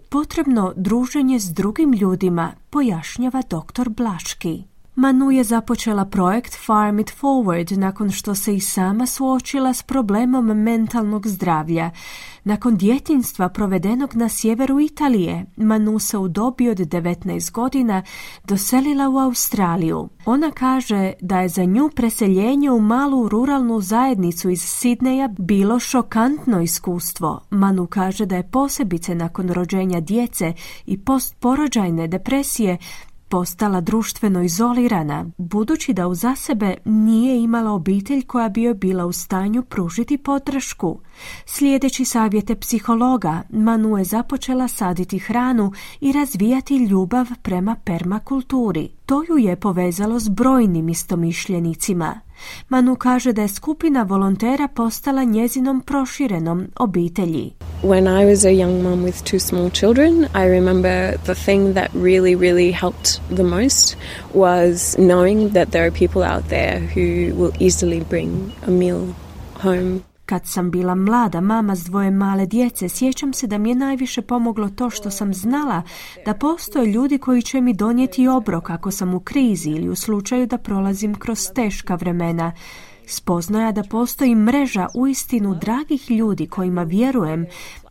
potrebno 0.09 0.73
druženje 0.75 1.39
s 1.39 1.53
drugim 1.53 1.93
ljudima, 1.93 2.51
pojašnjava 2.69 3.41
dr. 3.41 3.89
Blaški. 3.89 4.63
Manu 4.95 5.31
je 5.31 5.43
započela 5.43 6.05
projekt 6.05 6.55
Farm 6.65 6.99
It 6.99 7.11
Forward 7.21 7.77
nakon 7.77 8.11
što 8.11 8.35
se 8.35 8.55
i 8.55 8.59
sama 8.59 9.05
suočila 9.05 9.73
s 9.73 9.83
problemom 9.83 10.45
mentalnog 10.45 11.27
zdravlja. 11.27 11.91
Nakon 12.47 12.77
djetinstva 12.77 13.49
provedenog 13.49 14.15
na 14.15 14.29
sjeveru 14.29 14.79
Italije, 14.79 15.45
Manu 15.55 15.99
se 15.99 16.17
u 16.17 16.27
dobi 16.27 16.69
od 16.69 16.77
19 16.77 17.51
godina 17.51 18.03
doselila 18.43 19.09
u 19.09 19.17
Australiju. 19.17 20.09
Ona 20.25 20.51
kaže 20.51 21.13
da 21.21 21.39
je 21.39 21.49
za 21.49 21.63
nju 21.63 21.89
preseljenje 21.95 22.71
u 22.71 22.79
malu 22.79 23.29
ruralnu 23.29 23.81
zajednicu 23.81 24.49
iz 24.49 24.61
Sidneja 24.61 25.27
bilo 25.27 25.79
šokantno 25.79 26.61
iskustvo. 26.61 27.41
Manu 27.49 27.87
kaže 27.87 28.25
da 28.25 28.35
je 28.35 28.49
posebice 28.49 29.15
nakon 29.15 29.49
rođenja 29.49 29.99
djece 29.99 30.53
i 30.85 30.97
postporođajne 30.97 32.07
depresije 32.07 32.77
postala 33.35 33.81
društveno 33.81 34.41
izolirana, 34.43 35.25
budući 35.37 35.93
da 35.93 36.07
uza 36.07 36.35
sebe 36.35 36.75
nije 36.85 37.43
imala 37.43 37.71
obitelj 37.71 38.21
koja 38.21 38.49
bi 38.49 38.61
joj 38.61 38.73
bila 38.73 39.05
u 39.05 39.11
stanju 39.11 39.63
pružiti 39.63 40.17
podršku. 40.17 40.99
Slijedeći 41.45 42.05
savjete 42.05 42.55
psihologa, 42.55 43.41
Manu 43.49 43.97
je 43.97 44.03
započela 44.03 44.67
saditi 44.67 45.19
hranu 45.19 45.71
i 46.01 46.11
razvijati 46.11 46.77
ljubav 46.77 47.27
prema 47.41 47.75
permakulturi. 47.85 48.89
To 49.05 49.23
ju 49.29 49.37
je 49.37 49.55
povezalo 49.55 50.19
s 50.19 50.29
brojnim 50.29 50.89
istomišljenicima. 50.89 52.24
Manu 52.69 52.95
kaže 52.95 53.33
da 53.33 53.41
je 53.41 53.47
skupina 53.47 54.03
volontera 54.03 54.67
postala 54.67 55.23
njezinom 55.23 55.81
proširenom 55.81 56.67
obitelji. 56.79 57.53
When 57.83 58.21
I 58.21 58.25
was 58.25 58.45
a 58.45 58.51
young 58.51 58.83
mom 58.83 59.03
with 59.03 59.23
two 59.23 59.39
small 59.39 59.69
children, 59.69 60.27
I 60.33 60.47
remember 60.49 61.17
the 61.25 61.35
thing 61.35 61.73
that 61.73 61.89
really, 61.93 62.35
really 62.35 62.71
helped 62.71 63.21
the 63.35 63.43
most 63.43 63.97
was 64.33 64.95
knowing 64.97 65.49
that 65.49 65.71
there 65.71 65.85
are 65.87 65.91
people 65.91 66.23
out 66.23 66.49
there 66.49 66.79
who 66.79 67.35
will 67.41 67.51
easily 67.59 68.03
bring 68.09 68.51
a 68.67 68.71
meal 68.71 69.15
home. 69.63 70.03
Kad 70.25 70.45
sam 70.45 70.71
bila 70.71 70.95
mlada 70.95 71.41
mama 71.41 71.75
s 71.75 71.83
dvoje 71.83 72.11
male 72.11 72.45
djece, 72.45 72.89
sjećam 72.89 73.33
se 73.33 73.47
da 73.47 73.57
mi 73.57 73.69
je 73.69 73.75
najviše 73.75 74.21
pomoglo 74.21 74.69
to 74.69 74.89
što 74.89 75.11
sam 75.11 75.33
znala 75.33 75.81
da 76.25 76.33
postoje 76.33 76.85
ljudi 76.85 77.17
koji 77.17 77.41
će 77.41 77.61
mi 77.61 77.73
donijeti 77.73 78.27
obrok 78.27 78.69
ako 78.69 78.91
sam 78.91 79.13
u 79.13 79.19
krizi 79.19 79.69
ili 79.69 79.89
u 79.89 79.95
slučaju 79.95 80.47
da 80.47 80.57
prolazim 80.57 81.15
kroz 81.15 81.47
teška 81.55 81.95
vremena. 81.95 82.51
Spoznaja 83.07 83.71
da 83.71 83.83
postoji 83.83 84.35
mreža 84.35 84.87
uistinu 84.95 85.55
dragih 85.55 86.11
ljudi 86.11 86.47
kojima 86.47 86.83
vjerujem 86.83 87.45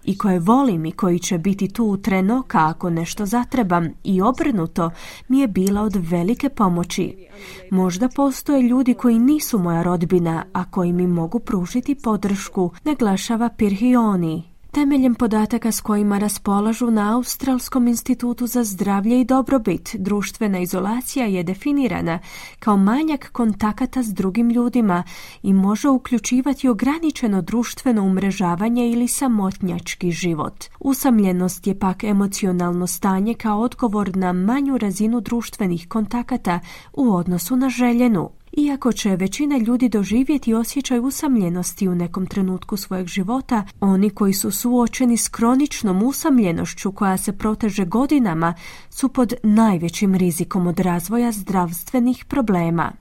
i 0.04 0.18
koje 0.18 0.38
volim 0.38 0.86
i 0.86 0.92
koji 0.92 1.18
će 1.18 1.38
biti 1.38 1.68
tu 1.68 1.84
u 1.84 1.96
treno 1.96 2.42
ako 2.52 2.90
nešto 2.90 3.26
zatrebam 3.26 3.88
i 4.04 4.22
obrnuto 4.22 4.90
mi 5.28 5.38
je 5.38 5.48
bila 5.48 5.82
od 5.82 5.96
velike 5.96 6.48
pomoći. 6.48 7.28
Možda 7.70 8.08
postoje 8.08 8.62
ljudi 8.62 8.94
koji 8.94 9.18
nisu 9.18 9.58
moja 9.58 9.82
rodbina, 9.82 10.44
a 10.52 10.70
koji 10.70 10.92
mi 10.92 11.06
mogu 11.06 11.38
pružiti 11.38 11.94
podršku, 11.94 12.70
naglašava 12.84 13.48
Pirhioni. 13.48 14.53
Temeljem 14.74 15.14
podataka 15.14 15.72
s 15.72 15.80
kojima 15.80 16.18
raspolažu 16.18 16.90
na 16.90 17.16
Australskom 17.16 17.88
institutu 17.88 18.46
za 18.46 18.64
zdravlje 18.64 19.20
i 19.20 19.24
dobrobit, 19.24 19.96
društvena 19.98 20.58
izolacija 20.58 21.26
je 21.26 21.42
definirana 21.42 22.18
kao 22.58 22.76
manjak 22.76 23.32
kontakata 23.32 24.02
s 24.02 24.14
drugim 24.14 24.50
ljudima 24.50 25.02
i 25.42 25.52
može 25.52 25.88
uključivati 25.88 26.68
ograničeno 26.68 27.42
društveno 27.42 28.02
umrežavanje 28.02 28.90
ili 28.90 29.08
samotnjački 29.08 30.10
život. 30.10 30.64
Usamljenost 30.80 31.66
je 31.66 31.78
pak 31.78 32.04
emocionalno 32.04 32.86
stanje 32.86 33.34
kao 33.34 33.60
odgovor 33.60 34.16
na 34.16 34.32
manju 34.32 34.78
razinu 34.78 35.20
društvenih 35.20 35.88
kontakata 35.88 36.60
u 36.92 37.14
odnosu 37.14 37.56
na 37.56 37.68
željenu. 37.68 38.30
Iako 38.56 38.92
će 38.92 39.16
većina 39.16 39.58
ljudi 39.58 39.88
doživjeti 39.88 40.54
osjećaj 40.54 40.98
usamljenosti 40.98 41.88
u 41.88 41.94
nekom 41.94 42.26
trenutku 42.26 42.76
svojeg 42.76 43.06
života, 43.06 43.64
oni 43.80 44.10
koji 44.10 44.32
su 44.32 44.50
suočeni 44.50 45.16
s 45.16 45.28
kroničnom 45.28 46.02
usamljenošću 46.02 46.92
koja 46.92 47.16
se 47.16 47.32
proteže 47.32 47.84
godinama 47.84 48.54
su 48.90 49.08
pod 49.08 49.34
najvećim 49.42 50.14
rizikom 50.14 50.66
od 50.66 50.80
razvoja 50.80 51.32
zdravstvenih 51.32 52.24
problema. 52.24 52.92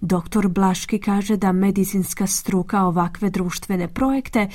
Dr. 0.00 0.48
Blaški 0.48 0.98
kaže 0.98 1.36
da 1.36 1.52
medicinska 1.52 2.26
struka 2.26 2.82
ovakve 2.82 3.30
društvene 3.30 3.88
projekte 3.88 4.48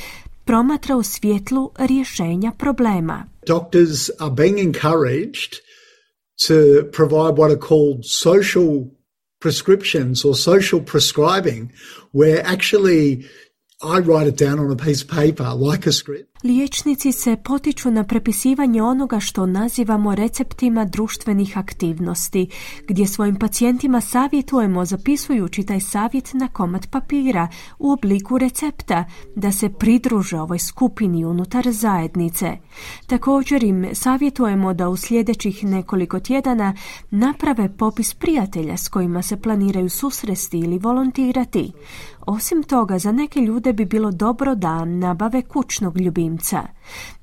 promatra 0.46 0.96
u 0.96 1.04
svjetlu 1.04 1.72
rješenja 1.78 2.52
problema. 2.52 3.26
Doctors 3.48 4.10
are 4.20 4.32
being 4.32 4.60
encouraged 4.60 5.52
to 6.48 6.56
provide 6.92 7.36
what 7.42 7.52
are 7.52 7.62
called 7.68 8.00
social 8.06 8.99
prescriptions 9.40 10.26
or 10.26 10.36
social 10.36 10.82
prescribing 10.82 11.72
where 12.12 12.46
actually 12.46 13.26
I 13.82 14.02
write 14.02 14.28
it 14.28 14.36
down 14.36 14.60
on 14.60 14.72
a 14.72 14.76
piece 14.76 15.02
of 15.02 15.08
paper 15.08 15.54
like 15.54 15.88
a 15.88 15.92
script. 15.92 16.30
Liječnici 16.44 17.12
se 17.12 17.38
potiču 17.44 17.92
na 17.92 18.04
prepisivanje 18.04 18.84
onoga 18.84 19.20
što 19.20 19.46
nazivamo 19.46 20.16
receptima 20.16 20.86
društvenih 20.86 21.58
aktivnosti, 21.58 22.48
gdje 22.88 23.08
svojim 23.08 23.36
pacijentima 23.36 24.02
savjetujemo 24.02 24.86
zapisujući 24.86 25.64
taj 25.64 25.80
savjet 25.80 26.34
na 26.34 26.48
komad 26.48 26.88
papira 26.88 27.48
u 27.80 27.92
obliku 27.92 28.38
recepta 28.38 29.06
da 29.36 29.52
se 29.52 29.70
pridruže 29.70 30.40
ovoj 30.40 30.60
skupini 30.60 31.26
unutar 31.26 31.72
zajednice. 31.72 32.58
Također 33.08 33.64
im 33.64 33.90
savjetujemo 33.94 34.74
da 34.74 34.90
u 34.90 34.98
sljedećih 34.98 35.64
nekoliko 35.64 36.20
tjedana 36.20 36.74
naprave 37.12 37.78
popis 37.78 38.14
prijatelja 38.14 38.78
s 38.78 38.88
kojima 38.88 39.22
se 39.22 39.42
planiraju 39.42 39.90
susresti 39.90 40.60
ili 40.60 40.78
volontirati. 40.78 41.72
Osim 42.32 42.64
toga, 42.64 43.00
za 43.00 43.12
neke 43.12 43.40
ljude 43.40 43.74
bi 43.74 43.86
bilo 43.86 44.12
dobro 44.12 44.56
da 44.56 44.86
nabave 44.86 45.42
kućnog 45.42 45.98
ljubimca. 45.98 46.62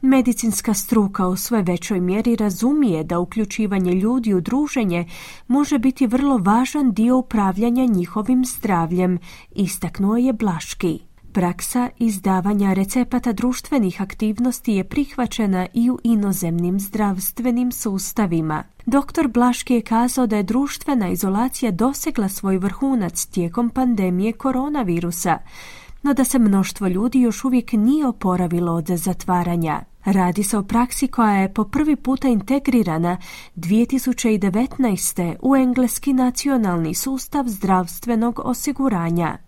Medicinska 0.01 0.75
struka 0.75 1.27
u 1.27 1.37
sve 1.37 1.63
većoj 1.63 2.01
mjeri 2.01 2.37
razumije 2.37 3.05
da 3.05 3.19
uključivanje 3.19 3.93
ljudi 3.93 4.35
u 4.35 4.41
druženje 4.41 5.09
može 5.49 5.79
biti 5.79 6.07
vrlo 6.07 6.39
važan 6.39 6.93
dio 6.93 7.17
upravljanja 7.17 7.85
njihovim 7.85 8.45
zdravljem, 8.45 9.19
istaknuo 9.51 10.17
je 10.17 10.33
Blaški. 10.33 11.01
Praksa 11.37 11.89
izdavanja 11.99 12.73
recepata 12.73 13.33
društvenih 13.33 14.03
aktivnosti 14.03 14.73
je 14.73 14.85
prihvaćena 14.85 15.67
i 15.75 15.91
u 15.91 15.99
inozemnim 16.05 16.81
zdravstvenim 16.81 17.73
sustavima. 17.73 18.65
Dr. 18.87 19.29
Blaški 19.29 19.75
je 19.75 19.83
kazao 19.83 20.27
da 20.27 20.37
je 20.37 20.43
društvena 20.43 21.09
izolacija 21.09 21.71
dosegla 21.71 22.29
svoj 22.29 22.59
vrhunac 22.59 23.27
tijekom 23.27 23.71
pandemije 23.71 24.33
koronavirusa, 24.33 25.39
no 26.03 26.15
da 26.15 26.25
se 26.25 26.39
mnoštvo 26.39 26.89
ljudi 26.89 27.21
još 27.21 27.45
uvijek 27.45 27.73
nije 27.73 28.07
oporavilo 28.07 28.73
od 28.73 28.87
zatvaranja. 28.87 29.81
Radi 30.05 30.43
se 30.43 30.59
o 30.59 30.63
praksi 30.63 31.09
koja 31.09 31.35
je 31.35 31.55
po 31.55 31.65
prvi 31.65 31.97
puta 31.97 32.29
integrirana 32.29 33.17
2019. 33.57 35.37
u 35.43 35.57
engleski 35.57 36.13
nacionalni 36.13 36.95
sustav 36.95 37.45
zdravstvenog 37.49 38.41
osiguranja. 38.45 39.46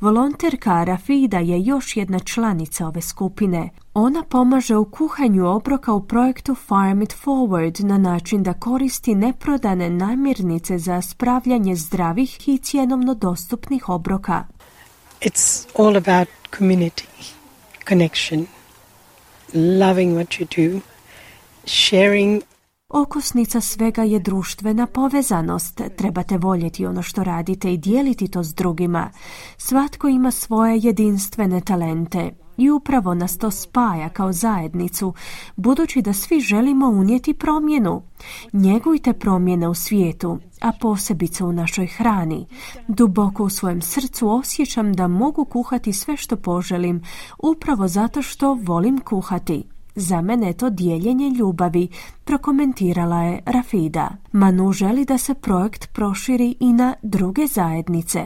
Volonterka 0.00 0.84
Rafida 0.84 1.38
je 1.38 1.64
još 1.64 1.96
jedna 1.96 2.18
članica 2.18 2.86
ove 2.86 3.00
skupine. 3.00 3.70
Ona 3.94 4.22
pomaže 4.22 4.76
u 4.76 4.84
kuhanju 4.84 5.46
obroka 5.46 5.92
u 5.92 6.06
projektu 6.06 6.54
Farm 6.54 7.02
It 7.02 7.14
Forward 7.24 7.84
na 7.84 7.98
način 7.98 8.42
da 8.42 8.52
koristi 8.52 9.14
neprodane 9.14 9.90
namirnice 9.90 10.78
za 10.78 11.02
spravljanje 11.02 11.76
zdravih 11.76 12.48
i 12.48 12.58
cjenovno 12.58 13.14
dostupnih 13.14 13.88
obroka. 13.88 14.44
It's 15.20 15.66
all 15.78 15.96
about 15.96 16.28
community, 16.58 17.32
connection, 17.88 18.46
loving 19.54 20.16
what 20.16 20.40
you 20.40 20.70
do, 20.70 20.80
sharing 21.66 22.42
Okosnica 22.88 23.60
svega 23.60 24.02
je 24.02 24.18
društvena 24.18 24.86
povezanost. 24.86 25.80
Trebate 25.96 26.38
voljeti 26.38 26.86
ono 26.86 27.02
što 27.02 27.24
radite 27.24 27.72
i 27.72 27.76
dijeliti 27.76 28.28
to 28.28 28.42
s 28.42 28.54
drugima. 28.54 29.10
Svatko 29.56 30.08
ima 30.08 30.30
svoje 30.30 30.78
jedinstvene 30.78 31.60
talente 31.60 32.30
i 32.56 32.70
upravo 32.70 33.14
nas 33.14 33.38
to 33.38 33.50
spaja 33.50 34.08
kao 34.08 34.32
zajednicu, 34.32 35.14
budući 35.56 36.02
da 36.02 36.12
svi 36.12 36.40
želimo 36.40 36.88
unijeti 36.88 37.34
promjenu. 37.34 38.02
Njegujte 38.52 39.12
promjene 39.12 39.68
u 39.68 39.74
svijetu, 39.74 40.38
a 40.60 40.72
posebice 40.80 41.44
u 41.44 41.52
našoj 41.52 41.86
hrani. 41.86 42.46
Duboko 42.88 43.44
u 43.44 43.50
svojem 43.50 43.82
srcu 43.82 44.28
osjećam 44.28 44.92
da 44.92 45.08
mogu 45.08 45.44
kuhati 45.44 45.92
sve 45.92 46.16
što 46.16 46.36
poželim, 46.36 47.02
upravo 47.38 47.88
zato 47.88 48.22
što 48.22 48.54
volim 48.54 49.00
kuhati. 49.00 49.75
Za 49.96 50.20
mene 50.20 50.52
to 50.52 50.70
dijeljenje 50.70 51.30
ljubavi, 51.30 51.88
prokomentirala 52.24 53.22
je 53.22 53.40
Rafida. 53.46 54.16
Manu 54.32 54.72
želi 54.72 55.04
da 55.04 55.18
se 55.18 55.34
projekt 55.34 55.92
proširi 55.92 56.54
i 56.60 56.72
na 56.72 56.94
druge 57.02 57.46
zajednice. 57.46 58.18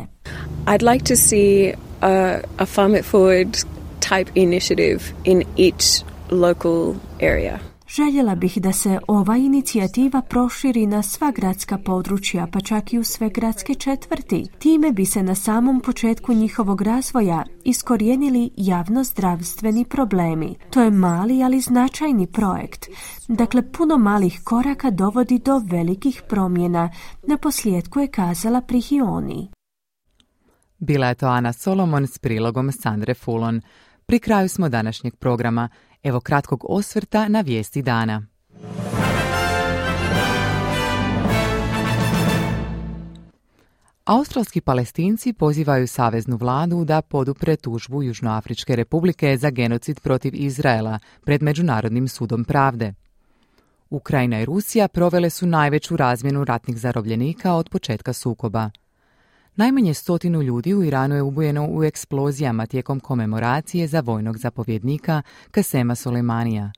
I'd 0.66 0.82
like 0.92 1.04
to 1.04 1.16
see 1.16 1.72
a, 2.00 2.38
a 2.58 2.66
Farm 2.66 2.94
It 2.94 3.04
Forward 3.04 3.64
type 4.00 4.30
initiative 4.34 5.00
in 5.24 5.42
each 5.56 6.04
local 6.30 6.94
area. 7.20 7.69
Željela 7.96 8.34
bih 8.34 8.58
da 8.58 8.72
se 8.72 8.98
ova 9.08 9.36
inicijativa 9.36 10.22
proširi 10.22 10.86
na 10.86 11.02
sva 11.02 11.30
gradska 11.30 11.78
područja, 11.78 12.46
pa 12.52 12.60
čak 12.60 12.92
i 12.92 12.98
u 12.98 13.04
sve 13.04 13.30
gradske 13.30 13.74
četvrti. 13.74 14.46
Time 14.58 14.92
bi 14.92 15.06
se 15.06 15.22
na 15.22 15.34
samom 15.34 15.80
početku 15.80 16.32
njihovog 16.32 16.82
razvoja 16.82 17.44
iskorijenili 17.64 18.50
javno-zdravstveni 18.56 19.84
problemi. 19.84 20.56
To 20.70 20.82
je 20.82 20.90
mali, 20.90 21.42
ali 21.42 21.60
značajni 21.60 22.26
projekt. 22.26 22.86
Dakle, 23.28 23.72
puno 23.72 23.98
malih 23.98 24.40
koraka 24.44 24.90
dovodi 24.90 25.38
do 25.38 25.62
velikih 25.64 26.22
promjena. 26.28 26.90
Na 27.26 27.36
posljedku 27.36 28.00
je 28.00 28.08
kazala 28.08 28.60
Prihioni. 28.60 29.50
Bila 30.78 31.06
je 31.06 31.14
to 31.14 31.26
Ana 31.26 31.52
Solomon 31.52 32.06
s 32.06 32.18
prilogom 32.18 32.72
Sandre 32.72 33.14
Fulon. 33.14 33.60
Pri 34.06 34.18
kraju 34.18 34.48
smo 34.48 34.68
današnjeg 34.68 35.16
programa. 35.16 35.68
Evo 36.02 36.20
kratkog 36.20 36.64
osvrta 36.68 37.28
na 37.28 37.40
vijesti 37.40 37.82
dana. 37.82 38.22
Australski 44.04 44.60
palestinci 44.60 45.32
pozivaju 45.32 45.88
saveznu 45.88 46.36
vladu 46.36 46.84
da 46.84 47.02
podupre 47.02 47.56
tužbu 47.56 48.02
Južnoafričke 48.02 48.76
republike 48.76 49.36
za 49.36 49.50
genocid 49.50 50.00
protiv 50.00 50.34
Izraela 50.34 50.98
pred 51.24 51.42
Međunarodnim 51.42 52.08
sudom 52.08 52.44
pravde. 52.44 52.94
Ukrajina 53.90 54.40
i 54.40 54.44
Rusija 54.44 54.88
provele 54.88 55.30
su 55.30 55.46
najveću 55.46 55.96
razmjenu 55.96 56.44
ratnih 56.44 56.78
zarobljenika 56.78 57.54
od 57.54 57.68
početka 57.68 58.12
sukoba. 58.12 58.70
Najmanje 59.60 59.94
stotinu 59.94 60.42
ljudi 60.42 60.74
u 60.74 60.84
Iranu 60.84 61.14
je 61.14 61.22
ubojeno 61.22 61.66
u 61.70 61.84
eksplozijama 61.84 62.66
tijekom 62.66 63.00
komemoracije 63.00 63.86
za 63.86 64.00
vojnog 64.00 64.38
zapovjednika 64.38 65.22
Kasema 65.50 65.94
Soleimanija. 65.94 66.72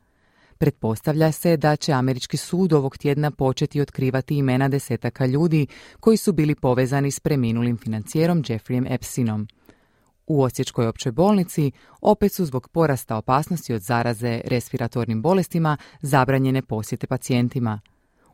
Pretpostavlja 0.58 1.32
se 1.32 1.56
da 1.56 1.76
će 1.76 1.92
američki 1.92 2.36
sud 2.36 2.72
ovog 2.72 2.96
tjedna 2.96 3.30
početi 3.30 3.80
otkrivati 3.80 4.36
imena 4.36 4.68
desetaka 4.68 5.26
ljudi 5.26 5.66
koji 6.00 6.16
su 6.16 6.32
bili 6.32 6.54
povezani 6.54 7.10
s 7.10 7.20
preminulim 7.20 7.76
financijerom 7.76 8.42
Jeffreyem 8.42 8.94
Epsteinom. 8.94 9.48
U 10.26 10.42
Osječkoj 10.42 10.86
općoj 10.86 11.12
bolnici 11.12 11.72
opet 12.00 12.32
su 12.32 12.44
zbog 12.44 12.68
porasta 12.68 13.16
opasnosti 13.16 13.74
od 13.74 13.82
zaraze 13.82 14.40
respiratornim 14.44 15.22
bolestima 15.22 15.76
zabranjene 16.00 16.62
posjete 16.62 17.06
pacijentima. 17.06 17.80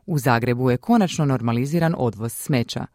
U 0.05 0.17
Zagrebu 0.17 0.71
je 0.71 0.77
konačno 0.77 1.25
normaliziran 1.25 1.95
odvoz 1.97 2.33
smeća. 2.33 2.85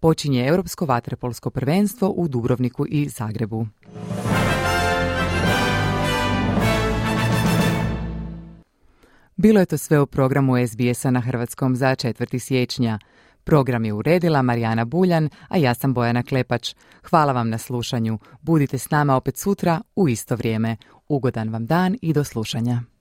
Počinje 0.00 0.46
Europsko 0.46 0.86
vaterpolsko 0.86 1.50
prvenstvo 1.50 2.08
u 2.16 2.28
Dubrovniku 2.28 2.86
i 2.88 3.08
Zagrebu. 3.08 3.66
Bilo 9.36 9.60
je 9.60 9.66
to 9.66 9.78
sve 9.78 10.00
u 10.00 10.06
programu 10.06 10.66
SBS-a 10.66 11.10
na 11.10 11.20
Hrvatskom 11.20 11.76
za 11.76 11.86
4. 11.86 12.38
siječnja. 12.38 12.98
Program 13.44 13.84
je 13.84 13.92
uredila 13.92 14.42
Marijana 14.42 14.84
Buljan, 14.84 15.28
a 15.48 15.56
ja 15.56 15.74
sam 15.74 15.94
Bojana 15.94 16.22
Klepač. 16.22 16.74
Hvala 17.10 17.32
vam 17.32 17.48
na 17.48 17.58
slušanju. 17.58 18.18
Budite 18.40 18.78
s 18.78 18.90
nama 18.90 19.16
opet 19.16 19.36
sutra 19.36 19.80
u 19.96 20.08
isto 20.08 20.36
vrijeme. 20.36 20.76
Ugodan 21.08 21.48
vam 21.48 21.66
dan 21.66 21.96
i 22.02 22.12
do 22.12 22.24
slušanja. 22.24 22.95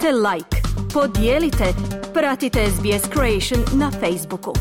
Kliknite 0.00 0.22
like, 0.22 0.62
podijelite, 0.88 1.74
pratite 2.12 2.60
SBS 2.66 3.10
Creation 3.10 3.64
na 3.78 3.90
Facebooku. 3.90 4.52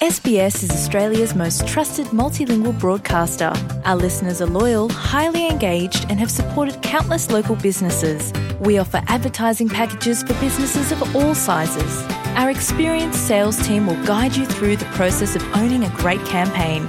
SBS 0.00 0.62
is 0.62 0.70
Australia's 0.70 1.34
most 1.34 1.66
trusted 1.66 2.06
multilingual 2.12 2.78
broadcaster. 2.78 3.52
Our 3.84 3.96
listeners 3.96 4.40
are 4.40 4.46
loyal, 4.50 4.88
highly 4.88 5.48
engaged, 5.48 6.06
and 6.08 6.18
have 6.20 6.30
supported 6.30 6.80
countless 6.82 7.30
local 7.30 7.56
businesses. 7.56 8.32
We 8.60 8.78
offer 8.78 9.02
advertising 9.08 9.68
packages 9.68 10.22
for 10.22 10.34
businesses 10.40 10.92
of 10.92 11.16
all 11.16 11.34
sizes. 11.34 12.04
Our 12.36 12.50
experienced 12.50 13.26
sales 13.26 13.56
team 13.66 13.86
will 13.86 14.02
guide 14.06 14.36
you 14.36 14.46
through 14.46 14.76
the 14.76 14.90
process 14.96 15.36
of 15.36 15.42
owning 15.54 15.84
a 15.84 15.90
great 15.96 16.24
campaign. 16.24 16.86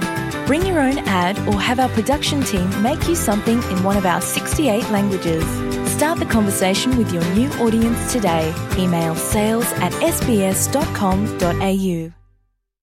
Bring 0.48 0.64
your 0.64 0.80
own 0.80 0.96
ad 1.00 1.38
or 1.46 1.60
have 1.60 1.78
our 1.78 1.90
production 1.90 2.42
team 2.42 2.82
make 2.82 3.06
you 3.06 3.14
something 3.14 3.62
in 3.64 3.84
one 3.84 3.98
of 3.98 4.06
our 4.06 4.22
68 4.22 4.88
languages. 4.88 5.44
Start 5.92 6.18
the 6.18 6.24
conversation 6.24 6.96
with 6.96 7.12
your 7.12 7.22
new 7.34 7.50
audience 7.60 8.10
today. 8.10 8.54
Email 8.78 9.14
sales 9.14 9.70
at 9.72 9.92
sbs.com.au. 9.92 10.58